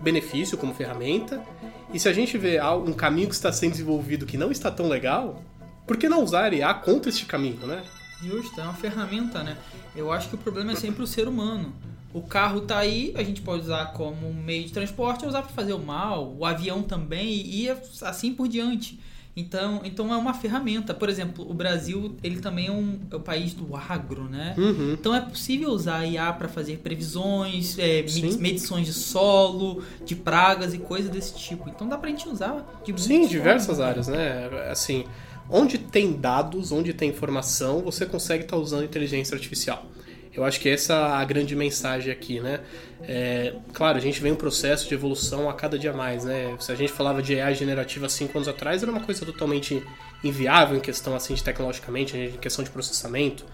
benefício, 0.00 0.56
como 0.58 0.74
ferramenta. 0.74 1.40
E 1.92 1.98
se 1.98 2.08
a 2.08 2.12
gente 2.12 2.36
vê 2.38 2.60
um 2.62 2.92
caminho 2.92 3.28
que 3.28 3.34
está 3.34 3.52
sendo 3.52 3.72
desenvolvido 3.72 4.24
que 4.26 4.36
não 4.38 4.50
está 4.50 4.70
tão 4.70 4.88
legal, 4.88 5.42
por 5.86 5.96
que 5.96 6.08
não 6.08 6.22
usar 6.24 6.44
a 6.44 6.54
IA 6.54 6.72
contra 6.74 7.08
este 7.10 7.26
caminho, 7.26 7.66
né? 7.66 7.82
Justo, 8.22 8.60
é 8.60 8.64
uma 8.64 8.74
ferramenta, 8.74 9.42
né? 9.42 9.56
Eu 9.96 10.10
acho 10.12 10.28
que 10.28 10.34
o 10.36 10.38
problema 10.38 10.72
é 10.72 10.76
sempre 10.76 11.02
o 11.02 11.06
ser 11.06 11.26
humano. 11.28 11.72
O 12.14 12.20
carro 12.20 12.60
tá 12.60 12.78
aí, 12.78 13.12
a 13.16 13.22
gente 13.22 13.40
pode 13.40 13.62
usar 13.62 13.86
como 13.92 14.28
um 14.28 14.34
meio 14.34 14.64
de 14.64 14.72
transporte, 14.72 15.24
usar 15.24 15.42
para 15.42 15.52
fazer 15.52 15.72
o 15.72 15.78
mal, 15.78 16.34
o 16.38 16.44
avião 16.44 16.82
também, 16.82 17.32
e 17.46 17.68
assim 18.02 18.34
por 18.34 18.48
diante. 18.48 19.00
Então, 19.34 19.80
então 19.82 20.12
é 20.12 20.16
uma 20.16 20.34
ferramenta. 20.34 20.92
Por 20.92 21.08
exemplo, 21.08 21.48
o 21.48 21.54
Brasil, 21.54 22.14
ele 22.22 22.40
também 22.40 22.66
é, 22.66 22.70
um, 22.70 22.98
é 23.10 23.16
o 23.16 23.20
país 23.20 23.54
do 23.54 23.74
agro, 23.74 24.24
né? 24.24 24.54
Uhum. 24.58 24.92
Então 24.92 25.14
é 25.14 25.20
possível 25.20 25.70
usar 25.70 26.00
a 26.00 26.06
IA 26.06 26.32
para 26.34 26.48
fazer 26.48 26.78
previsões, 26.78 27.78
é, 27.78 28.04
medições 28.38 28.86
de 28.86 28.92
solo, 28.92 29.82
de 30.04 30.14
pragas 30.14 30.74
e 30.74 30.78
coisas 30.78 31.10
desse 31.10 31.34
tipo. 31.34 31.68
Então 31.70 31.88
dá 31.88 31.96
pra 31.96 32.10
gente 32.10 32.28
usar 32.28 32.62
de 32.84 33.00
Sim, 33.00 33.26
diversas 33.26 33.80
áreas, 33.80 34.06
né? 34.06 34.50
né? 34.50 34.70
Assim, 34.70 35.04
onde 35.48 35.78
tem 35.78 36.12
dados, 36.12 36.70
onde 36.70 36.92
tem 36.92 37.08
informação, 37.08 37.80
você 37.80 38.04
consegue 38.04 38.44
estar 38.44 38.58
usando 38.58 38.84
inteligência 38.84 39.34
artificial. 39.34 39.86
Eu 40.34 40.44
acho 40.44 40.58
que 40.60 40.68
essa 40.68 40.94
é 40.94 40.96
a 40.96 41.24
grande 41.24 41.54
mensagem 41.54 42.10
aqui, 42.10 42.40
né? 42.40 42.60
É, 43.02 43.54
claro, 43.72 43.98
a 43.98 44.00
gente 44.00 44.20
vem 44.20 44.32
um 44.32 44.36
processo 44.36 44.88
de 44.88 44.94
evolução 44.94 45.48
a 45.48 45.52
cada 45.52 45.78
dia 45.78 45.92
mais, 45.92 46.24
né? 46.24 46.56
Se 46.58 46.72
a 46.72 46.74
gente 46.74 46.92
falava 46.92 47.22
de 47.22 47.38
AI 47.38 47.54
generativa 47.54 48.08
cinco 48.08 48.38
anos 48.38 48.48
atrás, 48.48 48.82
era 48.82 48.90
uma 48.90 49.00
coisa 49.00 49.26
totalmente 49.26 49.82
inviável 50.24 50.76
em 50.76 50.80
questão 50.80 51.14
assim 51.14 51.34
de 51.34 51.42
tecnologicamente, 51.42 52.16
em 52.16 52.38
questão 52.38 52.64
de 52.64 52.70
processamento, 52.70 53.44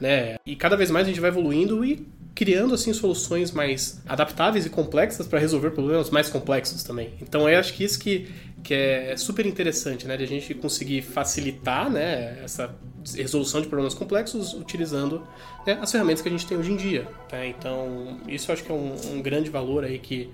né? 0.00 0.36
E 0.46 0.56
cada 0.56 0.76
vez 0.76 0.90
mais 0.90 1.06
a 1.06 1.08
gente 1.10 1.20
vai 1.20 1.28
evoluindo 1.28 1.84
e 1.84 2.06
criando 2.34 2.74
assim 2.74 2.92
soluções 2.92 3.50
mais 3.50 4.00
adaptáveis 4.06 4.64
e 4.64 4.70
complexas 4.70 5.26
para 5.26 5.38
resolver 5.38 5.70
problemas 5.70 6.10
mais 6.10 6.30
complexos 6.30 6.82
também. 6.82 7.12
Então 7.20 7.48
eu 7.48 7.58
acho 7.58 7.74
que 7.74 7.84
isso 7.84 7.98
que, 7.98 8.28
que 8.62 8.72
é 8.72 9.16
super 9.16 9.44
interessante, 9.44 10.06
né, 10.06 10.16
de 10.16 10.24
a 10.24 10.26
gente 10.26 10.54
conseguir 10.54 11.02
facilitar, 11.02 11.90
né, 11.90 12.38
essa 12.42 12.74
resolução 13.16 13.60
de 13.60 13.68
problemas 13.68 13.94
complexos 13.94 14.54
utilizando 14.54 15.26
né, 15.66 15.78
as 15.80 15.90
ferramentas 15.90 16.22
que 16.22 16.28
a 16.28 16.32
gente 16.32 16.46
tem 16.46 16.56
hoje 16.56 16.72
em 16.72 16.76
dia. 16.76 17.08
Tá? 17.28 17.44
Então 17.46 18.20
isso 18.28 18.50
eu 18.50 18.54
acho 18.54 18.64
que 18.64 18.70
é 18.70 18.74
um, 18.74 18.94
um 19.14 19.22
grande 19.22 19.50
valor 19.50 19.84
aí 19.84 19.98
que 19.98 20.30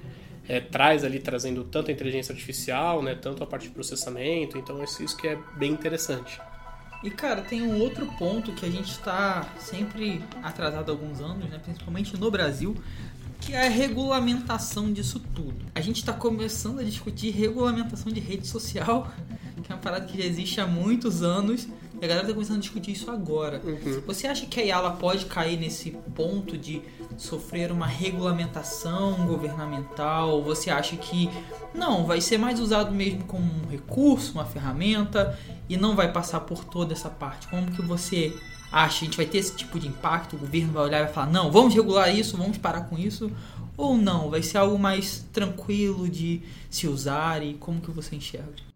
é, 0.49 0.61
traz 0.61 1.05
ali 1.05 1.21
trazendo 1.21 1.63
tanto 1.65 1.91
a 1.91 1.93
inteligência 1.93 2.33
artificial, 2.33 3.03
né, 3.03 3.15
tanto 3.15 3.43
a 3.43 3.47
parte 3.47 3.65
de 3.65 3.71
processamento. 3.71 4.57
Então 4.57 4.83
isso, 4.83 5.03
isso 5.03 5.17
que 5.17 5.29
é 5.29 5.39
bem 5.57 5.73
interessante. 5.73 6.41
E 7.03 7.11
cara, 7.11 7.43
tem 7.43 7.63
um 7.63 7.79
outro 7.81 8.07
ponto 8.19 8.53
que 8.53 8.67
a 8.67 8.71
gente 8.71 8.91
está 8.91 9.47
sempre 9.59 10.21
atrasado 10.43 10.91
há 10.91 10.93
alguns 10.93 11.21
anos, 11.21 11.49
né, 11.49 11.61
principalmente 11.63 12.17
no 12.17 12.31
Brasil, 12.31 12.75
que 13.41 13.55
é 13.55 13.67
a 13.67 13.71
regulamentação 13.71 14.93
disso 14.93 15.21
tudo. 15.35 15.55
A 15.75 15.81
gente 15.81 15.99
está 15.99 16.13
começando 16.13 16.81
a 16.81 16.83
discutir 16.83 17.31
regulamentação 17.31 18.11
de 18.11 18.19
rede 18.19 18.49
social, 18.49 19.13
que 19.63 19.71
é 19.71 19.75
uma 19.75 19.81
parada 19.81 20.07
que 20.07 20.19
já 20.19 20.25
existe 20.25 20.61
há 20.61 20.67
muitos 20.67 21.23
anos, 21.23 21.69
e 22.01 22.05
a 22.05 22.09
galera 22.09 22.23
está 22.23 22.33
começando 22.33 22.59
a 22.59 22.61
discutir 22.61 22.93
isso 22.93 23.11
agora. 23.11 23.61
Uhum. 23.65 24.03
Você 24.07 24.27
acha 24.27 24.47
que 24.47 24.61
a 24.61 24.63
Yala 24.63 24.93
pode 24.93 25.27
cair 25.27 25.59
nesse 25.59 25.91
ponto 26.15 26.57
de 26.57 26.81
sofrer 27.17 27.73
uma 27.73 27.87
regulamentação 27.87 29.27
governamental? 29.27 30.43
Você 30.45 30.71
acha 30.71 30.97
que 30.97 31.29
não, 31.75 32.07
vai 32.07 32.21
ser 32.21 32.39
mais 32.39 32.61
usado 32.61 32.93
mesmo 32.95 33.25
como 33.25 33.45
um 33.45 33.69
recurso, 33.69 34.33
uma 34.33 34.45
ferramenta 34.45 35.37
e 35.69 35.77
não 35.77 35.97
vai 35.97 36.13
passar 36.13 36.41
por 36.41 36.65
toda 36.65 36.93
essa 36.93 37.11
parte? 37.11 37.49
Como 37.49 37.71
que 37.73 37.83
você 37.83 38.33
acha? 38.71 39.03
A 39.03 39.05
gente 39.05 39.17
vai 39.17 39.27
ter 39.27 39.39
esse 39.39 39.57
tipo 39.57 39.81
de 39.81 39.89
impacto? 39.89 40.37
O 40.37 40.39
governo 40.39 40.73
vai 40.73 40.85
olhar 40.85 41.01
e 41.01 41.05
vai 41.05 41.13
falar: 41.13 41.31
não, 41.33 41.51
vamos 41.51 41.75
regular 41.75 42.15
isso, 42.15 42.37
vamos 42.37 42.59
parar 42.59 42.83
com 42.83 42.97
isso? 42.97 43.31
Ou 43.77 43.97
não? 43.97 44.31
Vai 44.31 44.43
ser 44.43 44.59
algo 44.59 44.79
mais 44.79 45.27
tranquilo 45.33 46.09
de 46.09 46.43
se 46.71 46.87
usar 46.87 47.43
e 47.43 47.55
como 47.55 47.81
que 47.81 47.91
você 47.91 48.15
enxerga? 48.15 48.68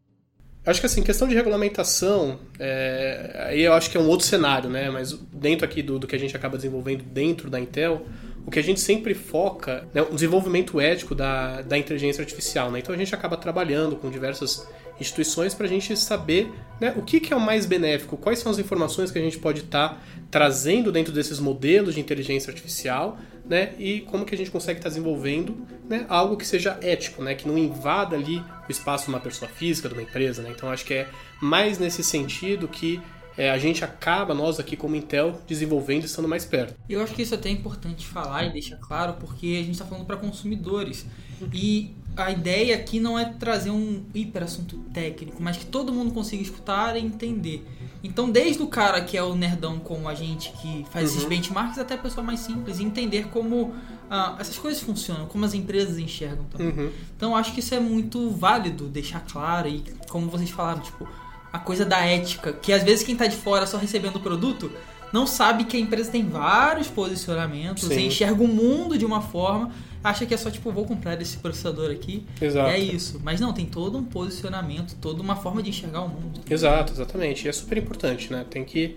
Acho 0.65 0.79
que 0.79 0.87
assim, 0.87 1.03
questão 1.03 1.27
de 1.27 1.35
regulamentação, 1.35 2.39
é, 2.59 3.47
aí 3.49 3.63
eu 3.63 3.73
acho 3.73 3.91
que 3.91 3.97
é 3.97 4.01
um 4.01 4.07
outro 4.07 4.25
cenário, 4.25 4.71
né? 4.71 4.91
Mas 4.91 5.13
dentro 5.33 5.65
aqui 5.65 5.83
do, 5.83 5.99
do 5.99 6.07
que 6.07 6.15
a 6.15 6.19
gente 6.19 6.37
acaba 6.37 6.57
desenvolvendo 6.57 7.03
dentro 7.03 7.51
da 7.51 7.59
Intel, 7.59 8.07
o 8.47 8.51
que 8.51 8.61
a 8.61 8.63
gente 8.63 8.81
sempre 8.81 9.13
foca 9.13 9.85
é 9.93 10.01
o 10.03 10.15
desenvolvimento 10.15 10.81
ético 10.81 11.17
da, 11.17 11.63
da 11.63 11.77
inteligência 11.77 12.23
artificial, 12.23 12.71
né? 12.71 12.79
Então 12.79 12.95
a 12.95 12.99
gente 12.99 13.13
acaba 13.13 13.37
trabalhando 13.37 13.97
com 13.97 14.09
diversas 14.09 14.65
instituições 15.01 15.53
para 15.53 15.67
a 15.67 15.69
gente 15.69 15.97
saber 15.97 16.49
né, 16.81 16.93
o 16.97 17.03
que, 17.03 17.19
que 17.19 17.33
é 17.33 17.37
o 17.37 17.41
mais 17.41 17.67
benéfico, 17.67 18.17
quais 18.17 18.39
são 18.39 18.53
as 18.53 18.59
informações 18.59 19.11
que 19.11 19.19
a 19.19 19.23
gente 19.23 19.39
pode 19.39 19.61
estar 19.61 20.01
trazendo 20.31 20.93
dentro 20.93 21.13
desses 21.13 21.41
modelos 21.41 21.95
de 21.95 22.01
inteligência 22.01 22.51
artificial, 22.51 23.19
né? 23.53 23.75
E 23.79 24.01
como 24.01 24.25
que 24.25 24.35
a 24.35 24.39
gente 24.39 24.51
consegue 24.51 24.79
estar 24.79 24.89
desenvolvendo 24.89 25.55
né, 25.87 26.07
algo 26.09 26.39
que 26.39 26.47
seja 26.47 26.79
ético, 26.81 27.23
né? 27.23 27.35
Que 27.35 27.47
não 27.47 27.59
invada 27.59 28.17
ali 28.17 28.43
o 28.67 28.73
espaço 28.73 29.05
de 29.05 29.11
uma 29.11 29.21
pessoa 29.21 29.47
física, 29.51 29.91
de 29.91 29.95
uma 29.95 30.03
empresa, 30.03 30.43
né? 30.43 30.51
Então 30.57 30.71
acho 30.71 30.87
que 30.87 30.95
é 30.95 31.09
mais 31.39 31.79
nesse 31.79 32.03
sentido 32.03 32.67
que 32.67 32.99
é, 33.37 33.51
a 33.51 33.59
gente 33.59 33.85
acaba, 33.85 34.33
nós 34.33 34.59
aqui 34.59 34.75
como 34.75 34.97
Intel, 34.97 35.39
desenvolvendo 35.47 36.05
e 36.05 36.07
estando 36.07 36.27
mais 36.27 36.47
perto. 36.47 36.75
Eu 36.89 37.03
acho 37.03 37.15
que 37.15 37.21
isso 37.21 37.35
é 37.35 37.37
até 37.37 37.51
importante 37.51 38.07
falar 38.07 38.47
e 38.47 38.53
deixar 38.53 38.77
claro, 38.77 39.17
porque 39.21 39.47
a 39.61 39.63
gente 39.63 39.73
está 39.73 39.85
falando 39.85 40.07
para 40.07 40.17
consumidores. 40.17 41.05
E 41.53 41.95
a 42.17 42.31
ideia 42.31 42.77
aqui 42.77 43.01
não 43.01 43.19
é 43.19 43.25
trazer 43.25 43.71
um 43.71 44.03
hiper 44.15 44.43
assunto 44.43 44.77
técnico, 44.93 45.43
mas 45.43 45.57
que 45.57 45.65
todo 45.67 45.93
mundo 45.93 46.13
consiga 46.13 46.43
escutar 46.43 46.97
e 46.97 47.01
entender. 47.01 47.67
Então, 48.05 48.31
desde 48.31 48.63
o 48.63 48.67
cara 48.67 49.01
que 49.01 49.17
é 49.17 49.23
o 49.23 49.35
nerdão 49.35 49.79
como 49.79 50.09
a 50.09 50.15
gente, 50.15 50.53
que 50.61 50.85
faz 50.91 51.11
esses 51.11 51.23
Uhum. 51.23 51.29
benchmarks, 51.29 51.79
até 51.79 51.95
a 51.95 51.99
pessoa 51.99 52.25
mais 52.25 52.41
simples, 52.41 52.81
entender 52.81 53.29
como 53.29 53.75
ah, 54.11 54.37
essas 54.39 54.59
coisas 54.59 54.83
funcionam, 54.83 55.27
como 55.27 55.45
as 55.45 55.55
empresas 55.55 55.99
enxergam 55.99 56.45
também. 56.45 56.69
Uhum. 56.69 56.91
Então, 57.17 57.35
acho 57.35 57.53
que 57.55 57.61
isso 57.61 57.75
é 57.75 57.81
muito 57.81 58.29
válido 58.31 58.89
deixar 58.89 59.21
claro 59.21 59.69
e, 59.69 59.83
como 60.09 60.29
vocês 60.29 60.51
falaram, 60.51 60.81
tipo, 60.81 61.09
a 61.51 61.59
coisa 61.59 61.85
da 61.85 61.99
ética, 62.05 62.53
que 62.53 62.73
às 62.73 62.83
vezes 62.83 63.05
quem 63.05 63.17
tá 63.17 63.27
de 63.27 63.37
fora 63.37 63.67
só 63.67 63.79
recebendo 63.79 64.17
o 64.17 64.21
produto 64.21 64.71
não 65.13 65.27
sabe 65.27 65.65
que 65.65 65.77
a 65.77 65.81
empresa 65.81 66.11
tem 66.11 66.27
vários 66.27 66.89
posicionamentos, 66.89 67.85
Sim. 67.85 67.95
e 68.01 68.07
enxerga 68.07 68.43
o 68.43 68.49
mundo 68.49 68.97
de 68.99 69.05
uma 69.05 69.21
forma, 69.21 69.71
acha 70.03 70.27
que 70.27 70.35
é 70.35 70.37
só 70.37 70.51
tipo, 70.51 70.71
vou 70.73 70.85
comprar 70.85 71.21
esse 71.21 71.37
processador 71.37 71.91
aqui, 71.91 72.27
Exato. 72.41 72.71
é 72.71 72.79
isso. 72.79 73.21
Mas 73.23 73.41
não, 73.41 73.53
tem 73.53 73.67
todo 73.67 73.97
um 73.99 74.05
posicionamento, 74.05 74.97
toda 75.01 75.23
uma 75.23 75.37
forma 75.37 75.63
de 75.63 75.71
enxergar 75.71 76.03
o 76.03 76.09
mundo. 76.09 76.41
Exato, 76.49 76.93
exatamente. 76.93 77.47
E 77.47 77.49
é 77.49 77.53
super 77.53 77.79
importante, 77.79 78.33
né? 78.33 78.45
Tem 78.49 78.65
que 78.65 78.97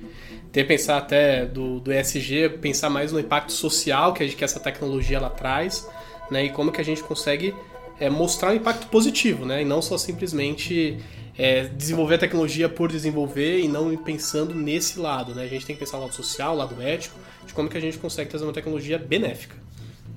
ter 0.52 0.66
pensar 0.66 0.98
até 0.98 1.46
do, 1.46 1.80
do 1.80 1.92
ESG, 1.92 2.58
pensar 2.62 2.90
mais 2.90 3.12
no 3.12 3.20
impacto 3.20 3.52
social 3.52 4.14
que, 4.14 4.24
a 4.24 4.28
que 4.28 4.44
essa 4.44 4.60
tecnologia 4.60 5.18
ela 5.18 5.30
traz, 5.30 5.88
né? 6.32 6.46
E 6.46 6.50
como 6.50 6.72
que 6.72 6.82
a 6.82 6.86
gente 6.86 7.04
consegue 7.04 7.54
é, 8.00 8.10
mostrar 8.10 8.52
um 8.52 8.56
impacto 8.56 8.88
positivo, 8.88 9.46
né? 9.46 9.62
E 9.62 9.66
não 9.66 9.82
só 9.82 9.98
simplesmente 9.98 10.98
é, 11.38 11.66
desenvolver 11.66 12.16
a 12.16 12.18
tecnologia 12.18 12.70
por 12.70 12.92
desenvolver 12.92 13.60
e 13.60 13.68
não 13.68 13.96
pensando 13.98 14.54
nesse 14.54 15.00
lado, 15.00 15.36
né? 15.36 15.44
A 15.44 15.48
gente 15.48 15.66
tem 15.66 15.76
que 15.76 15.82
pensar 15.82 15.98
no 15.98 16.04
lado 16.04 16.16
social, 16.16 16.56
lado 16.56 16.82
ético, 16.82 17.20
de 17.46 17.54
como 17.54 17.70
que 17.70 17.78
a 17.78 17.82
gente 17.82 17.98
consegue 17.98 18.30
trazer 18.30 18.46
uma 18.46 18.54
tecnologia 18.54 18.98
benéfica. 18.98 19.65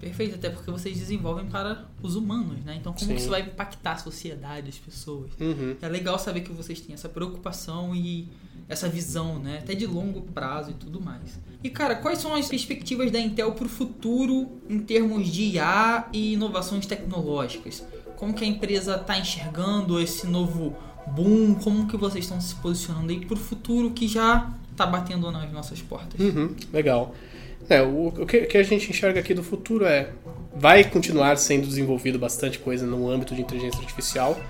Perfeito, 0.01 0.37
até 0.37 0.49
porque 0.49 0.71
vocês 0.71 0.97
desenvolvem 0.97 1.47
para 1.47 1.87
os 2.03 2.15
humanos, 2.15 2.65
né? 2.65 2.77
Então 2.79 2.93
como 2.93 3.07
Sim. 3.07 3.15
que 3.15 3.21
isso 3.21 3.31
vai 3.31 3.43
impactar 3.43 3.93
a 3.93 3.97
sociedade, 3.99 4.69
as 4.69 4.79
pessoas? 4.79 5.31
Uhum. 5.41 5.77
É 5.81 5.89
legal 5.89 6.19
saber 6.19 6.43
que 6.43 6.53
vocês 6.53 6.81
têm 6.81 6.95
essa 6.95 7.09
preocupação 7.09 7.95
e 7.95 8.29
essa 8.69 8.89
visão, 8.89 9.39
né? 9.39 9.59
Até 9.63 9.75
de 9.75 9.87
longo 9.87 10.23
prazo 10.23 10.71
e 10.71 10.75
tudo 10.75 11.01
mais. 11.01 11.41
E 11.65 11.71
cara, 11.71 11.97
quais 11.97 12.19
são 12.19 12.35
as 12.35 12.47
perspectivas 12.47 13.11
da 13.11 13.19
Intel 13.19 13.53
para 13.53 13.67
o 13.67 13.69
futuro 13.69 14.49
em 14.69 14.79
termos 14.79 15.27
de 15.29 15.55
IA 15.55 16.07
e 16.13 16.35
inovações 16.35 16.87
tecnológicas? 16.87 17.83
Como 18.17 18.35
que 18.35 18.45
a 18.45 18.47
empresa 18.47 18.97
está 18.97 19.19
enxergando 19.19 19.99
esse 20.01 20.27
novo 20.27 20.77
boom? 21.07 21.55
Como 21.55 21.89
que 21.89 21.97
vocês 21.97 22.25
estão 22.25 22.41
se 22.41 22.55
posicionando 22.57 23.11
aí 23.11 23.25
para 23.25 23.35
o 23.35 23.39
futuro 23.39 23.91
que 23.91 24.07
já 24.07 24.53
está 24.71 24.87
batendo 24.87 25.31
nas 25.33 25.51
nossas 25.51 25.81
portas? 25.81 26.21
Uhum, 26.21 26.55
legal. 26.73 27.15
É, 27.69 27.83
o, 27.83 28.09
o 28.09 28.27
que, 28.27 28.39
o 28.39 28.49
que 28.49 28.57
a 28.57 28.63
gente 28.63 28.91
enxerga 28.91 29.21
aqui 29.21 29.35
do 29.35 29.43
futuro 29.43 29.85
é 29.85 30.11
vai 30.55 30.83
continuar 30.83 31.37
sendo 31.37 31.67
desenvolvido 31.67 32.19
bastante 32.19 32.59
coisa 32.59 32.87
no 32.87 33.09
âmbito 33.11 33.35
de 33.35 33.43
inteligência 33.43 33.81
artificial. 33.81 34.41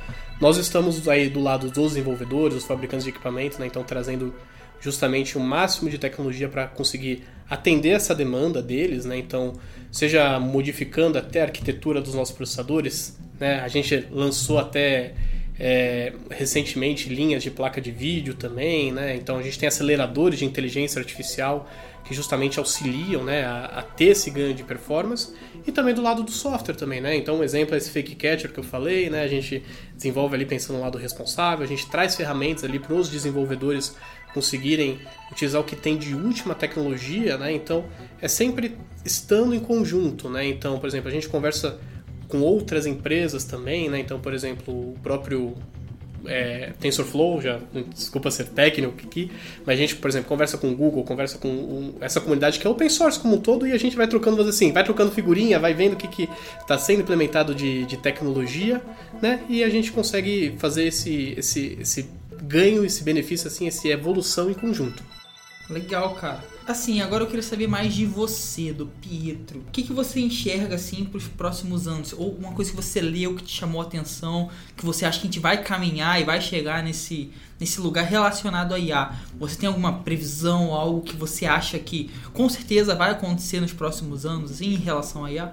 Nós 0.40 0.56
estamos 0.56 1.08
aí 1.08 1.28
do 1.28 1.40
lado 1.40 1.68
dos 1.70 1.88
desenvolvedores, 1.92 2.54
dos 2.54 2.64
fabricantes 2.64 3.04
de 3.04 3.10
equipamentos, 3.10 3.58
né, 3.58 3.66
então 3.66 3.82
trazendo 3.82 4.32
justamente 4.80 5.36
o 5.36 5.40
máximo 5.40 5.90
de 5.90 5.98
tecnologia 5.98 6.48
para 6.48 6.66
conseguir 6.68 7.24
atender 7.50 7.90
essa 7.90 8.14
demanda 8.14 8.62
deles, 8.62 9.04
né? 9.04 9.18
Então, 9.18 9.54
seja 9.90 10.38
modificando 10.38 11.18
até 11.18 11.40
a 11.40 11.44
arquitetura 11.44 12.00
dos 12.00 12.14
nossos 12.14 12.34
processadores, 12.34 13.18
né? 13.40 13.60
A 13.60 13.68
gente 13.68 14.06
lançou 14.10 14.58
até 14.58 15.14
é, 15.58 16.12
recentemente 16.30 17.08
linhas 17.08 17.42
de 17.42 17.50
placa 17.50 17.80
de 17.80 17.90
vídeo 17.90 18.34
também, 18.34 18.92
né? 18.92 19.16
Então 19.16 19.38
a 19.38 19.42
gente 19.42 19.58
tem 19.58 19.66
aceleradores 19.66 20.38
de 20.38 20.44
inteligência 20.44 21.00
artificial 21.00 21.68
que 22.08 22.14
justamente 22.14 22.58
auxiliam 22.58 23.22
né, 23.22 23.44
a, 23.44 23.66
a, 23.66 23.82
ter 23.82 24.06
esse 24.06 24.30
ganho 24.30 24.54
de 24.54 24.64
performance 24.64 25.34
e 25.66 25.70
também 25.70 25.92
do 25.92 26.00
lado 26.00 26.22
do 26.22 26.30
software 26.30 26.74
também, 26.74 27.02
né? 27.02 27.14
Então 27.14 27.36
um 27.36 27.44
exemplo 27.44 27.74
é 27.74 27.78
esse 27.78 27.90
Fake 27.90 28.14
Catcher 28.14 28.50
que 28.50 28.58
eu 28.58 28.64
falei, 28.64 29.10
né? 29.10 29.22
A 29.22 29.28
gente 29.28 29.62
desenvolve 29.94 30.34
ali 30.34 30.46
pensando 30.46 30.76
no 30.76 30.82
lado 30.82 30.96
responsável, 30.96 31.62
a 31.62 31.68
gente 31.68 31.86
traz 31.90 32.16
ferramentas 32.16 32.64
ali 32.64 32.78
para 32.78 32.94
os 32.94 33.10
desenvolvedores 33.10 33.94
conseguirem 34.32 34.98
utilizar 35.30 35.60
o 35.60 35.64
que 35.64 35.76
tem 35.76 35.98
de 35.98 36.14
última 36.14 36.54
tecnologia, 36.54 37.36
né? 37.36 37.52
Então 37.52 37.84
é 38.22 38.26
sempre 38.26 38.78
estando 39.04 39.54
em 39.54 39.60
conjunto, 39.60 40.30
né? 40.30 40.46
Então, 40.46 40.78
por 40.78 40.86
exemplo, 40.86 41.10
a 41.10 41.12
gente 41.12 41.28
conversa 41.28 41.78
com 42.26 42.40
outras 42.40 42.86
empresas 42.86 43.44
também, 43.44 43.90
né? 43.90 43.98
Então, 43.98 44.18
por 44.18 44.32
exemplo, 44.32 44.92
o 44.92 44.98
próprio 45.02 45.54
é, 46.26 46.72
TensorFlow, 46.80 47.40
já 47.40 47.60
desculpa 47.94 48.30
ser 48.30 48.44
técnico 48.48 48.94
aqui, 49.04 49.30
mas 49.64 49.78
a 49.78 49.80
gente, 49.80 49.96
por 49.96 50.08
exemplo, 50.08 50.28
conversa 50.28 50.58
com 50.58 50.70
o 50.70 50.76
Google, 50.76 51.04
conversa 51.04 51.38
com 51.38 51.48
um, 51.48 51.94
essa 52.00 52.20
comunidade 52.20 52.58
que 52.58 52.66
é 52.66 52.70
open 52.70 52.88
source 52.88 53.18
como 53.18 53.36
um 53.36 53.40
todo 53.40 53.66
e 53.66 53.72
a 53.72 53.78
gente 53.78 53.96
vai 53.96 54.06
trocando, 54.06 54.42
assim, 54.42 54.72
vai 54.72 54.84
trocando 54.84 55.10
figurinha, 55.10 55.58
vai 55.58 55.74
vendo 55.74 55.94
o 55.94 55.96
que 55.96 56.28
está 56.60 56.78
sendo 56.78 57.02
implementado 57.02 57.54
de, 57.54 57.84
de 57.84 57.96
tecnologia, 57.96 58.82
né? 59.20 59.40
E 59.48 59.62
a 59.62 59.68
gente 59.68 59.92
consegue 59.92 60.54
fazer 60.58 60.84
esse, 60.84 61.34
esse, 61.36 61.78
esse 61.80 62.08
ganho, 62.42 62.84
esse 62.84 63.02
benefício, 63.02 63.48
assim, 63.48 63.66
essa 63.66 63.88
evolução 63.88 64.50
em 64.50 64.54
conjunto. 64.54 65.17
Legal, 65.70 66.14
cara. 66.14 66.42
Assim, 66.66 67.00
agora 67.00 67.24
eu 67.24 67.26
queria 67.26 67.42
saber 67.42 67.66
mais 67.66 67.94
de 67.94 68.06
você, 68.06 68.72
do 68.72 68.86
Pietro. 68.86 69.60
O 69.60 69.70
que, 69.70 69.82
que 69.82 69.92
você 69.92 70.20
enxerga, 70.20 70.74
assim, 70.74 71.04
para 71.04 71.18
os 71.18 71.28
próximos 71.28 71.86
anos? 71.86 72.14
Ou 72.16 72.34
uma 72.34 72.52
coisa 72.52 72.70
que 72.70 72.76
você 72.76 73.00
leu 73.00 73.34
que 73.34 73.42
te 73.42 73.54
chamou 73.54 73.80
a 73.80 73.84
atenção, 73.84 74.48
que 74.76 74.84
você 74.84 75.04
acha 75.04 75.20
que 75.20 75.26
a 75.26 75.30
gente 75.30 75.40
vai 75.40 75.62
caminhar 75.62 76.20
e 76.20 76.24
vai 76.24 76.40
chegar 76.40 76.82
nesse, 76.82 77.30
nesse 77.60 77.80
lugar 77.80 78.04
relacionado 78.04 78.74
a 78.74 78.78
IA? 78.78 79.12
Você 79.38 79.58
tem 79.58 79.66
alguma 79.66 80.00
previsão, 80.00 80.72
algo 80.72 81.02
que 81.02 81.16
você 81.16 81.44
acha 81.44 81.78
que 81.78 82.10
com 82.32 82.48
certeza 82.48 82.94
vai 82.94 83.10
acontecer 83.10 83.60
nos 83.60 83.72
próximos 83.72 84.24
anos, 84.24 84.52
assim, 84.52 84.72
em 84.74 84.76
relação 84.78 85.24
a 85.24 85.32
IA? 85.32 85.52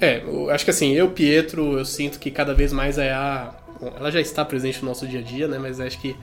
É, 0.00 0.22
eu 0.24 0.50
acho 0.50 0.64
que 0.64 0.70
assim, 0.70 0.92
eu, 0.92 1.10
Pietro, 1.10 1.78
eu 1.78 1.84
sinto 1.84 2.18
que 2.18 2.30
cada 2.30 2.54
vez 2.54 2.72
mais 2.72 2.98
a 2.98 3.04
IA, 3.04 3.54
ela 3.96 4.10
já 4.10 4.20
está 4.20 4.44
presente 4.44 4.80
no 4.82 4.88
nosso 4.88 5.06
dia 5.06 5.20
a 5.20 5.22
dia, 5.22 5.46
né? 5.46 5.58
Mas 5.58 5.80
acho 5.80 6.00
que 6.00 6.16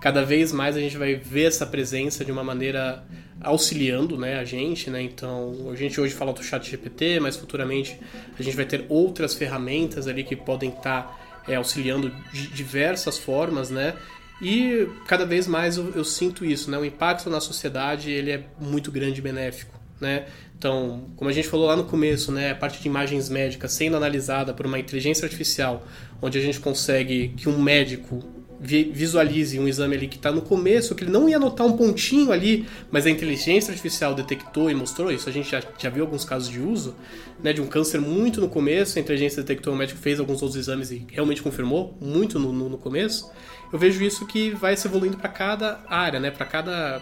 cada 0.00 0.24
vez 0.24 0.52
mais 0.52 0.76
a 0.76 0.80
gente 0.80 0.96
vai 0.96 1.14
ver 1.14 1.44
essa 1.44 1.66
presença 1.66 2.24
de 2.24 2.32
uma 2.32 2.44
maneira 2.44 3.04
auxiliando 3.40 4.16
né, 4.16 4.38
a 4.38 4.44
gente, 4.44 4.90
né? 4.90 5.02
Então, 5.02 5.70
a 5.72 5.76
gente 5.76 6.00
hoje 6.00 6.14
fala 6.14 6.32
do 6.32 6.42
chat 6.42 6.68
GPT, 6.68 7.20
mas 7.20 7.36
futuramente 7.36 7.98
a 8.38 8.42
gente 8.42 8.56
vai 8.56 8.64
ter 8.64 8.84
outras 8.88 9.34
ferramentas 9.34 10.06
ali 10.06 10.24
que 10.24 10.34
podem 10.34 10.70
estar 10.70 11.02
tá, 11.02 11.18
é, 11.46 11.56
auxiliando 11.56 12.12
de 12.32 12.48
diversas 12.48 13.18
formas, 13.18 13.70
né? 13.70 13.94
E 14.40 14.88
cada 15.06 15.26
vez 15.26 15.46
mais 15.46 15.76
eu, 15.76 15.92
eu, 15.94 16.04
sinto 16.04 16.44
isso, 16.44 16.70
né? 16.70 16.78
O 16.78 16.84
impacto 16.84 17.28
na 17.28 17.40
sociedade 17.40 18.10
ele 18.10 18.30
é 18.30 18.44
muito 18.60 18.90
grande 18.90 19.18
e 19.18 19.22
benéfico, 19.22 19.78
né? 20.00 20.26
Então, 20.56 21.06
como 21.16 21.30
a 21.30 21.32
gente 21.32 21.48
falou 21.48 21.66
lá 21.66 21.76
no 21.76 21.84
começo, 21.84 22.32
né, 22.32 22.50
a 22.50 22.54
parte 22.54 22.82
de 22.82 22.88
imagens 22.88 23.28
médicas 23.28 23.70
sendo 23.70 23.96
analisada 23.96 24.52
por 24.52 24.66
uma 24.66 24.76
inteligência 24.76 25.24
artificial, 25.24 25.86
onde 26.20 26.36
a 26.36 26.40
gente 26.40 26.58
consegue 26.58 27.28
que 27.36 27.48
um 27.48 27.62
médico 27.62 28.37
visualize 28.60 29.58
um 29.58 29.68
exame 29.68 29.96
ali 29.96 30.08
que 30.08 30.16
está 30.16 30.32
no 30.32 30.42
começo, 30.42 30.94
que 30.94 31.04
ele 31.04 31.10
não 31.10 31.28
ia 31.28 31.38
notar 31.38 31.66
um 31.66 31.76
pontinho 31.76 32.32
ali, 32.32 32.66
mas 32.90 33.06
a 33.06 33.10
inteligência 33.10 33.70
artificial 33.70 34.14
detectou 34.14 34.70
e 34.70 34.74
mostrou 34.74 35.12
isso. 35.12 35.28
A 35.28 35.32
gente 35.32 35.50
já, 35.50 35.62
já 35.78 35.88
viu 35.88 36.04
alguns 36.04 36.24
casos 36.24 36.48
de 36.48 36.60
uso, 36.60 36.94
né, 37.42 37.52
de 37.52 37.60
um 37.60 37.66
câncer 37.66 38.00
muito 38.00 38.40
no 38.40 38.48
começo, 38.48 38.98
a 38.98 39.00
inteligência 39.00 39.42
detectou, 39.42 39.74
o 39.74 39.76
médico 39.76 40.00
fez 40.00 40.18
alguns 40.18 40.42
outros 40.42 40.58
exames 40.58 40.90
e 40.90 41.06
realmente 41.08 41.42
confirmou, 41.42 41.96
muito 42.00 42.38
no, 42.38 42.52
no, 42.52 42.68
no 42.68 42.78
começo. 42.78 43.30
Eu 43.72 43.78
vejo 43.78 44.02
isso 44.02 44.26
que 44.26 44.50
vai 44.50 44.76
se 44.76 44.88
evoluindo 44.88 45.16
para 45.16 45.28
cada 45.28 45.80
área, 45.86 46.18
né, 46.18 46.30
para 46.30 46.46
cada 46.46 47.00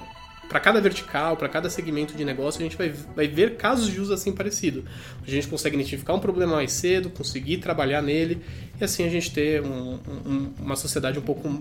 para 0.49 0.61
cada 0.61 0.81
vertical, 0.81 1.37
para 1.37 1.49
cada 1.49 1.69
segmento 1.69 2.17
de 2.17 2.25
negócio, 2.25 2.61
a 2.61 2.65
gente 2.65 2.77
vai, 2.77 2.89
vai 2.89 3.27
ver 3.27 3.57
casos 3.57 3.91
de 3.91 4.01
uso 4.01 4.13
assim 4.13 4.33
parecido. 4.33 4.85
A 5.27 5.31
gente 5.31 5.49
consegue 5.49 5.77
identificar 5.77 6.15
um 6.15 6.21
problema 6.21 6.57
mais 6.57 6.73
cedo, 6.73 7.11
conseguir 7.11 7.59
trabalhar 7.59 8.01
nele 8.01 8.41
e 8.81 8.85
assim 8.85 9.05
a 9.05 9.09
gente 9.09 9.33
ter 9.33 9.63
um, 9.63 9.99
um, 10.25 10.53
uma 10.61 10.77
sociedade 10.77 11.19
um 11.19 11.23
pouco 11.23 11.61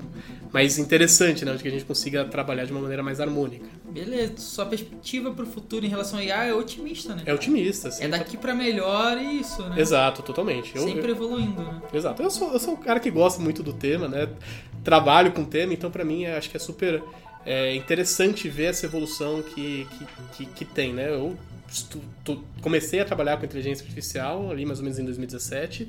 mais 0.52 0.78
interessante, 0.78 1.44
né? 1.44 1.52
Onde 1.52 1.64
que 1.64 1.68
a 1.68 1.72
gente 1.72 1.86
consiga 1.86 2.26
trabalhar 2.26 2.66
de 2.66 2.72
uma 2.72 2.82
maneira 2.82 3.02
mais 3.02 3.20
harmônica. 3.20 3.66
Beleza, 3.90 4.34
sua 4.38 4.66
perspectiva 4.66 5.32
para 5.32 5.44
o 5.44 5.48
futuro 5.48 5.86
em 5.86 5.90
relação 5.90 6.20
a 6.20 6.24
IA 6.24 6.46
é 6.46 6.54
otimista, 6.54 7.16
né? 7.16 7.24
É 7.26 7.34
otimista, 7.34 7.90
sim. 7.90 8.04
É 8.04 8.08
daqui 8.08 8.38
para 8.38 8.54
melhor 8.54 9.18
e 9.18 9.40
isso, 9.40 9.64
né? 9.64 9.80
Exato, 9.80 10.22
totalmente. 10.22 10.76
Eu, 10.76 10.84
Sempre 10.84 11.12
evoluindo, 11.12 11.62
né? 11.62 11.82
Exato. 11.94 12.22
Eu 12.22 12.30
sou, 12.30 12.54
eu 12.54 12.60
sou 12.60 12.74
um 12.76 12.78
cara 12.78 13.00
que 13.00 13.10
gosta 13.10 13.42
muito 13.42 13.64
do 13.64 13.74
tema, 13.74 14.08
né? 14.08 14.30
Trabalho 14.84 15.32
com 15.32 15.42
o 15.42 15.46
tema, 15.46 15.74
então 15.74 15.90
para 15.90 16.06
mim 16.06 16.26
acho 16.26 16.50
que 16.50 16.58
é 16.58 16.60
super 16.60 17.02
é 17.46 17.76
interessante 17.76 18.50
ver 18.50 18.66
essa 18.66 18.86
evolução 18.86 19.42
que, 19.42 19.88
que, 19.92 20.06
que, 20.36 20.46
que 20.48 20.66
tem, 20.66 20.94
né? 20.94 21.10
Eu 21.10 21.38
estu, 21.70 22.02
tu, 22.24 22.44
comecei 22.62 23.00
a 23.00 23.06
trabalhar 23.06 23.38
com 23.38 23.46
inteligência 23.46 23.84
artificial 23.84 24.50
ali 24.52 24.66
mais 24.66 24.80
ou 24.80 24.84
menos 24.84 25.00
em 25.00 25.06
2017 25.06 25.88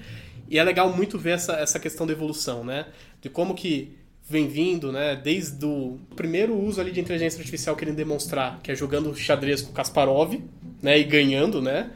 e 0.48 0.58
é 0.58 0.64
legal 0.64 0.94
muito 0.94 1.18
ver 1.18 1.32
essa, 1.32 1.54
essa 1.54 1.78
questão 1.78 2.06
da 2.06 2.12
evolução, 2.12 2.64
né? 2.64 2.86
De 3.20 3.28
como 3.28 3.54
que 3.54 3.96
vem 4.28 4.48
vindo, 4.48 4.92
né? 4.92 5.16
Desde 5.16 5.64
o 5.64 5.98
primeiro 6.14 6.56
uso 6.56 6.80
ali 6.80 6.92
de 6.92 7.00
inteligência 7.00 7.38
artificial 7.38 7.74
querendo 7.74 7.96
demonstrar, 7.96 8.60
que 8.62 8.70
é 8.70 8.74
jogando 8.74 9.14
xadrez 9.14 9.62
com 9.62 9.72
Kasparov, 9.72 10.34
né? 10.82 10.98
E 10.98 11.04
ganhando, 11.04 11.62
né? 11.62 11.90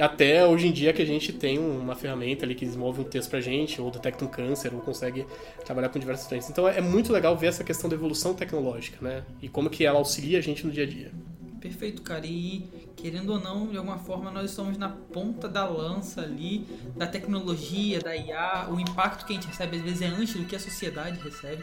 Até 0.00 0.46
hoje 0.46 0.68
em 0.68 0.72
dia 0.72 0.92
que 0.92 1.02
a 1.02 1.06
gente 1.06 1.32
tem 1.32 1.58
uma 1.58 1.94
ferramenta 1.94 2.44
ali 2.44 2.54
que 2.54 2.64
desenvolve 2.64 3.00
um 3.00 3.04
texto 3.04 3.30
pra 3.30 3.40
gente, 3.40 3.80
ou 3.80 3.90
detecta 3.90 4.24
um 4.24 4.28
câncer, 4.28 4.72
ou 4.74 4.80
consegue 4.80 5.26
trabalhar 5.64 5.88
com 5.88 5.98
diversas 5.98 6.26
frentes. 6.26 6.48
Então 6.48 6.66
é 6.66 6.80
muito 6.80 7.12
legal 7.12 7.36
ver 7.36 7.48
essa 7.48 7.64
questão 7.64 7.88
da 7.88 7.96
evolução 7.96 8.34
tecnológica, 8.34 8.98
né? 9.00 9.22
E 9.42 9.48
como 9.48 9.68
que 9.70 9.84
ela 9.84 9.98
auxilia 9.98 10.38
a 10.38 10.42
gente 10.42 10.66
no 10.66 10.72
dia 10.72 10.84
a 10.84 10.86
dia. 10.86 11.12
Perfeito, 11.60 12.00
cara. 12.00 12.26
E 12.26 12.64
querendo 12.96 13.30
ou 13.34 13.40
não, 13.40 13.66
de 13.66 13.76
alguma 13.76 13.98
forma 13.98 14.30
nós 14.30 14.50
estamos 14.50 14.78
na 14.78 14.88
ponta 14.88 15.48
da 15.48 15.66
lança 15.66 16.22
ali 16.22 16.66
da 16.96 17.06
tecnologia, 17.06 18.00
da 18.00 18.16
IA, 18.16 18.68
o 18.70 18.80
impacto 18.80 19.26
que 19.26 19.32
a 19.32 19.36
gente 19.36 19.46
recebe 19.46 19.76
às 19.76 19.82
vezes 19.82 20.02
é 20.02 20.06
antes 20.06 20.34
do 20.34 20.44
que 20.46 20.56
a 20.56 20.60
sociedade 20.60 21.20
recebe. 21.20 21.62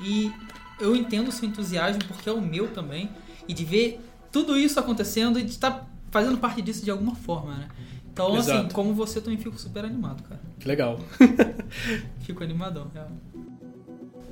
E 0.00 0.30
eu 0.78 0.94
entendo 0.94 1.28
o 1.28 1.32
seu 1.32 1.48
entusiasmo 1.48 2.02
porque 2.06 2.28
é 2.28 2.32
o 2.32 2.40
meu 2.40 2.68
também, 2.68 3.10
e 3.46 3.54
de 3.54 3.64
ver 3.64 4.00
tudo 4.30 4.56
isso 4.56 4.78
acontecendo 4.78 5.38
e 5.38 5.42
de 5.42 5.50
estar 5.50 5.88
fazendo 6.10 6.38
parte 6.38 6.62
disso 6.62 6.84
de 6.84 6.90
alguma 6.90 7.14
forma, 7.14 7.54
né? 7.54 7.68
Então, 8.12 8.28
assim, 8.28 8.38
Exato. 8.38 8.58
assim, 8.58 8.68
como 8.70 8.94
você, 8.94 9.18
eu 9.18 9.22
também 9.22 9.38
fico 9.38 9.56
super 9.58 9.84
animado, 9.84 10.22
cara. 10.24 10.40
Que 10.58 10.66
legal. 10.66 10.98
fico 12.20 12.42
animadão, 12.42 12.90
real. 12.92 13.10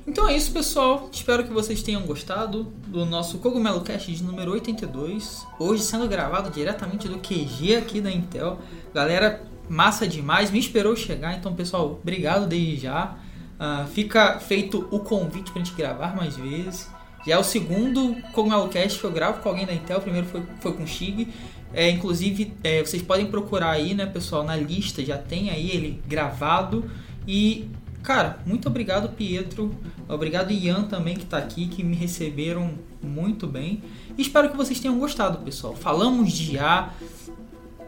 Então 0.07 0.29
é 0.29 0.37
isso, 0.37 0.53
pessoal. 0.53 1.09
Espero 1.13 1.45
que 1.45 1.53
vocês 1.53 1.83
tenham 1.83 2.03
gostado 2.03 2.65
do 2.87 3.05
nosso 3.05 3.39
Cogumelo 3.39 3.81
Cast 3.81 4.13
de 4.13 4.23
número 4.23 4.53
82. 4.53 5.47
Hoje 5.59 5.83
sendo 5.83 6.09
gravado 6.09 6.51
diretamente 6.51 7.09
do 7.09 7.19
QG 7.19 7.77
aqui 7.77 8.01
da 8.01 8.11
Intel. 8.11 8.59
Galera, 8.95 9.43
massa 9.69 10.07
demais. 10.07 10.51
Me 10.51 10.61
esperou 10.61 10.95
chegar. 10.95 11.37
Então, 11.37 11.55
pessoal, 11.55 11.99
obrigado 12.01 12.47
desde 12.47 12.77
já. 12.77 13.17
Uh, 13.59 13.87
fica 13.89 14.39
feito 14.39 14.87
o 14.91 15.01
convite 15.01 15.51
pra 15.51 15.63
gente 15.63 15.75
gravar 15.75 16.15
mais 16.15 16.37
vezes. 16.37 16.89
Já 17.27 17.35
é 17.35 17.39
o 17.39 17.45
segundo 17.45 18.15
Cogumelo 18.33 18.69
Cast 18.69 19.01
que 19.01 19.05
eu 19.05 19.11
gravo 19.11 19.43
com 19.43 19.49
alguém 19.49 19.67
da 19.67 19.75
Intel. 19.75 19.99
O 19.99 20.01
primeiro 20.01 20.27
foi, 20.29 20.43
foi 20.61 20.73
com 20.73 20.85
o 20.85 20.87
Shig. 20.87 21.29
É, 21.75 21.91
inclusive, 21.91 22.55
é, 22.63 22.83
vocês 22.83 23.03
podem 23.03 23.27
procurar 23.27 23.71
aí, 23.71 23.95
né, 23.95 24.07
pessoal, 24.07 24.45
na 24.45 24.55
lista, 24.55 25.05
já 25.05 25.19
tem 25.19 25.51
aí 25.51 25.71
ele 25.71 26.01
gravado. 26.07 26.89
E, 27.27 27.69
cara, 28.03 28.39
muito 28.47 28.69
obrigado, 28.69 29.09
Pietro. 29.09 29.75
Obrigado, 30.09 30.53
Ian, 30.53 30.85
também, 30.85 31.17
que 31.17 31.25
está 31.25 31.39
aqui, 31.39 31.67
que 31.67 31.83
me 31.83 31.97
receberam 31.97 32.71
muito 33.03 33.47
bem. 33.49 33.83
E 34.17 34.23
espero 34.23 34.49
que 34.49 34.57
vocês 34.57 34.79
tenham 34.79 34.97
gostado, 34.97 35.39
pessoal. 35.39 35.75
Falamos 35.75 36.33
de 36.33 36.55
IA, 36.55 36.91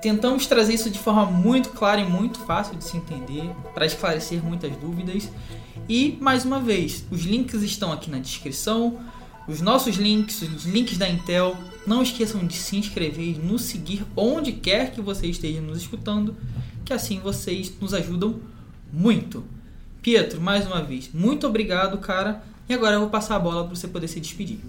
tentamos 0.02 0.46
trazer 0.48 0.74
isso 0.74 0.90
de 0.90 0.98
forma 0.98 1.26
muito 1.26 1.70
clara 1.70 2.00
e 2.00 2.04
muito 2.04 2.40
fácil 2.40 2.76
de 2.76 2.82
se 2.82 2.96
entender, 2.96 3.48
para 3.72 3.86
esclarecer 3.86 4.44
muitas 4.44 4.76
dúvidas. 4.76 5.30
E, 5.88 6.18
mais 6.20 6.44
uma 6.44 6.58
vez, 6.58 7.06
os 7.10 7.22
links 7.22 7.62
estão 7.62 7.92
aqui 7.92 8.10
na 8.10 8.18
descrição 8.18 8.98
os 9.48 9.62
nossos 9.62 9.96
links, 9.96 10.42
os 10.42 10.66
links 10.66 10.98
da 10.98 11.08
Intel. 11.08 11.56
Não 11.86 12.02
esqueçam 12.02 12.46
de 12.46 12.54
se 12.54 12.76
inscrever 12.76 13.24
e 13.24 13.38
nos 13.38 13.62
seguir 13.62 14.04
onde 14.14 14.52
quer 14.52 14.92
que 14.92 15.00
você 15.00 15.26
esteja 15.26 15.60
nos 15.60 15.78
escutando, 15.78 16.36
que 16.84 16.92
assim 16.92 17.18
vocês 17.18 17.72
nos 17.80 17.94
ajudam 17.94 18.38
muito. 18.92 19.42
Pietro, 20.02 20.40
mais 20.40 20.66
uma 20.66 20.82
vez, 20.82 21.10
muito 21.12 21.46
obrigado, 21.46 21.96
cara. 21.98 22.42
E 22.68 22.74
agora 22.74 22.96
eu 22.96 23.00
vou 23.00 23.08
passar 23.08 23.36
a 23.36 23.38
bola 23.38 23.64
para 23.64 23.74
você 23.74 23.88
poder 23.88 24.06
se 24.06 24.20
despedir. 24.20 24.60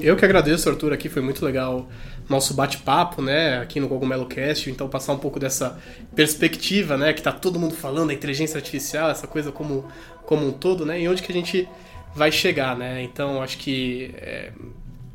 Eu 0.00 0.16
que 0.16 0.24
agradeço, 0.24 0.68
Arthur, 0.68 0.92
aqui 0.92 1.08
foi 1.08 1.22
muito 1.22 1.44
legal 1.44 1.88
nosso 2.28 2.54
bate-papo, 2.54 3.22
né, 3.22 3.58
aqui 3.58 3.78
no 3.78 3.88
Cogumelo 3.88 4.26
Cast, 4.26 4.68
então 4.68 4.88
passar 4.88 5.12
um 5.12 5.18
pouco 5.18 5.38
dessa 5.38 5.78
perspectiva, 6.14 6.96
né, 6.96 7.12
que 7.12 7.22
tá 7.22 7.30
todo 7.30 7.58
mundo 7.58 7.74
falando 7.74 8.08
da 8.08 8.14
inteligência 8.14 8.56
artificial, 8.56 9.10
essa 9.10 9.28
coisa 9.28 9.52
como, 9.52 9.84
como 10.26 10.46
um 10.46 10.52
todo, 10.52 10.84
né, 10.84 11.00
e 11.00 11.08
onde 11.08 11.22
que 11.22 11.30
a 11.30 11.34
gente 11.34 11.68
vai 12.14 12.30
chegar, 12.32 12.76
né? 12.76 13.02
Então 13.02 13.42
acho 13.42 13.58
que 13.58 14.12
é, 14.16 14.52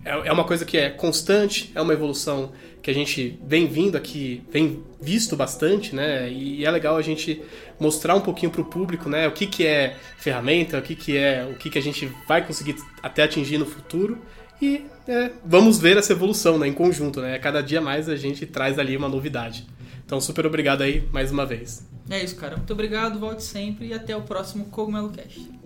é, 0.05 0.27
é 0.27 0.31
uma 0.31 0.43
coisa 0.43 0.63
que 0.63 0.77
é 0.77 0.89
constante, 0.89 1.71
é 1.73 1.81
uma 1.81 1.93
evolução 1.93 2.51
que 2.81 2.91
a 2.91 2.93
gente 2.93 3.39
vem 3.43 3.65
vindo 3.65 3.97
aqui, 3.97 4.43
vem 4.51 4.83
visto 5.01 5.35
bastante, 5.35 5.95
né? 5.95 6.29
E 6.29 6.63
é 6.63 6.69
legal 6.69 6.95
a 6.95 7.01
gente 7.01 7.41
mostrar 7.79 8.13
um 8.13 8.21
pouquinho 8.21 8.51
para 8.51 8.61
o 8.61 8.65
público, 8.65 9.09
né? 9.09 9.27
O 9.27 9.31
que, 9.31 9.47
que 9.47 9.65
é 9.65 9.97
ferramenta, 10.17 10.77
o 10.77 10.81
que, 10.83 10.95
que 10.95 11.17
é, 11.17 11.49
o 11.51 11.55
que, 11.55 11.71
que 11.71 11.79
a 11.79 11.81
gente 11.81 12.11
vai 12.27 12.45
conseguir 12.45 12.75
até 13.01 13.23
atingir 13.23 13.57
no 13.57 13.65
futuro. 13.65 14.19
E 14.61 14.85
é, 15.07 15.31
vamos 15.43 15.79
ver 15.79 15.97
essa 15.97 16.13
evolução, 16.13 16.59
né? 16.59 16.67
Em 16.67 16.73
conjunto, 16.73 17.21
né? 17.21 17.39
Cada 17.39 17.61
dia 17.61 17.81
mais 17.81 18.07
a 18.07 18.15
gente 18.15 18.45
traz 18.45 18.77
ali 18.77 18.95
uma 18.95 19.09
novidade. 19.09 19.65
Então, 20.05 20.21
super 20.21 20.45
obrigado 20.45 20.83
aí 20.83 21.07
mais 21.11 21.31
uma 21.31 21.45
vez. 21.45 21.83
É 22.07 22.23
isso, 22.23 22.35
cara. 22.35 22.55
Muito 22.55 22.71
obrigado, 22.71 23.19
volte 23.19 23.41
sempre 23.41 23.87
e 23.87 23.93
até 23.93 24.15
o 24.15 24.21
próximo 24.21 24.65
Cogumelo 24.65 25.09
Cast. 25.09 25.64